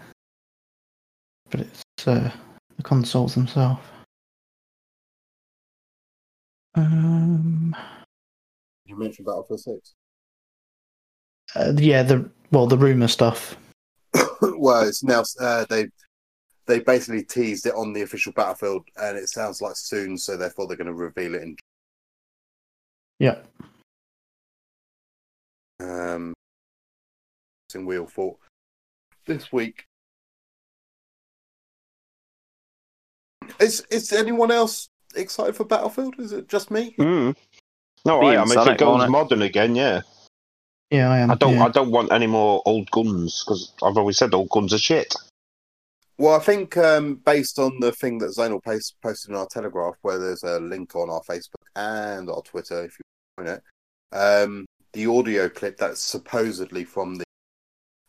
[1.51, 2.31] But it's uh,
[2.79, 3.81] the consoles themselves.
[6.75, 7.77] Um,
[8.87, 9.95] You mentioned Battlefield 6.
[11.55, 13.57] uh, yeah, the well, the rumor stuff.
[14.43, 15.89] well, it's now uh, they
[16.67, 20.67] they basically teased it on the official Battlefield, and it sounds like soon, so therefore
[20.67, 21.57] they're going to reveal it in.
[23.19, 23.39] Yeah,
[25.81, 26.33] Um,
[27.75, 28.37] in Wheel for
[29.27, 29.85] this week.
[33.61, 36.19] Is is anyone else excited for Battlefield?
[36.19, 36.95] Is it just me?
[36.99, 37.37] Mm.
[38.05, 38.51] No, Be I in am.
[38.51, 40.03] If it goes modern again, yeah.
[40.91, 41.31] yeah, I am.
[41.31, 41.55] I don't.
[41.55, 41.65] yeah.
[41.65, 45.15] I don't want any more old guns because I've always said old guns are shit.
[46.19, 49.95] Well, I think um, based on the thing that Zonal post- posted in our Telegraph,
[50.03, 53.03] where there's a link on our Facebook and our Twitter, if you
[53.45, 53.63] find it,
[54.17, 57.25] um, the audio clip that's supposedly from the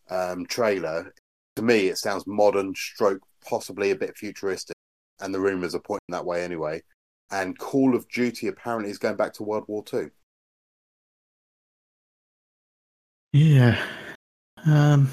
[0.10, 1.14] um, trailer,
[1.56, 4.76] to me, it sounds modern, stroke, possibly a bit futuristic,
[5.22, 6.82] and the rumors are pointing that way anyway.
[7.34, 10.12] And Call of Duty apparently is going back to World War Two.
[13.32, 13.84] Yeah.
[14.68, 15.10] Um.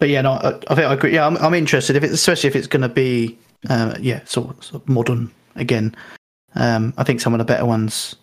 [0.00, 1.14] But yeah, no, I, I think I agree.
[1.14, 4.50] Yeah, I'm, I'm interested if it's especially if it's going to be, uh, yeah, sort
[4.50, 5.94] of, sort of modern again.
[6.56, 8.16] Um, I think some of the better ones,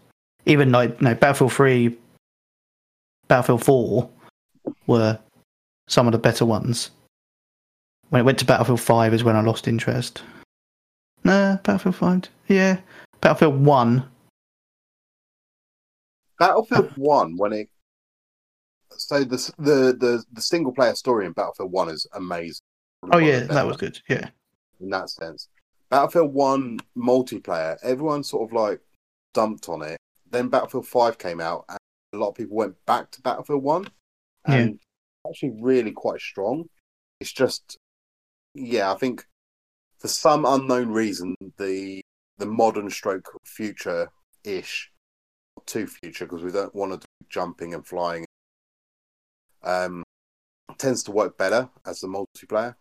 [0.45, 1.97] even like no Battlefield Three,
[3.29, 4.09] Battlefield Four,
[4.87, 5.17] were
[5.87, 6.91] some of the better ones.
[8.09, 10.21] When it went to Battlefield Five is when I lost interest.
[11.25, 12.79] No, Battlefield Five, yeah,
[13.19, 14.07] Battlefield One.
[16.37, 17.69] Battlefield One, when it
[18.91, 22.61] so the the the, the single player story in Battlefield One is amazing.
[23.11, 23.99] Oh yeah, that was good.
[24.07, 24.29] Yeah,
[24.79, 25.49] in that sense.
[25.89, 28.79] Battlefield One multiplayer, everyone sort of like
[29.33, 29.97] dumped on it.
[30.29, 31.79] Then Battlefield Five came out, and
[32.13, 33.87] a lot of people went back to Battlefield One,
[34.45, 34.79] and
[35.27, 36.69] actually really quite strong.
[37.19, 37.79] It's just,
[38.53, 39.25] yeah, I think
[40.05, 41.99] for some unknown reason, the
[42.37, 44.07] the modern stroke future
[44.43, 44.91] ish,
[45.65, 48.23] to future because we don't want to do jumping and flying.
[49.63, 50.03] Um,
[50.77, 52.75] tends to work better as the multiplayer.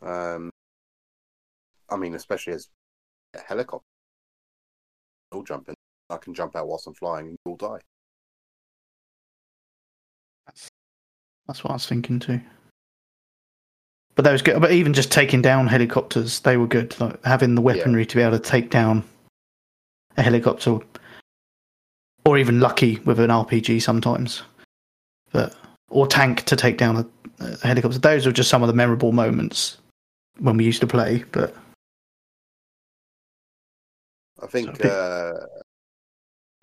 [0.00, 0.48] Um,
[1.90, 2.68] I mean, especially as
[3.34, 3.84] a helicopter,
[5.32, 5.74] all jumping.
[6.08, 7.80] I can jump out whilst I'm flying and you'll die.
[11.46, 12.40] that's what I was thinking too.
[14.14, 14.60] But that was good.
[14.60, 16.98] But even just taking down helicopters, they were good.
[17.00, 19.04] Like having the weaponry to be able to take down
[20.16, 20.78] a helicopter,
[22.26, 24.42] or even lucky with an RPG sometimes,
[25.32, 25.54] but
[25.88, 27.06] or tank to take down a,
[27.40, 27.98] a helicopter.
[27.98, 29.78] Those were just some of the memorable moments
[30.38, 31.24] when we used to play.
[31.32, 31.54] But
[34.42, 35.60] I think So- uh,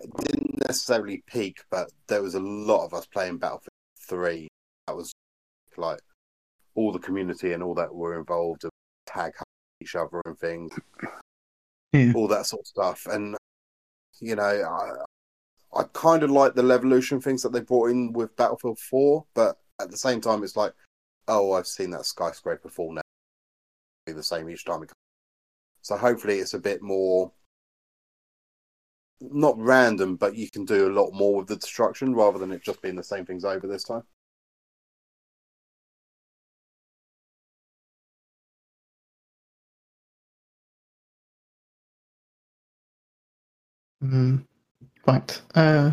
[0.01, 3.69] it didn't necessarily peak, but there was a lot of us playing Battlefield
[4.07, 4.47] 3.
[4.87, 5.11] That was
[5.77, 5.99] like
[6.75, 8.71] all the community and all that were involved and
[9.05, 9.33] tag
[9.81, 10.71] each other and things.
[11.91, 12.13] Yeah.
[12.15, 13.07] all that sort of stuff.
[13.07, 13.35] And
[14.21, 18.35] you know, I, I kind of like the Levolution things that they brought in with
[18.35, 20.73] Battlefield Four, but at the same time, it's like,
[21.27, 23.01] oh, I've seen that skyscraper fall now.
[24.05, 24.85] Be the same each time.
[25.81, 27.31] So hopefully, it's a bit more.
[29.21, 32.63] Not random, but you can do a lot more with the destruction rather than it
[32.63, 34.03] just being the same things over this time.
[44.03, 44.45] Mm,
[45.05, 45.41] right.
[45.55, 45.91] Uh,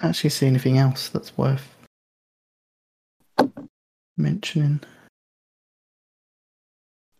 [0.00, 1.76] actually, see anything else that's worth
[4.16, 4.80] mentioning?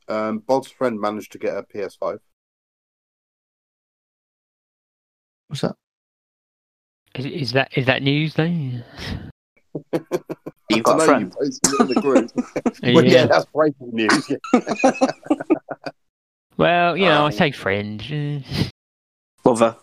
[0.09, 2.19] Um, Bod's friend managed to get a PS5.
[5.49, 5.75] What's that?
[7.15, 8.85] Is, is that is that news then?
[10.69, 11.23] You've got a friend.
[11.23, 12.31] you posted it in the group.
[12.95, 13.27] well, yeah, Yeah.
[13.27, 14.31] that's breaking news.
[14.31, 14.37] Yeah.
[16.59, 18.45] Well, you know, I Um, say friend.
[19.45, 19.77] Lover.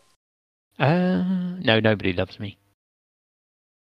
[0.77, 1.23] Uh,
[1.61, 2.57] no, nobody loves me.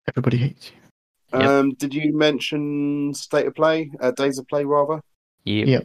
[0.09, 1.39] Everybody hates you.
[1.39, 1.49] Yep.
[1.49, 3.91] Um, did you mention state of play?
[4.01, 5.03] Uh, days of play, rather.
[5.45, 5.67] You.
[5.67, 5.81] Yeah.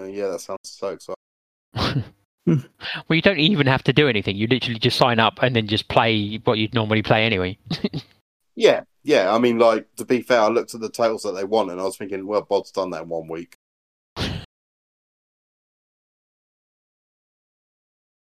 [0.00, 2.04] Uh, yeah, that sounds so exciting.
[2.46, 4.36] well, you don't even have to do anything.
[4.36, 7.58] You literally just sign up and then just play what you'd normally play anyway.
[8.58, 9.34] Yeah, yeah.
[9.34, 11.78] I mean, like to be fair, I looked at the titles that they want, and
[11.78, 13.54] I was thinking, well, Bod's done that in one week.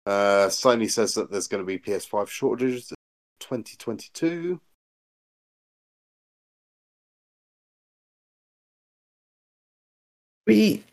[0.06, 2.96] Uh, Sony says that there's going to be PS5 shortages in
[3.40, 4.60] 2022.
[10.46, 10.84] We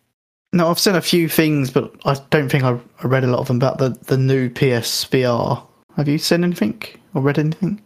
[0.53, 3.47] no, I've seen a few things, but I don't think I, read a lot of
[3.47, 5.65] them about the, the new PSVR.
[5.95, 6.81] Have you seen anything
[7.15, 7.81] or read anything?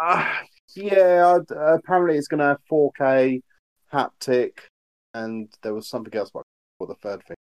[0.00, 0.32] Uh,
[0.76, 3.42] yeah, uh, apparently it's going to have 4K
[3.92, 4.58] haptic,
[5.12, 6.30] and there was something else.
[6.30, 6.44] But
[6.78, 7.36] what the third thing?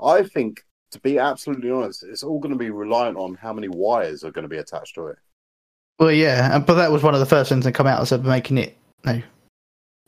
[0.00, 3.68] I think, to be absolutely honest, it's all going to be reliant on how many
[3.68, 5.18] wires are going to be attached to it.
[5.98, 8.24] Well, yeah, but that was one of the first things that come out as of
[8.24, 8.76] making it.
[9.04, 9.20] No,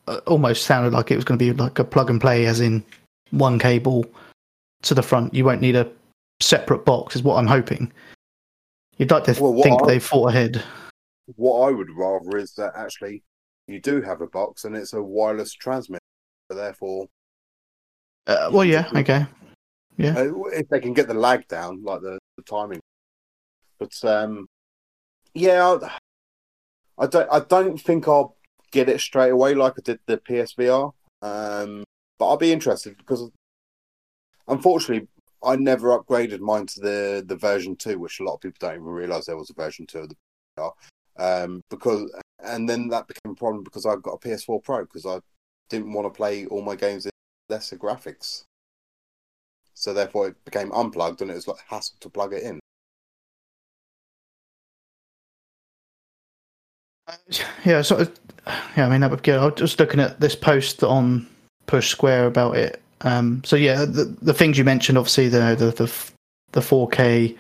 [0.09, 2.61] uh, almost sounded like it was going to be like a plug and play, as
[2.61, 2.83] in
[3.31, 4.05] one cable
[4.83, 5.35] to the front.
[5.35, 5.91] You won't need a
[6.41, 7.93] separate box, is what I'm hoping.
[8.99, 10.63] You'd like to Well, think I- they've thought ahead.
[11.37, 13.23] What I would rather is that actually
[13.69, 16.01] you do have a box and it's a wireless transmitter.
[16.51, 17.07] So therefore,
[18.27, 19.25] Uh, well, yeah, okay.
[20.01, 22.81] Uh, if they can get the lag down, like the, the timing.
[23.79, 24.47] But um,
[25.35, 25.99] yeah, I,
[26.99, 27.29] I don't.
[27.31, 28.37] I don't think I'll
[28.71, 30.93] get it straight away like I did the PSVR.
[31.21, 31.85] Um,
[32.19, 33.31] but I'll be interested because
[34.49, 35.09] unfortunately,
[35.45, 38.75] I never upgraded mine to the the version two, which a lot of people don't
[38.75, 40.17] even realize there was a version two of the
[40.59, 40.73] VR.
[41.19, 42.11] Um, because
[42.43, 45.21] and then that became a problem because I got a PS4 Pro because I
[45.69, 47.13] didn't want to play all my games in
[47.49, 48.45] lesser graphics.
[49.75, 52.61] So therefore, it became unplugged, and it was like hassle to plug it in.
[57.65, 58.19] Yeah, of.
[58.77, 59.39] Yeah, I mean that would good.
[59.39, 61.27] I was just looking at this post on
[61.67, 62.83] Push Square about it.
[63.03, 66.11] Um, so yeah, the the things you mentioned, obviously the the the,
[66.53, 67.37] the 4K.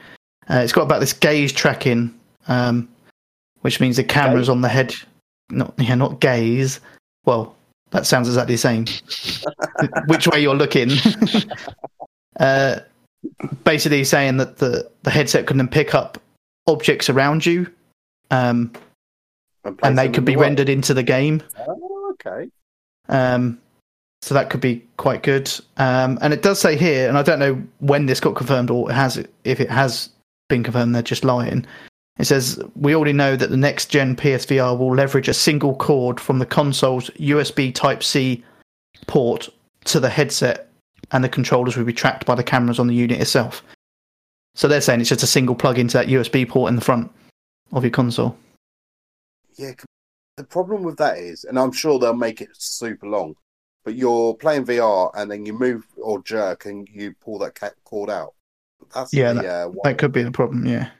[0.50, 2.12] Uh, it's got about this gaze tracking,
[2.48, 2.88] um,
[3.60, 4.94] which means the cameras on the head,
[5.50, 6.80] not yeah, not gaze.
[7.24, 7.54] Well,
[7.92, 8.86] that sounds exactly the same.
[10.06, 10.90] Which way you're looking.
[12.38, 12.80] uh,
[13.64, 16.18] basically saying that the the headset can then pick up
[16.66, 17.70] objects around you.
[18.30, 18.72] Um,
[19.62, 21.42] place and they could be rendered into the game.
[21.68, 22.50] Oh, okay.
[23.08, 23.60] Um,
[24.22, 25.50] so that could be quite good.
[25.76, 28.90] Um, and it does say here, and I don't know when this got confirmed or
[28.90, 30.10] it has if it has
[30.48, 31.66] been confirmed, they're just lying.
[32.18, 36.20] It says we already know that the next gen PSVR will leverage a single cord
[36.20, 38.44] from the console's USB Type C
[39.06, 39.48] port
[39.84, 40.68] to the headset,
[41.10, 43.62] and the controllers will be tracked by the cameras on the unit itself.
[44.54, 47.10] So they're saying it's just a single plug into that USB port in the front
[47.72, 48.36] of your console.
[49.56, 49.72] Yeah.
[50.36, 53.34] The problem with that is, and I'm sure they'll make it super long,
[53.84, 58.10] but you're playing VR and then you move or jerk and you pull that cord
[58.10, 58.34] out.
[58.94, 59.70] That's Yeah, the, uh.
[59.84, 60.66] That could be the problem.
[60.66, 60.90] Yeah.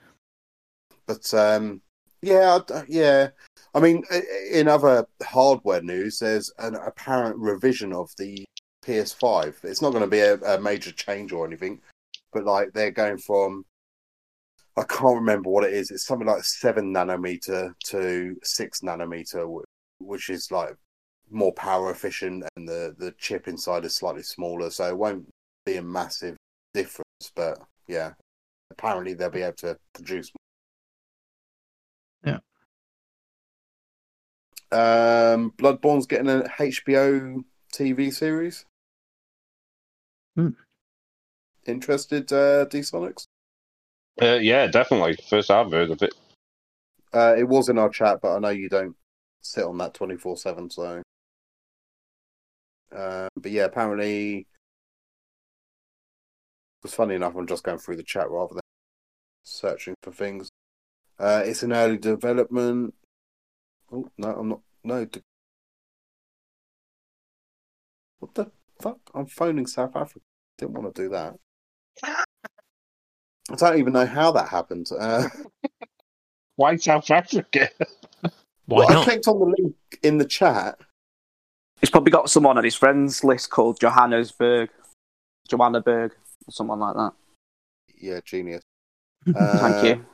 [1.05, 1.81] But um,
[2.21, 3.29] yeah, yeah.
[3.75, 4.03] I mean,
[4.51, 8.45] in other hardware news, there's an apparent revision of the
[8.85, 9.63] PS5.
[9.63, 11.81] It's not going to be a, a major change or anything,
[12.31, 13.65] but like they're going from
[14.75, 15.91] I can't remember what it is.
[15.91, 19.61] It's something like seven nanometer to six nanometer,
[19.99, 20.75] which is like
[21.29, 25.27] more power efficient, and the the chip inside is slightly smaller, so it won't
[25.65, 26.37] be a massive
[26.73, 27.31] difference.
[27.35, 28.13] But yeah,
[28.71, 30.31] apparently they'll be able to produce.
[32.25, 32.39] Yeah.
[34.71, 38.65] Um, Bloodborne's getting a HBO TV series.
[41.65, 43.25] Interested, uh, D-Sonics?
[44.21, 45.17] Uh, yeah, definitely.
[45.29, 46.13] First I've heard of it.
[47.13, 48.95] Uh, it was in our chat, but I know you don't
[49.41, 51.01] sit on that 24 7, so.
[52.91, 54.47] Uh, but yeah, apparently.
[56.83, 58.61] It's funny enough, I'm just going through the chat rather than
[59.43, 60.49] searching for things.
[61.17, 62.93] Uh, it's an early development.
[63.91, 64.61] Oh, no, I'm not.
[64.83, 65.05] No.
[65.05, 65.21] d-
[68.19, 68.51] What the
[68.83, 68.99] fuck?
[69.15, 70.19] I'm phoning South Africa.
[70.57, 71.35] Didn't want to do that.
[72.03, 74.89] I don't even know how that happened.
[74.97, 75.27] Uh,
[76.55, 77.69] Why South Africa?
[78.65, 79.03] Why well, I not?
[79.05, 80.77] clicked on the link in the chat.
[81.81, 84.69] He's probably got someone on his friends list called Johannesburg,
[85.49, 86.11] Johannesburg,
[86.47, 87.13] or someone like that.
[87.99, 88.61] Yeah, genius.
[89.25, 90.05] Thank Uh, you.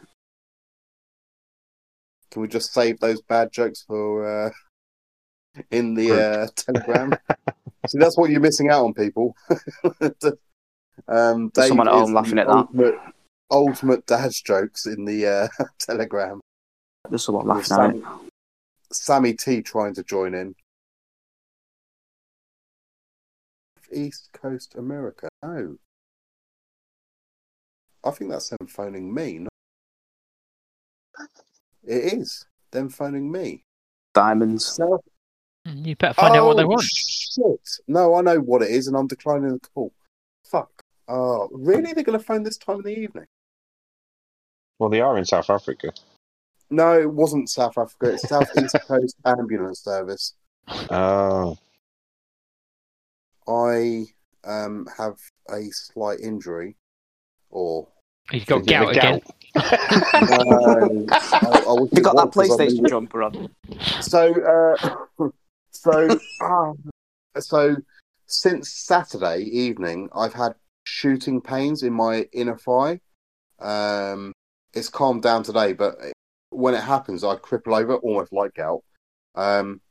[2.32, 4.52] Can we just save those bad jokes for uh,
[5.72, 7.14] in the uh, Telegram?
[7.88, 9.36] See, that's what you're missing out on, people.
[11.08, 12.54] um, someone at home laughing at that.
[12.54, 12.96] ultimate,
[13.52, 15.48] ultimate dad's jokes in the uh,
[15.80, 16.42] Telegram.
[17.10, 18.02] There's someone laughing at it.
[18.02, 18.04] Sammy,
[18.92, 20.54] Sammy T trying to join in.
[23.92, 25.30] East Coast America.
[25.42, 25.78] No.
[28.04, 29.40] I think that's them phoning me.
[29.40, 29.50] not-
[31.84, 33.64] It is them phoning me.
[34.14, 34.66] Diamonds.
[34.66, 35.02] South
[35.76, 36.84] You better find out what they Oh, want.
[36.84, 37.70] Shit.
[37.88, 39.92] No, I know what it is, and I'm declining the call.
[40.46, 40.84] Fuck.
[41.08, 41.94] Oh, really?
[41.94, 43.26] They're going to phone this time in the evening?
[44.78, 45.92] Well, they are in South Africa.
[46.70, 48.14] No, it wasn't South Africa.
[48.14, 50.36] It's South East Coast Ambulance Service.
[50.90, 51.58] Oh.
[53.48, 54.06] I
[54.44, 55.16] um have
[55.50, 56.76] a slight injury,
[57.50, 57.88] or
[58.32, 59.22] He's got Is it gout again.
[59.56, 63.50] no, I, I You it got that was 'cause I PlayStation jumper on.
[64.02, 64.76] So,
[65.20, 65.30] uh,
[65.72, 66.74] so, ah,
[67.40, 67.76] so
[68.26, 73.00] since Saturday evening, I've had shooting pains in my inner thigh.
[73.60, 74.34] Um,
[74.74, 75.96] it's calmed down today, but
[76.50, 78.84] when it happens, I cripple over almost like gout.
[79.36, 79.82] Um,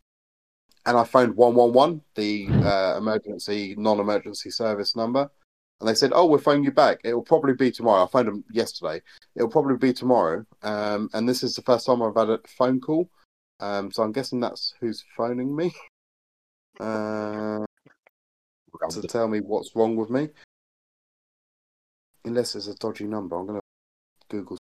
[0.87, 5.31] and I phoned one one one, the uh, emergency non-emergency service number,
[5.81, 7.01] and they said, "Oh, we'll phone you back.
[7.05, 9.03] It will probably be tomorrow." I phoned them yesterday.
[9.37, 10.47] It will probably be tomorrow.
[10.63, 13.11] Um, and this is the first time I've had a phone call.
[13.61, 15.73] Um, so I'm guessing that's who's phoning me
[16.81, 17.65] uh,
[18.91, 20.29] to tell me what's wrong with me.
[22.25, 23.61] Unless it's a dodgy number, I'm gonna
[24.29, 24.59] Google.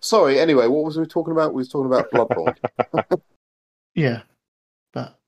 [0.00, 0.38] Sorry.
[0.38, 1.52] Anyway, what was we talking about?
[1.52, 2.56] We was talking about Bloodborne.
[3.94, 4.22] Yeah,
[4.92, 5.18] but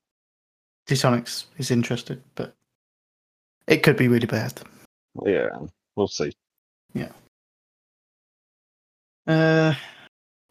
[0.87, 2.55] D-Sonics is interested, but
[3.67, 4.53] it could be really bad.
[5.25, 5.49] Yeah,
[5.95, 6.31] we'll see.
[6.93, 7.11] Yeah.
[9.27, 9.73] Uh,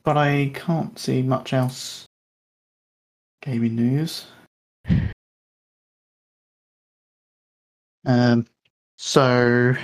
[0.04, 2.06] but I can't see much else.
[3.42, 4.26] Gaming news.
[8.06, 8.46] Um,
[8.98, 9.74] so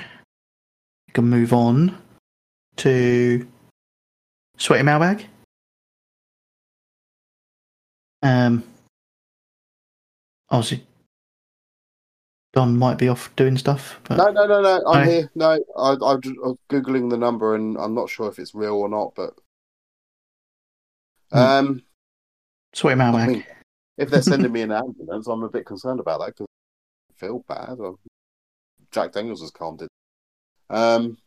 [1.06, 1.98] we can move on
[2.76, 3.46] to
[4.58, 5.26] Sweaty Mailbag.
[8.22, 8.62] Um,
[10.50, 10.86] obviously,
[12.52, 14.82] Don might be off doing stuff, but no, no, no, no.
[14.86, 15.10] I'm Hi.
[15.10, 15.30] here.
[15.34, 18.74] No, I, I'm just I'm googling the number, and I'm not sure if it's real
[18.74, 19.16] or not.
[19.16, 19.34] But
[21.32, 21.38] Hmm.
[21.38, 21.82] um,
[22.74, 23.28] Sweaty Mailbag.
[23.28, 23.44] I mean,
[23.96, 26.46] if they're sending me an ambulance, I'm a bit concerned about that because
[27.10, 27.78] I feel bad.
[28.90, 29.88] Jack Daniels has calmed it.
[30.70, 31.18] Um,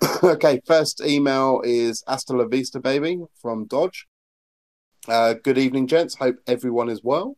[0.22, 4.06] okay, first email is Hasta la Vista Baby from Dodge.
[5.08, 6.16] Uh, good evening, gents.
[6.16, 7.36] Hope everyone is well.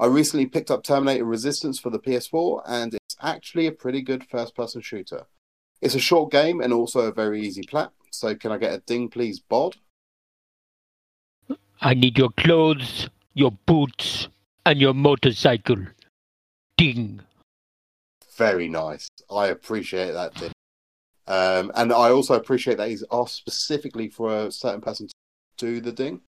[0.00, 4.24] I recently picked up Terminator Resistance for the PS4, and it's actually a pretty good
[4.24, 5.26] first person shooter.
[5.80, 7.90] It's a short game and also a very easy plat.
[8.10, 9.76] So, can I get a ding, please, Bod?
[11.80, 14.28] I need your clothes, your boots,
[14.66, 15.78] and your motorcycle.
[16.76, 17.20] Ding.
[18.36, 19.08] Very nice.
[19.30, 20.52] I appreciate that, Dick.
[21.26, 25.14] Um, and I also appreciate that he's asked specifically for a certain person to
[25.56, 26.20] do the ding.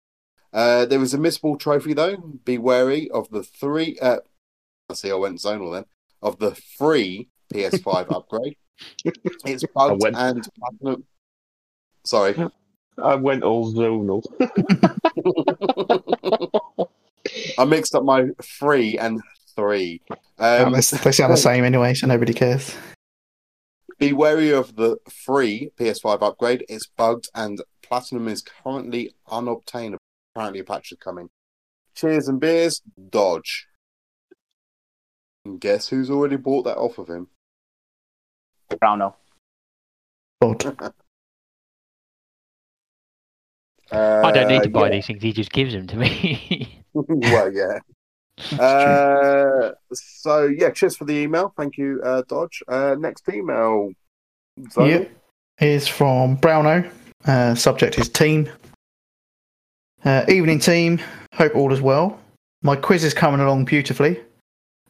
[0.52, 2.16] Uh, there is a missable trophy, though.
[2.44, 3.98] Be wary of the three.
[4.00, 4.18] Uh,
[4.90, 5.84] I see, I went zonal then.
[6.22, 8.56] Of the free PS5 upgrade.
[9.44, 11.04] It's bugged went- and platinum.
[12.04, 12.34] Sorry.
[13.02, 14.22] I went all zonal.
[17.58, 19.20] I mixed up my free and
[19.56, 20.00] three.
[20.38, 22.74] Um, they sound the same anyway, so nobody cares.
[23.98, 26.64] Be wary of the free PS5 upgrade.
[26.68, 29.98] It's bugged and platinum is currently unobtainable.
[30.34, 31.28] Apparently, a patch is coming.
[31.96, 32.80] Cheers and beers,
[33.10, 33.66] Dodge.
[35.44, 37.26] And guess who's already bought that off of him?
[38.70, 39.14] Browno.
[40.40, 40.94] God.
[43.90, 44.96] Uh, I don't need to buy yeah.
[44.96, 45.22] these things.
[45.22, 46.82] He just gives them to me.
[46.94, 47.78] well, yeah.
[48.58, 51.52] Uh, so yeah, cheers for the email.
[51.56, 52.62] Thank you, uh, Dodge.
[52.68, 53.92] Uh, next email.
[54.70, 54.90] Zoe?
[54.90, 55.10] Yep.
[55.60, 56.88] Is from Browno.
[57.26, 58.48] Uh, subject is team.
[60.04, 61.00] Uh, evening team.
[61.34, 62.20] Hope all is well.
[62.62, 64.20] My quiz is coming along beautifully.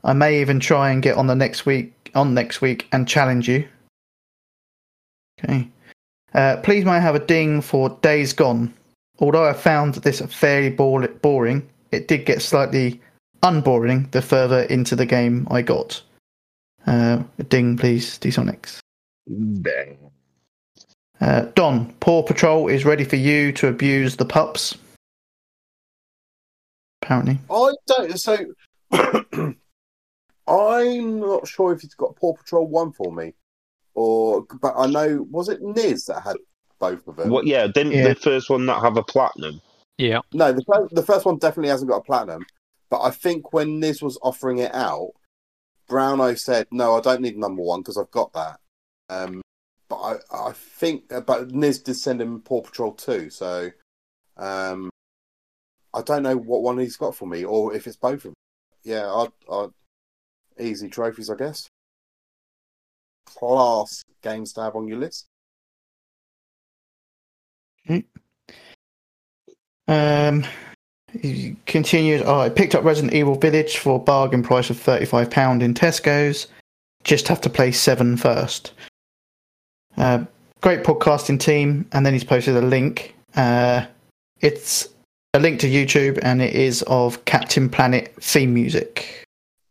[0.05, 3.49] I may even try and get on the next week on next week and challenge
[3.49, 3.67] you.
[5.43, 5.69] Okay.
[6.35, 8.75] Uh, please may I have a ding for Days Gone.
[9.21, 13.01] Although I found this fairly boring, it did get slightly
[13.43, 16.03] unboring the further into the game I got.
[16.87, 18.79] Uh, a ding, please, D-Sonics.
[19.27, 19.99] Bang.
[21.21, 24.77] Uh, Don, Paw Patrol is ready for you to abuse the pups.
[27.03, 27.39] Apparently.
[27.51, 28.19] I don't.
[28.19, 28.37] So
[30.47, 33.35] I'm not sure if it's got Paw Patrol one for me,
[33.95, 36.37] or but I know was it Niz that had
[36.79, 37.31] both of them?
[37.31, 37.47] What?
[37.47, 38.09] Yeah, didn't Yeah.
[38.09, 39.61] the first one not have a platinum?
[39.99, 40.21] Yeah.
[40.33, 42.45] No, the first, the first one definitely hasn't got a platinum.
[42.91, 45.13] But I think when Niz was offering it out,
[45.91, 48.61] Browno said, "No, I don't need number one because I've got that."
[49.11, 49.43] Um,
[49.89, 53.71] but I, I think, but Niz did send him Paw Patrol two, so
[54.37, 54.91] um,
[55.95, 58.35] I don't know what one he's got for me, or if it's both of them.
[58.85, 59.71] Yeah, I'd, I'd
[60.61, 61.67] easy trophies, I guess.
[63.27, 65.27] Class games to have on your list.
[69.89, 70.45] Um,
[71.21, 72.23] he continued.
[72.25, 75.75] Oh, I picked up Resident Evil Village for a bargain price of thirty-five pound in
[75.75, 76.47] Tesco's.
[77.05, 78.73] Just have to play seven first.
[79.97, 80.25] Uh,
[80.61, 83.17] great podcasting team, and then he's posted a link.
[83.35, 83.87] Uh,
[84.41, 84.89] it's
[85.35, 89.25] a link to YouTube, and it is of Captain Planet theme music.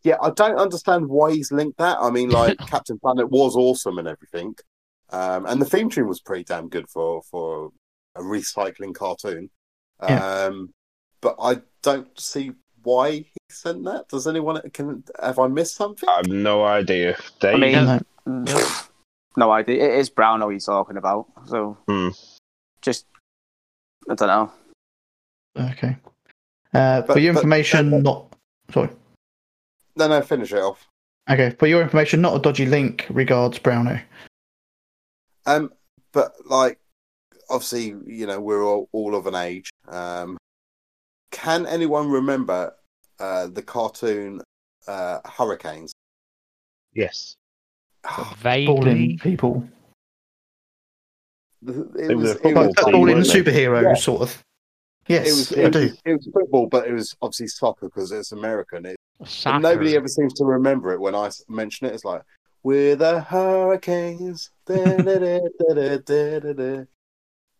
[0.03, 1.97] Yeah, I don't understand why he's linked that.
[1.99, 4.55] I mean, like Captain Planet was awesome and everything,
[5.11, 7.71] um, and the theme tune was pretty damn good for for
[8.17, 9.49] a recycling cartoon.
[9.99, 10.73] Um,
[11.21, 12.51] but I don't see
[12.83, 14.07] why he sent that.
[14.09, 16.07] Does anyone can have I missed something?
[16.07, 17.17] I have no idea.
[17.39, 18.69] Dave, I mean, No.
[19.35, 19.85] No idea.
[19.85, 21.27] It is Browno he's talking about.
[21.45, 22.09] So Hmm.
[22.81, 23.05] just,
[24.09, 24.51] I don't know.
[25.71, 25.95] Okay.
[26.73, 28.33] Uh, But- for your but- information, but- not
[28.73, 28.89] sorry.
[29.95, 30.87] No, no, finish it off.
[31.29, 33.05] Okay, for your information, not a dodgy link.
[33.09, 34.01] Regards, Browno.
[35.45, 35.71] Um,
[36.11, 36.79] but like,
[37.49, 39.69] obviously, you know, we're all, all of an age.
[39.87, 40.37] Um,
[41.31, 42.73] can anyone remember
[43.19, 44.41] uh, the cartoon
[44.87, 45.91] uh, Hurricanes?
[46.93, 47.35] yes.
[48.37, 48.65] Vaguely.
[48.73, 49.67] Balling people.
[51.67, 53.41] It, It was was, a it football was, team, Balling weren't they?
[53.43, 53.93] superheroes, Yeah.
[53.95, 54.43] sort of.
[55.07, 55.93] Yes, it was, I it, do.
[56.05, 58.85] it was football, but it was obviously soccer because it's American.
[58.85, 58.95] It,
[59.45, 61.93] and nobody ever seems to remember it when I mention it.
[61.93, 62.21] It's like
[62.63, 64.51] we're the Hurricanes.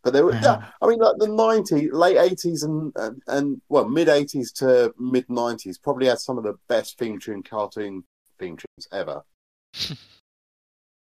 [0.08, 0.42] But they were, Yeah.
[0.42, 4.94] yeah, I mean, like the '90s, late '80s, and and, and well, mid '80s to
[4.98, 8.06] mid '90s probably had some of the best theme tune cartoon
[8.40, 9.22] theme tunes ever.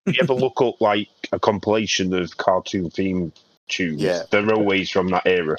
[0.07, 3.31] you ever look up like a compilation of cartoon theme
[3.69, 4.01] tunes?
[4.01, 4.23] Yeah.
[4.31, 5.59] They're always from that era.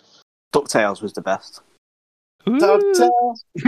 [0.51, 1.61] DuckTales was the best.
[2.49, 2.57] Ooh.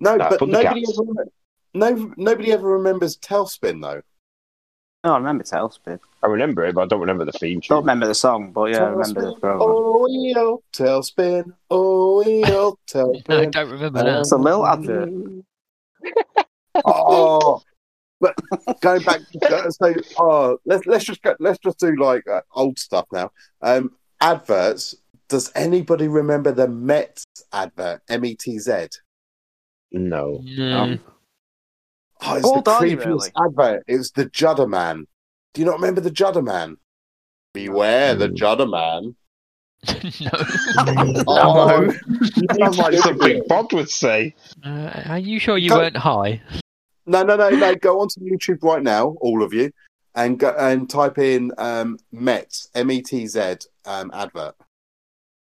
[0.00, 1.30] no, Nah, but nobody ever,
[1.74, 4.02] no, nobody ever remembers TaleSpin though.
[5.02, 5.98] No, I remember TaleSpin.
[6.22, 8.84] I remember it, but I don't remember the theme Don't remember the song, but yeah,
[8.84, 9.60] I remember the TaleSpin, program.
[9.62, 11.52] Oh, yo, TaleSpin.
[11.70, 12.76] Oh, yo,
[13.28, 14.20] No, I don't remember Uh, that.
[14.20, 15.08] It's a little advert.
[16.84, 17.62] oh,
[18.20, 18.34] but
[18.82, 19.20] going back,
[19.70, 23.30] so oh, let's let's just go, let's just do like uh, old stuff now.
[23.62, 24.94] Um, adverts.
[25.28, 28.02] Does anybody remember the Mets advert?
[28.08, 28.88] M E T Z.
[29.92, 30.40] No.
[30.42, 30.98] No.
[32.22, 33.30] Oh, it's Paul the Darley, creepiest really?
[33.46, 33.84] advert.
[33.86, 35.06] It was the Judder Man.
[35.54, 36.76] Do you not remember the Judder Man?
[37.54, 38.28] Beware the.
[38.28, 39.16] Judder Man.
[40.20, 40.30] no.
[41.26, 41.90] Oh,
[42.58, 44.34] Sounds like something Bob would say.
[44.64, 46.40] Uh, are you sure you Go- weren't high?
[47.06, 47.74] No, no, no, no.
[47.76, 49.72] Go onto YouTube right now, all of you,
[50.14, 53.40] and go and type in um, Metz M E T Z
[53.86, 54.54] um, advert.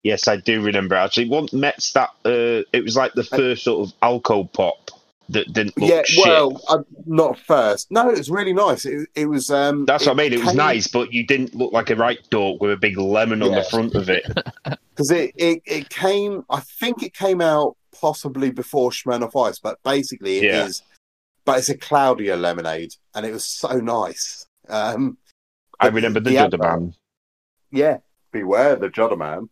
[0.03, 1.29] Yes, I do remember actually.
[1.29, 4.86] One Metz that uh, it was like the first sort of alcohol pop
[5.31, 6.25] that didn't look yeah, shit.
[6.25, 7.91] well, uh, not first.
[7.91, 8.85] No, it was really nice.
[8.85, 9.51] It, it was.
[9.51, 10.33] Um, That's what I mean.
[10.33, 12.97] It was came- nice, but you didn't look like a right dork with a big
[12.97, 14.25] lemon on the front of it.
[14.65, 16.45] because it, it it came.
[16.51, 20.83] I think it came out possibly before Smirnoff Ice, but basically it is.
[20.87, 20.93] Yeah.
[21.45, 24.47] But it's a cloudier lemonade, and it was so nice.
[24.69, 25.17] Um,
[25.79, 26.95] I remember the the Judder Man.
[27.71, 27.99] yeah,
[28.33, 29.49] beware the Judder Man.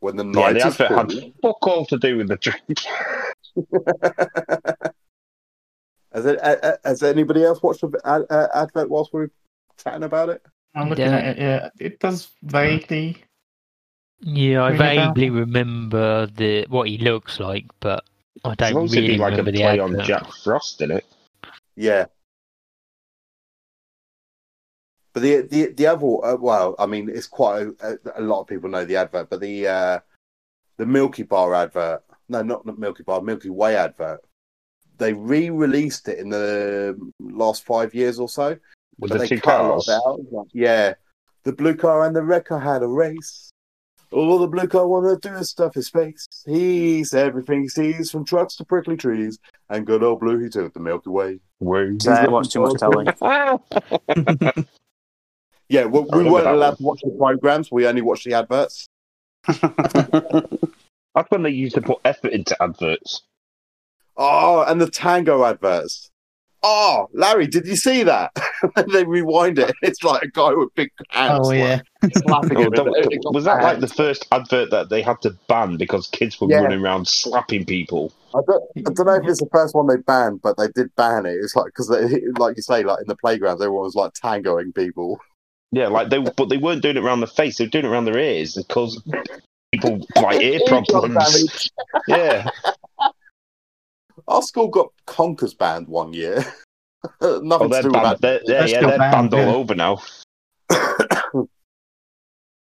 [0.00, 2.80] When the Yeah, night the is advert had fuck all to do with the drink.
[6.12, 9.30] has, it, uh, uh, has anybody else watched the ad, uh, advert whilst we were
[9.82, 10.42] chatting about it?
[10.74, 11.16] I'm looking Yeah.
[11.16, 11.38] at it.
[11.38, 13.22] Yeah, it does vaguely.
[14.20, 15.14] Yeah, I Ring a bell?
[15.14, 18.04] vaguely remember the what he looks like, but
[18.44, 20.06] I don't supposed to really be like a remember the play on advert.
[20.06, 21.04] Jack Frost, in it?
[21.76, 22.06] Yeah.
[25.12, 28.46] But the the the other uh, well, I mean, it's quite a, a lot of
[28.46, 29.98] people know the advert, but the uh,
[30.78, 32.02] the Milky Bar advert,
[32.32, 34.20] no, not the Milky Bar, Milky Way advert.
[34.98, 38.56] They re-released it in the last five years or so,
[38.98, 39.88] With but the they two cut a lot cars.
[39.88, 40.46] of it out.
[40.52, 40.94] Yeah,
[41.44, 43.50] the blue car and the red car had a race.
[44.12, 46.26] All the blue car wanted to do is stuff his face.
[46.44, 49.38] He's everything he sees, from trucks to prickly trees.
[49.70, 51.40] And good old blue, he took the Milky Way.
[51.60, 51.96] Woo.
[52.00, 53.06] So I watched too much telly.
[55.68, 56.76] Yeah, well, we weren't allowed one.
[56.76, 57.72] to watch the programs.
[57.72, 58.86] We only watched the adverts.
[61.14, 63.22] That's when they used to put effort into adverts.
[64.16, 66.10] Oh, and the tango adverts.
[66.64, 68.30] Oh, Larry, did you see that?
[68.92, 69.74] they rewind it.
[69.82, 71.48] It's like a guy with big hands.
[71.48, 71.80] Oh yeah.
[72.02, 72.70] like, slapping Oh, him.
[72.70, 75.76] that- It- it got was that like the first advert that they had to ban
[75.76, 76.60] because kids were Yeah.
[76.60, 78.12] running around slapping people?
[78.34, 80.94] I don't, I don't know if it's the first one they banned, but they did
[80.94, 81.32] ban it.
[81.34, 81.90] It's like because,
[82.38, 85.18] like you say, like in the playgrounds, everyone was like tangoing people.
[85.72, 87.88] Yeah, like they, but they weren't doing it around the face; they were doing it
[87.88, 89.02] around their ears because
[89.72, 91.70] people like ear problems.
[92.08, 92.48] Yeah,
[94.28, 96.36] Our school got Conkers banned one year.
[97.20, 98.10] Nothing oh, to they're do banned.
[98.12, 100.02] with They're, yeah, They're yeah, they're banned, banned all over now.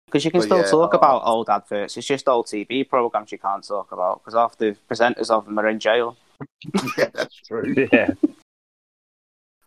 [0.06, 1.96] Because you can But still yeah, talk uh, about old adverts.
[1.96, 5.56] It's just old TV programs you can't talk about because half the presenters of them
[5.56, 6.16] are in jail.
[6.98, 7.88] yeah, that's true.
[7.92, 8.14] Yeah,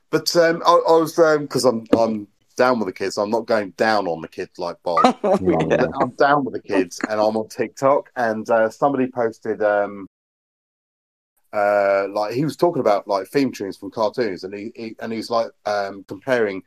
[0.10, 3.18] But um, I, I was because I'm I'm down with the kids.
[3.18, 5.04] I'm not going down on the kids like Bob.
[5.44, 5.88] Yeah.
[6.00, 8.12] I'm down with the kids, and I'm on TikTok.
[8.16, 10.08] And uh, somebody posted, um,
[11.52, 15.12] uh, like he was talking about like theme tunes from cartoons, and he, he and
[15.12, 16.64] he's like um, comparing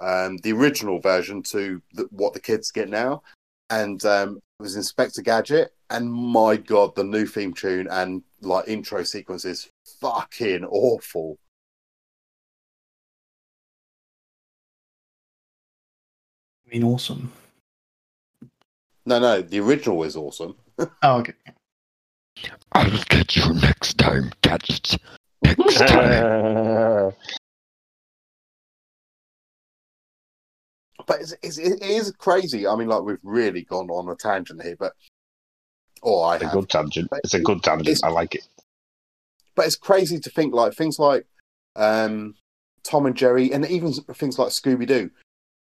[0.00, 3.22] um, the original version to the, what the kids get now.
[3.70, 8.68] And um, it was Inspector Gadget, and my god, the new theme tune and like
[8.68, 9.70] intro sequence is
[10.00, 11.38] fucking awful.
[16.74, 17.32] Mean, awesome.
[19.06, 20.56] No, no, the original is awesome.
[21.02, 21.34] Oh, okay.
[22.72, 24.96] I'll get you next time, gadgets.
[25.42, 27.12] Next time.
[31.06, 32.66] but it's, it's, it is crazy.
[32.66, 34.94] I mean, like we've really gone on a tangent here, but
[36.02, 37.08] oh, I it's a good tangent.
[37.22, 38.00] It's a good tangent.
[38.02, 38.46] I like it.
[39.54, 41.26] But it's crazy to think like things like
[41.76, 42.34] um,
[42.82, 45.10] Tom and Jerry, and even things like Scooby Doo,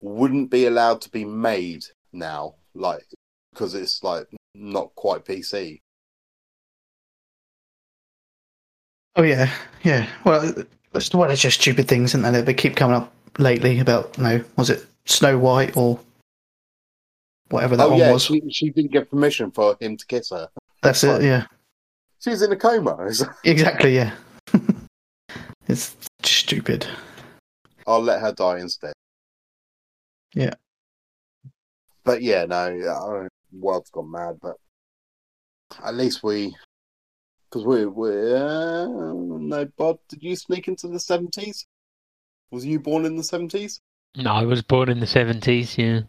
[0.02, 3.06] wouldn't be allowed to be made now, like
[3.54, 5.82] because it's like not quite PC.
[9.16, 9.52] Oh yeah,
[9.84, 10.08] yeah.
[10.24, 10.54] Well,
[10.94, 12.42] it's, well, it's just stupid things, isn't they?
[12.42, 16.00] They keep coming up lately about, you know, was it Snow White or
[17.50, 18.24] whatever that oh one yeah, was?
[18.24, 20.50] she, she didn't get permission for him to kiss her.
[20.82, 21.24] That's it.
[21.24, 21.46] Yeah,
[22.20, 22.98] She's in a coma.
[23.44, 23.96] exactly.
[23.96, 24.14] Yeah,
[25.68, 26.88] it's stupid.
[27.88, 28.94] I'll let her die instead.
[30.34, 30.54] Yeah.
[32.04, 34.40] But yeah, no, yeah, I don't- world's gone mad.
[34.42, 34.56] But
[35.84, 36.56] at least we,
[37.50, 41.66] because we, we, uh, no, Bob, did you sneak into the seventies?
[42.50, 43.80] Was you born in the seventies?
[44.16, 45.78] No, I was born in the seventies.
[45.78, 46.02] Yeah,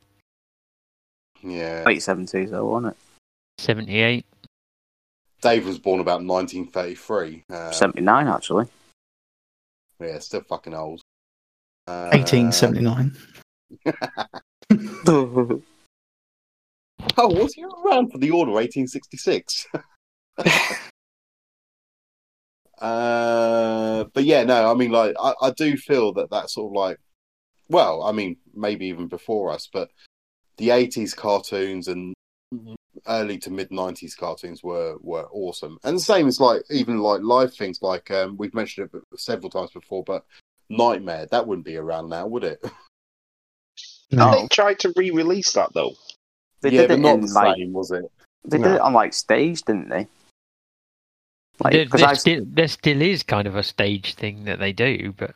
[1.43, 2.99] Yeah, Late seventies, though, wasn't it?
[3.63, 4.25] seventy-eight.
[5.41, 7.45] Dave was born about nineteen thirty-three.
[7.51, 8.67] Uh, Seventy nine, actually.
[10.01, 11.01] yeah, still fucking old.
[11.87, 13.17] Uh, Eighteen seventy nine.
[17.17, 19.67] Oh, was you around for the order 1886?
[22.79, 26.77] uh, but yeah, no, I mean, like, I, I do feel that that sort of
[26.77, 26.99] like,
[27.69, 29.91] well, I mean, maybe even before us, but
[30.59, 32.15] the 80s cartoons and
[33.09, 35.79] early to mid 90s cartoons were were awesome.
[35.85, 39.51] And the same as like even like live things like um, we've mentioned it several
[39.51, 40.25] times before, but
[40.69, 42.65] Nightmare that wouldn't be around now, would it?
[44.13, 44.31] No.
[44.43, 45.93] They tried to re-release that though.
[46.61, 48.05] They yeah, did but it not in the like same, was it?
[48.45, 48.65] they No.
[48.65, 50.07] did it on like stage, didn't they?
[51.61, 54.73] Like, there, 'cause there still, there still is kind of a stage thing that they
[54.73, 55.35] do, but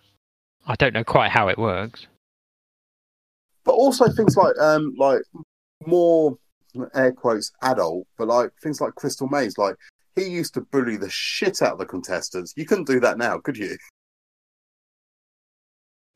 [0.67, 2.07] I don't know quite how it works.
[3.65, 5.23] but also things like um like
[5.87, 6.39] more
[6.95, 9.75] air quotes adult, but like things like Crystal Maze, like
[10.15, 12.53] he used to bully the shit out of the contestants.
[12.57, 13.77] You couldn't do that now, could you?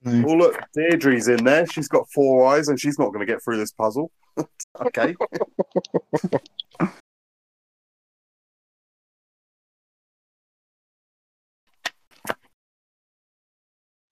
[0.02, 0.26] No.
[0.26, 1.66] Well, look, Deirdre's in there.
[1.66, 4.10] She's got four eyes, and she's not going to get through this puzzle.
[4.80, 5.14] okay.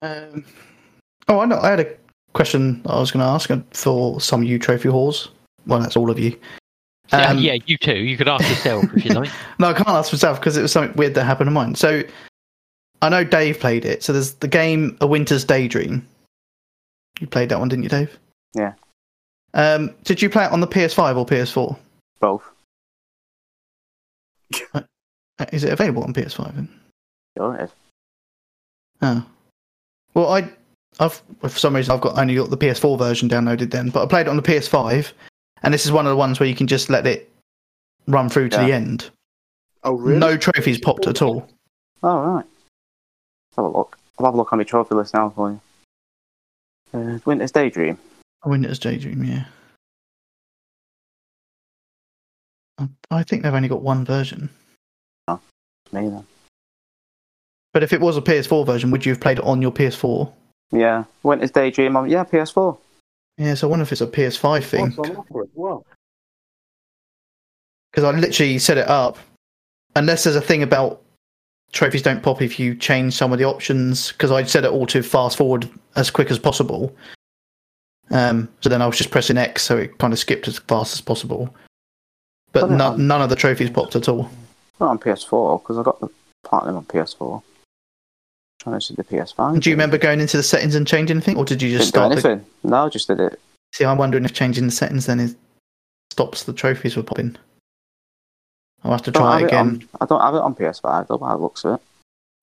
[0.03, 0.45] Um,
[1.29, 1.59] oh, I know.
[1.59, 1.97] I had a
[2.35, 5.29] question I was going to ask for some of you trophy whores.
[5.67, 6.39] Well, that's all of you.
[7.13, 7.97] Yeah, Um, yeah, you too.
[7.97, 9.31] You could ask yourself if you like.
[9.59, 11.75] No, I can't ask myself because it was something weird that happened to mine.
[11.75, 12.03] So
[13.01, 14.03] I know Dave played it.
[14.03, 16.07] So there's the game A Winter's Daydream.
[17.21, 18.19] You played that one, didn't you, Dave?
[18.55, 18.75] Yeah.
[19.55, 21.77] Um, did you play it on the PS5 or PS4?
[22.21, 22.45] Both.
[25.53, 26.55] Is it available on PS5?
[26.55, 26.69] then?
[27.37, 27.71] Sure it is.
[29.03, 29.25] Oh.
[30.15, 30.51] Well, I,
[30.99, 34.07] I've for some reason I've got only got the PS4 version downloaded then, but I
[34.07, 35.13] played it on the PS5,
[35.63, 37.31] and this is one of the ones where you can just let it
[38.09, 39.11] run through to the end.
[39.85, 40.19] Oh, really?
[40.19, 41.49] No trophies popped at all.
[42.03, 42.45] Oh, right.
[43.59, 43.99] Let's have a look.
[44.19, 45.61] I'll have a look on my trophy list now for you.
[46.95, 47.99] Uh, Winter's Daydream.
[48.45, 49.47] Winter's Daydream, yeah.
[52.79, 54.51] I- I think they've only got one version.
[55.91, 56.27] Me then.
[57.73, 60.31] But if it was a PS4 version, would you have played it on your PS4?
[60.71, 61.05] Yeah.
[61.23, 61.97] Winter's Daydream.
[61.97, 62.77] On, yeah, PS4.
[63.39, 64.91] Yeah, so I wonder if it's a PS5 thing.
[64.93, 65.87] What's on offer as well?
[67.91, 69.17] Because I literally set it up.
[69.97, 71.03] Unless there's a thing about
[71.73, 74.87] trophies don't pop if you change some of the options, because I'd set it all
[74.87, 76.95] to fast forward as quick as possible.
[78.11, 80.95] Um, so then I was just pressing X, so it kind of skipped as fast
[80.95, 81.55] as possible.
[82.53, 83.07] But no, on.
[83.07, 84.31] none of the trophies popped at all.
[84.81, 86.09] Not on PS4 because I got the
[86.45, 87.43] Platinum on PS4.
[88.61, 89.61] trying to see the PS5.
[89.61, 91.99] Do you remember going into the settings and change anything, or did you just do
[91.99, 92.09] start?
[92.11, 92.29] The...
[92.29, 92.47] anything.
[92.65, 93.39] No, just did it.
[93.75, 95.37] See, I'm wondering if changing the settings then is
[96.11, 97.37] stops the trophies from popping.
[98.85, 99.59] I'll have to try it again.
[99.59, 101.19] on, I don't have it on PS5 though.
[101.19, 101.81] By the looks of it.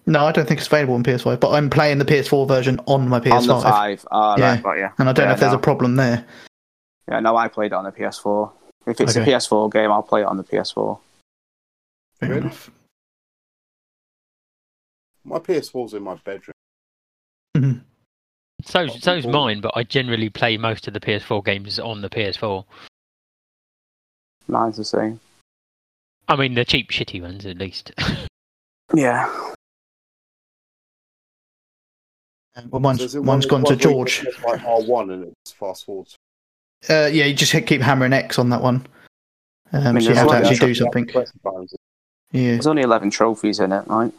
[0.07, 3.07] No, I don't think it's available on PS5, but I'm playing the PS4 version on
[3.09, 4.05] my PS5, On the five.
[4.11, 4.51] Ah, Yeah.
[4.51, 4.89] right, got you.
[4.99, 5.57] and I don't Yeah, know if there's no.
[5.57, 6.25] a problem there.
[7.07, 8.51] Yeah, no, I played it on the PS4.
[8.85, 9.21] If it's Okay.
[9.23, 10.99] a PS4 game, I'll play it on the PS4.
[12.19, 12.41] Fair Really?
[12.41, 12.69] enough.
[15.23, 16.53] My PS4's in my bedroom.
[17.57, 17.81] Mhm.
[18.63, 22.09] So, Oh, so's mine, but I generally play most of the PS4 games on the
[22.09, 22.63] PS4.
[24.47, 25.19] Mine's the same.
[26.27, 27.91] I mean, the cheap, shitty ones at least.
[28.93, 29.25] Yeah.
[32.69, 34.21] Well, one's, So is it one's one- gone to one where George.
[34.21, 36.07] press, like R1 and it's fast forward.
[36.87, 38.85] Uh, yeah, you just hit- keep hammering X on that one.
[39.73, 41.09] Um, mean, so you have to actually do something.
[42.31, 44.13] Yeah, There's only 11 trophies in it, right?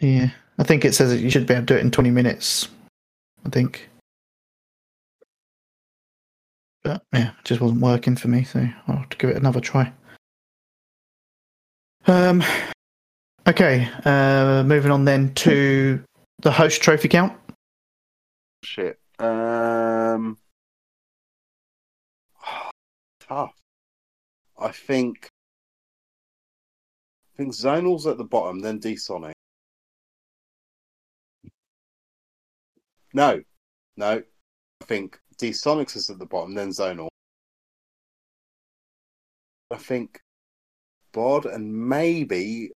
[0.00, 0.30] yeah.
[0.58, 2.68] I think it says that you should be able to do it in 20 minutes.
[3.46, 3.88] I think.
[6.84, 9.60] But yeah, it just wasn't working for me, so I'll have to give it another
[9.60, 9.90] try.
[12.06, 12.44] Um.
[13.46, 16.02] Okay, uh, moving on then to
[16.40, 17.32] the host trophy count.
[18.62, 18.98] Shit.
[19.18, 20.38] Um,
[23.20, 23.54] tough.
[24.58, 25.28] I think.
[27.34, 29.34] I think Zonal's at the bottom, then D-Sonic.
[33.12, 33.42] No,
[33.96, 34.22] no.
[34.80, 37.08] I think D-Sonics is at the bottom, then Zonal.
[39.70, 40.18] I think
[41.12, 42.70] Bod and maybe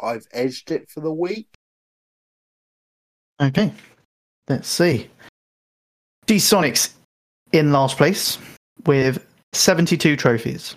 [0.00, 1.48] I've edged it for the week.
[3.40, 3.72] Okay,
[4.46, 5.10] let's see.
[6.26, 6.92] D Sonics
[7.50, 8.38] in last place
[8.86, 10.76] with 72 trophies.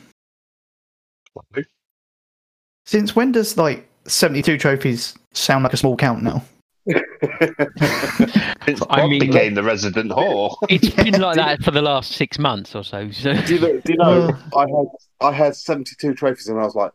[2.88, 6.44] Since when does like 72 trophies sound like a small count now?
[6.88, 10.56] It's I Bob mean- became the resident whore.
[10.70, 13.10] it's been like that for the last six months or so.
[13.12, 13.80] So Do you know?
[13.80, 14.86] Do you know I had
[15.22, 16.91] I had seventy two trophies, and I was like,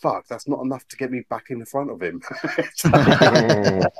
[0.00, 3.90] "Fuck, that's not enough to get me back in the front of him." that's not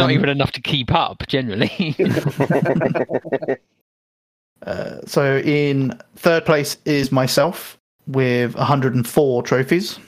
[0.00, 1.94] Um, even enough to keep up generally.
[4.66, 9.98] Uh, so in third place is myself with 104 trophies.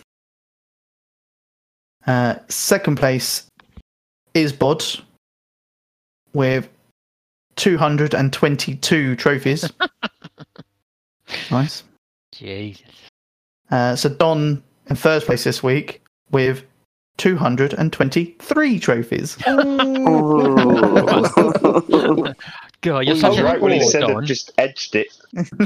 [2.07, 3.47] Uh, second place
[4.35, 4.83] is Bod
[6.33, 6.69] with
[7.57, 9.71] 222 trophies.
[11.51, 11.83] nice.
[12.33, 12.83] Jesus.
[13.71, 16.65] Uh, so Don in first place this week with
[17.17, 19.37] 223 trophies.
[19.47, 19.57] God,
[23.07, 24.27] you're Well, such That's a right when he whore, said it, Don.
[24.27, 25.07] just edged it.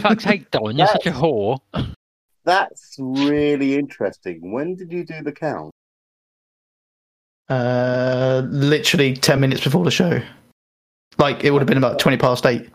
[0.01, 1.59] Fuck's sake, Don, you're such a whore.
[2.45, 4.53] that's really interesting.
[4.53, 5.73] When did you do the count?
[7.49, 10.21] Uh, literally 10 minutes before the show.
[11.19, 12.69] Like it would have been about 20 past 8.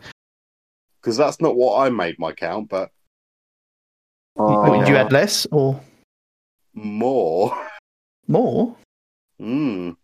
[1.00, 2.90] Because that's not what I made my count, but
[4.36, 5.80] Oh, Did you add less or
[6.74, 7.56] more.
[8.26, 8.74] more?
[9.40, 9.96] Mm.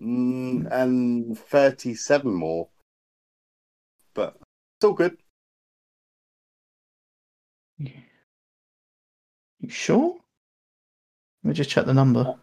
[0.00, 2.68] Mm, and thirty-seven more,
[4.14, 4.38] but
[4.78, 5.18] still good.
[7.78, 7.92] You
[9.68, 10.16] sure?
[11.44, 12.34] Let me just check the number.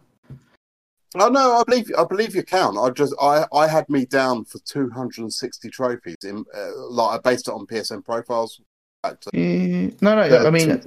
[1.14, 2.76] Oh no, I believe I believe you count.
[2.78, 7.48] I just I I had me down for 260 trophies in uh, like I based
[7.48, 8.60] it on PSN profiles.
[9.04, 10.20] To- Eh, no, no.
[10.22, 10.82] uh, I mean,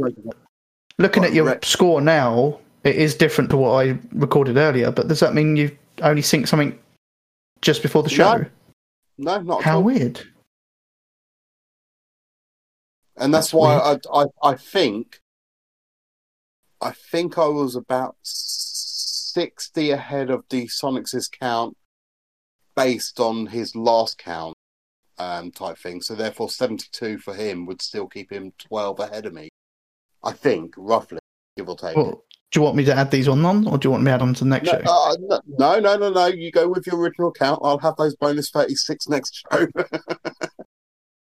[1.00, 1.66] looking at your Correct.
[1.66, 4.92] score now, it is different to what I recorded earlier.
[4.92, 6.78] But does that mean you only synced something
[7.62, 8.46] just before the show?
[9.18, 9.84] No, no, not at How all.
[9.84, 10.22] weird.
[13.18, 15.20] And that's, That's why I, I I think
[16.82, 18.16] I think I was about
[19.34, 21.76] sixty ahead of D Sonic's count
[22.76, 24.56] based on his last count
[25.18, 26.02] um type thing.
[26.02, 29.50] So therefore seventy two for him would still keep him twelve ahead of me.
[30.24, 31.20] I think, roughly,
[31.58, 31.96] give or take.
[31.96, 34.10] Well, do you want me to add these on, on or do you want me
[34.10, 34.86] to add on to the next no, show?
[34.86, 36.26] uh, no, no, no, no.
[36.28, 37.60] You go with your original count.
[37.64, 39.68] I'll have those bonus thirty six next show.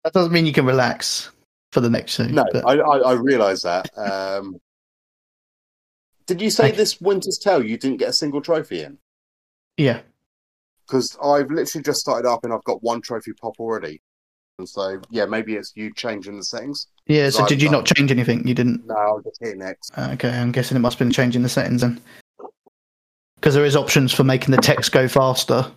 [0.04, 1.30] That doesn't mean you can relax
[1.72, 2.26] for the next show.
[2.26, 3.90] no, but- I, I, I realise that.
[3.98, 4.56] Um,
[6.30, 8.98] did you say this Winter's Tale you didn't get a single trophy in?
[9.78, 10.02] yeah.
[10.86, 14.02] because I've literally just started up and I've got one trophy pop already.
[14.60, 16.88] And so, yeah, maybe it's you changing the settings.
[17.08, 18.46] Yeah, so Right, did you not change anything?
[18.48, 18.86] You didn't?
[18.86, 19.98] No, I'll just hit next.
[19.98, 22.00] Uh, Okay, I'm guessing it must have been changing the settings then.
[23.36, 25.72] Because there is options for making the text go faster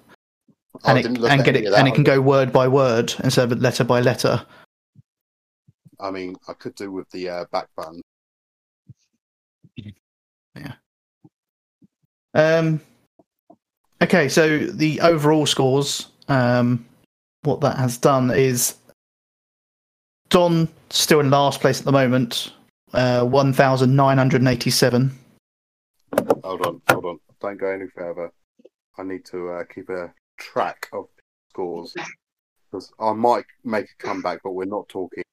[0.84, 3.84] and it, and get it and it can go word by word instead of letter
[3.84, 4.44] by letter.
[6.00, 8.02] I mean, I could do with the uh, back button.
[12.34, 12.80] Um,
[14.02, 16.84] okay, so the overall scores, um,
[17.42, 18.76] what that has done is
[20.30, 22.52] Don still in last place at the moment,
[22.94, 25.18] uh, 1,987.
[26.42, 27.18] Hold on, hold on.
[27.40, 28.30] Don't go any further.
[28.98, 31.06] I need to uh, keep a track of
[31.50, 31.94] scores
[32.70, 35.24] because I might make a comeback, but we're not talking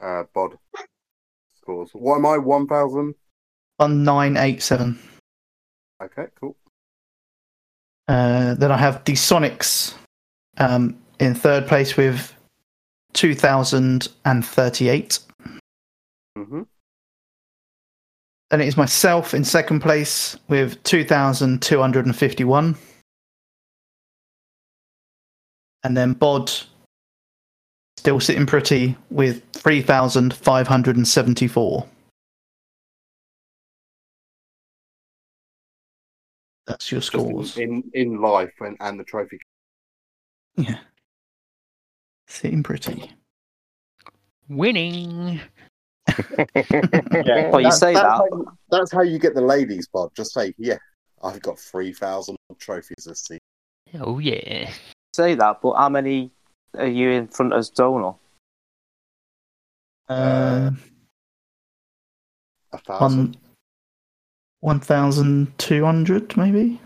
[0.00, 0.58] uh, bod
[1.60, 1.90] scores.
[1.92, 2.38] What am I?
[2.38, 3.14] One thousand.
[3.78, 4.98] 1987.
[6.02, 6.56] Okay, cool.
[8.06, 9.94] Uh, then I have D-Sonics
[10.58, 12.32] um, in third place with
[13.14, 15.18] 2,038.
[16.36, 16.62] hmm
[18.50, 22.76] Then it is myself in second place with 2,251.
[25.84, 26.50] And then Bod
[27.98, 31.86] still sitting pretty with 3,574.
[36.68, 37.56] That's your scores.
[37.56, 39.40] in, in in life and, and the trophy.
[40.56, 40.78] Yeah.
[42.28, 43.10] Sitting pretty.
[44.48, 45.40] Winning.
[46.54, 48.28] Yeah, Well, you say that's that.
[48.30, 50.14] How that's how you get the ladies, Bob.
[50.14, 50.76] Just say, yeah,
[51.22, 53.40] I've got 3,000 trophies this season.
[54.00, 54.70] Oh yeah.
[55.14, 56.30] Say that, but how many
[56.76, 58.20] are you in front of Donal?
[60.08, 60.70] Uh,
[62.72, 63.18] A thousand.
[63.18, 63.36] one,
[64.60, 66.80] 1,200 maybe?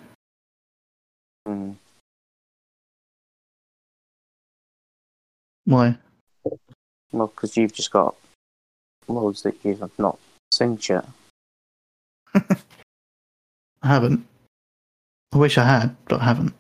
[1.46, 1.72] Hmm.
[5.64, 5.96] Why?
[7.12, 8.14] Well, because you've just got
[9.08, 10.18] loads that you've not
[10.52, 11.06] synced yet.
[13.82, 14.26] I haven't.
[15.32, 16.54] I wish I had, but I haven't.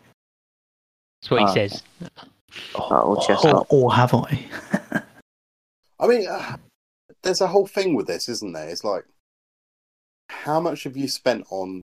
[1.20, 1.52] That's what he Ah.
[1.54, 1.82] says.
[2.74, 4.44] That old Or, or have I?
[6.00, 6.56] I mean, uh,
[7.22, 8.68] there's a whole thing with this, isn't there?
[8.68, 9.04] It's like,
[10.32, 11.82] how much have you spent on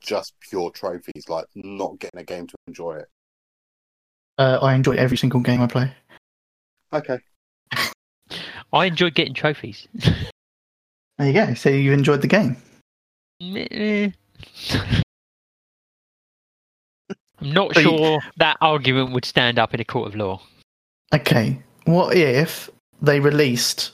[0.00, 3.08] just pure trophies, like not getting a game to enjoy it?
[4.38, 5.92] Uh, I enjoy every single game I play.
[6.92, 7.18] Okay.
[8.72, 9.86] I enjoy getting trophies.
[11.16, 11.54] There you go.
[11.54, 12.56] So you enjoyed the game.
[13.40, 14.12] I'm
[17.40, 20.42] not So you- sure that argument would stand up in a court of law.
[21.14, 21.62] Okay.
[21.84, 22.68] What if
[23.00, 23.92] they released,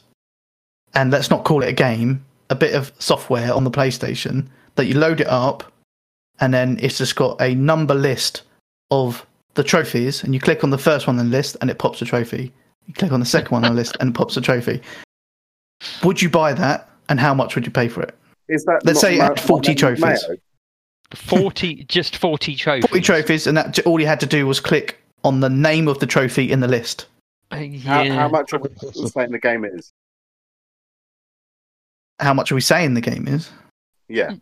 [0.95, 4.87] and let's not call it a game, a bit of software on the PlayStation that
[4.87, 5.73] you load it up,
[6.41, 8.43] and then it's just got a number list
[8.91, 9.25] of
[9.55, 12.03] the trophies, and you click on the first one on the list, and it pops
[12.03, 12.53] a trophy.
[12.87, 14.83] You click on the second one on the list, and it pops a trophy.
[16.05, 18.15] Would you buy that, and how much would you pay for it?
[18.49, 20.03] Is that Let's say it had 40 trophies.
[20.03, 20.37] Mayo?
[21.15, 22.89] Forty, just forty trophies.
[22.89, 25.99] 40 trophies, and that all you had to do was click on the name of
[25.99, 27.07] the trophy in the list.
[27.51, 28.15] Uh, How, yeah.
[28.15, 29.93] how much of the game is?
[32.21, 33.51] How much are we saying the game is?
[34.09, 34.33] Yeah.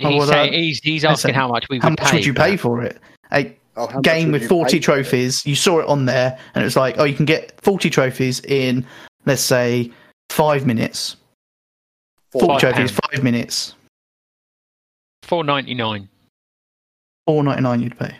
[0.00, 1.34] Oh, He's, well, saying, that- he's, he's asking it.
[1.36, 2.98] how much we How would much would you pay for it?
[3.32, 5.44] A Oh, game with 40 pay for trophies.
[5.44, 8.38] You saw it on there, and it was like, oh, you can get 40 trophies
[8.44, 8.86] in,
[9.26, 9.90] let's say,
[10.30, 11.16] five minutes.
[12.30, 13.00] 40 Five trophies, pounds.
[13.12, 13.74] five minutes.
[15.24, 16.08] Four ninety nine.
[17.26, 18.14] Four ninety nine you'd pay.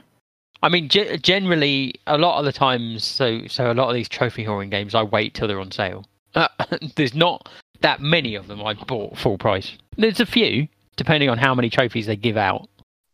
[0.63, 4.09] I mean, ge- generally, a lot of the times, so so a lot of these
[4.09, 6.05] trophy whoring games, I wait till they're on sale.
[6.35, 6.49] Uh,
[6.97, 7.49] there's not
[7.81, 9.73] that many of them I bought full price.
[9.97, 12.69] There's a few, depending on how many trophies they give out.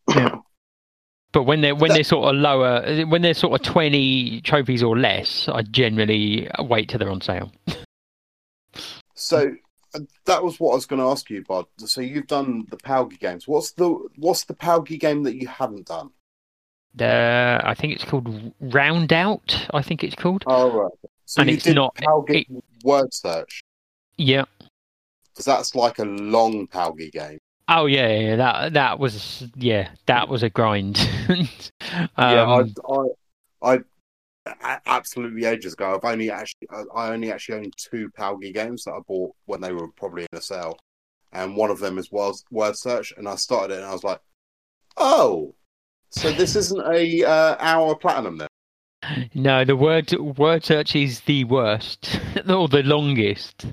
[0.09, 0.37] Yeah.
[1.32, 4.82] But when they're when That- they're sort of lower, when they're sort of twenty trophies
[4.82, 7.53] or less, I generally wait till they're on sale.
[9.15, 9.53] So
[10.27, 11.66] that was what I was going to ask you, Bud.
[11.78, 13.47] So you've done the POWGI games.
[13.49, 16.11] What's the what's the POWGI game that you haven't done?
[16.99, 19.66] Uh, I think it's called Round Out.
[19.74, 20.45] I think it's called.
[20.47, 20.93] Oh right.
[21.27, 23.60] So And you it's did not- POWGI word search
[24.20, 24.44] Yeah.
[25.32, 27.38] because that's like a long POWGI game.
[27.68, 30.98] Oh yeah, yeah, yeah, that that was yeah, that was a grind.
[31.28, 32.94] yeah, Um, I,
[33.62, 33.78] I, I
[34.47, 35.94] a- absolutely ages ago.
[35.94, 39.60] I've only actually, I- I only actually own two POWGI games that I bought when
[39.60, 40.78] they were probably in a sale,
[41.32, 43.12] and one of them is word, word search.
[43.16, 44.20] And I started it, and I was like,
[44.97, 45.55] oh,
[46.10, 48.48] so this isn't a uh, hour platinum then?
[49.34, 53.66] No, the word word search is the worst or the longest.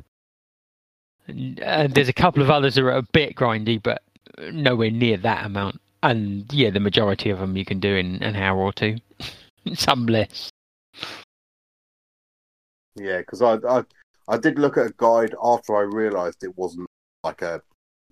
[1.28, 4.02] And there's a couple of others that are a bit grindy, but
[4.52, 5.80] nowhere near that amount.
[6.04, 8.98] And yeah, the majority of them you can do in an hour or two.
[9.74, 10.50] Some less.
[12.96, 13.84] Yeah, because I, I,
[14.28, 16.88] I did look at a guide after I realised it wasn't
[17.24, 17.62] like a,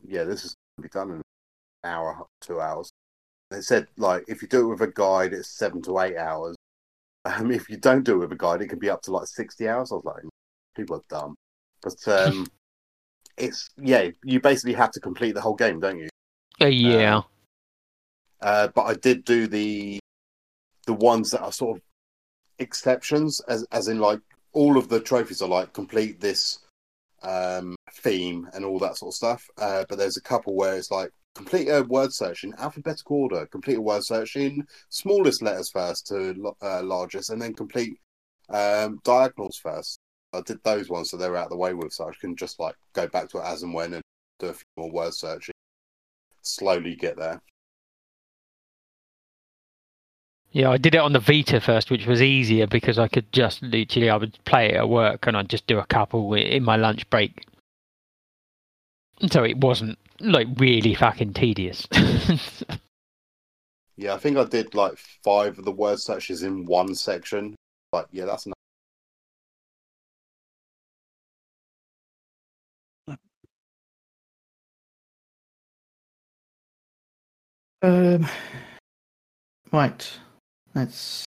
[0.08, 1.22] yeah, this is going to be done in an
[1.84, 2.92] hour, two hours.
[3.52, 6.56] It said like if you do it with a guide, it's seven to eight hours.
[7.28, 9.26] Um, if you don't do it with a guide, it can be up to like
[9.26, 9.92] sixty hours.
[9.92, 10.22] I was like,
[10.78, 11.34] people are dumb.
[11.82, 12.46] But um,
[13.38, 16.10] it's yeah, you basically have to complete the whole game, don't you?
[16.62, 17.22] Uh, yeah.
[18.42, 20.00] Uh, but I did do the
[20.86, 21.84] the ones that are sort of
[22.60, 24.20] exceptions, as as in like
[24.54, 26.60] all of the trophies are like complete this
[27.24, 29.50] um, theme and all that sort of stuff.
[29.58, 33.46] Uh, but there's a couple where it's like complete a word search in alphabetical order,
[33.48, 37.98] complete a word search in smallest letters first to uh, largest, and then complete
[38.50, 40.00] um, diagonals first.
[40.36, 42.60] I did those ones so they're out of the way with, so I can just
[42.60, 44.04] like go back to it as and when and
[44.40, 45.54] do a few more word searching.
[46.42, 47.42] Slowly get there.
[50.52, 53.62] Yeah, I did it on the Vita first, which was easier because I could just
[53.62, 56.78] literally I would play it at work and I'd just do a couple in my
[56.78, 57.46] lunch break.
[59.30, 61.88] So it wasn't like really fucking tedious.
[63.98, 67.56] Yeah, I think I did like five of the word searches in one section.
[67.94, 68.55] Like, yeah, that's enough.
[77.86, 78.28] Um,
[79.72, 80.12] right,
[80.74, 81.24] let's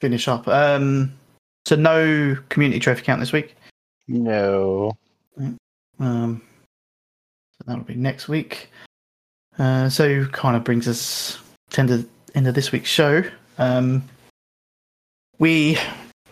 [0.00, 0.48] finish up.
[0.48, 1.12] Um,
[1.64, 3.54] so no community trophy count this week.
[4.08, 4.96] No.
[6.00, 6.42] Um,
[7.52, 8.72] so that'll be next week.
[9.60, 11.38] Uh, so kind of brings us
[11.70, 13.22] to end of, end of this week's show.
[13.58, 14.02] Um,
[15.38, 15.78] we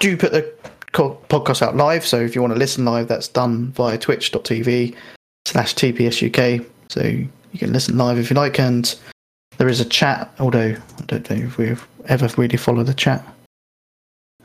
[0.00, 0.52] do put the
[0.90, 4.96] co- podcast out live, so if you want to listen live, that's done via twitch.tv
[5.44, 6.66] slash tpsuk.
[6.88, 7.24] So
[7.56, 8.94] you can listen live if you like, and
[9.56, 13.24] there is a chat, although I don't know if we've ever really followed the chat.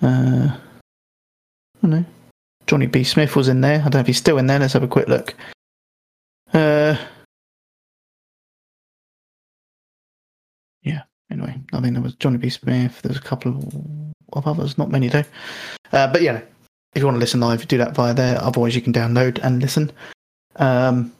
[0.01, 0.55] Uh,
[1.83, 2.05] I know.
[2.67, 3.03] Johnny B.
[3.03, 3.79] Smith was in there.
[3.79, 4.59] I don't know if he's still in there.
[4.59, 5.35] Let's have a quick look.
[6.53, 6.95] Uh,
[10.83, 11.01] yeah.
[11.29, 12.49] Anyway, I think there was Johnny B.
[12.49, 13.01] Smith.
[13.01, 15.25] There's a couple of others, not many though.
[15.91, 16.39] Uh, but yeah,
[16.95, 18.41] if you want to listen live, do that via there.
[18.41, 19.91] Otherwise, you can download and listen.
[20.55, 21.11] Um,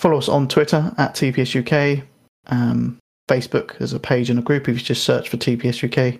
[0.00, 2.02] follow us on Twitter at TPSUK.
[2.46, 2.98] Um,
[3.28, 4.68] Facebook, there's a page and a group.
[4.68, 6.18] If you just search for TPSUK,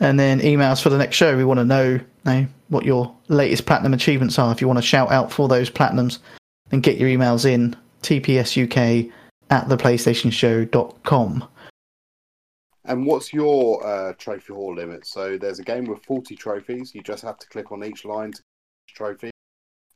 [0.00, 1.36] and then emails for the next show.
[1.36, 4.50] We want to know, know what your latest platinum achievements are.
[4.50, 6.18] If you want to shout out for those platinums,
[6.70, 9.12] then get your emails in tpsuk
[9.50, 11.48] at theplaystationshow.com.
[12.86, 15.06] And what's your uh, trophy haul limit?
[15.06, 16.94] So there's a game with 40 trophies.
[16.94, 18.42] You just have to click on each line to
[18.88, 19.30] trophy.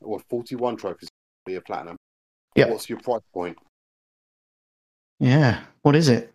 [0.00, 1.14] Or 41 trophies to
[1.44, 1.96] be a platinum.
[2.54, 2.70] Yeah.
[2.70, 3.56] What's your price point?
[5.20, 6.32] Yeah, what is it?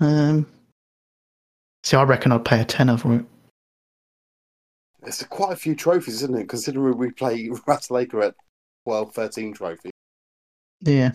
[0.00, 0.46] Um,
[1.82, 3.24] see, I reckon I'd pay a tenner for it.
[5.04, 6.48] It's quite a few trophies, isn't it?
[6.48, 8.34] Considering we play Ratalaika at
[8.84, 9.92] 12, 13 trophies.
[10.80, 11.12] Yeah.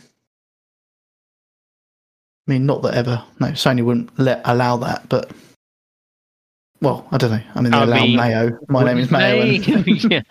[2.47, 3.23] I mean, not that ever.
[3.39, 5.31] No, Sony wouldn't let allow that, but
[6.81, 7.41] well, I don't know.
[7.55, 8.59] I mean, they I allow mean, Mayo.
[8.67, 9.41] My name is Mayo.
[9.41, 10.21] And, yeah.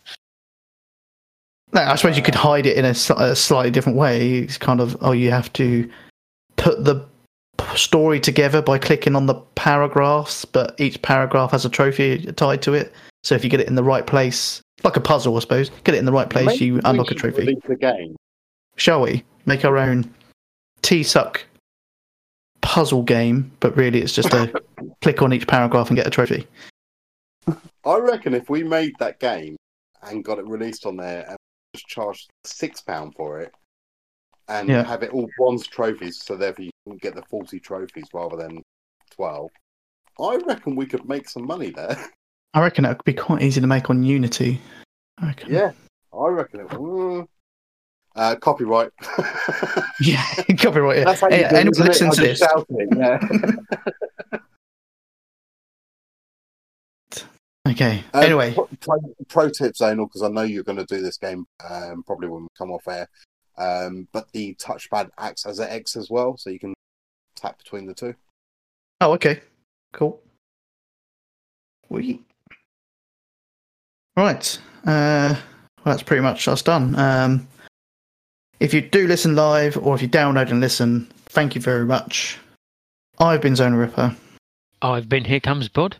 [1.72, 4.38] No, I suppose you could hide it in a, a slightly different way.
[4.38, 5.90] It's kind of oh, you have to
[6.56, 7.06] put the
[7.76, 12.74] story together by clicking on the paragraphs, but each paragraph has a trophy tied to
[12.74, 12.92] it.
[13.24, 15.94] So if you get it in the right place, like a puzzle, I suppose, get
[15.94, 17.38] it in the right place, Maybe you unlock a trophy.
[17.38, 18.16] release the game.
[18.76, 20.12] Shall we make our own
[20.82, 21.44] T suck
[22.60, 23.52] puzzle game?
[23.60, 24.52] But really, it's just a
[25.02, 26.46] click on each paragraph and get a trophy.
[27.84, 29.56] I reckon if we made that game
[30.02, 31.36] and got it released on there and
[31.74, 33.52] just charge six pound for it
[34.48, 34.82] and Yeah.
[34.84, 38.62] have it all bronze trophies, so therefore you can get the forty trophies rather than
[39.12, 39.50] 12.
[40.20, 41.96] I reckon we could make some money there.
[42.54, 44.60] I reckon it would be quite easy to make on Unity.
[45.18, 45.52] I reckon.
[45.52, 45.72] Yeah,
[46.12, 46.68] I reckon it.
[46.68, 47.26] Mm.
[48.14, 48.90] Uh, copyright.
[50.00, 50.24] Yeah,
[50.58, 50.98] copyright.
[50.98, 51.04] Yeah.
[51.04, 52.42] That's how you Hey, do anyone listen to this?
[52.96, 54.38] yeah.
[57.72, 58.04] Okay.
[58.12, 61.16] Um, anyway, pro, pro, pro tip, Zonal, because I know you're going to do this
[61.16, 63.08] game um, probably when we come off air.
[63.56, 66.74] Um, but the touchpad acts as an X as well, so you can
[67.34, 68.14] tap between the two.
[69.00, 69.40] oh, okay,
[69.92, 70.20] cool.
[71.88, 72.20] We
[74.16, 74.58] right.
[74.86, 76.94] Uh, well, that's pretty much us done.
[76.96, 77.48] Um,
[78.60, 82.38] if you do listen live, or if you download and listen, thank you very much.
[83.18, 84.16] I've been Zonal Ripper.
[84.80, 85.96] I've been here comes Bod.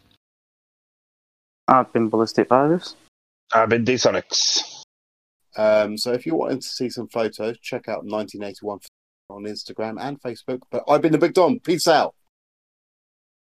[1.68, 2.96] I've been ballistic virus.
[3.54, 4.82] I've been Dsonics.
[5.56, 8.80] Um, so if you're wanting to see some photos, check out 1981
[9.28, 10.62] on Instagram and Facebook.
[10.70, 11.60] But I've been the Big Don.
[11.60, 12.14] Peace out.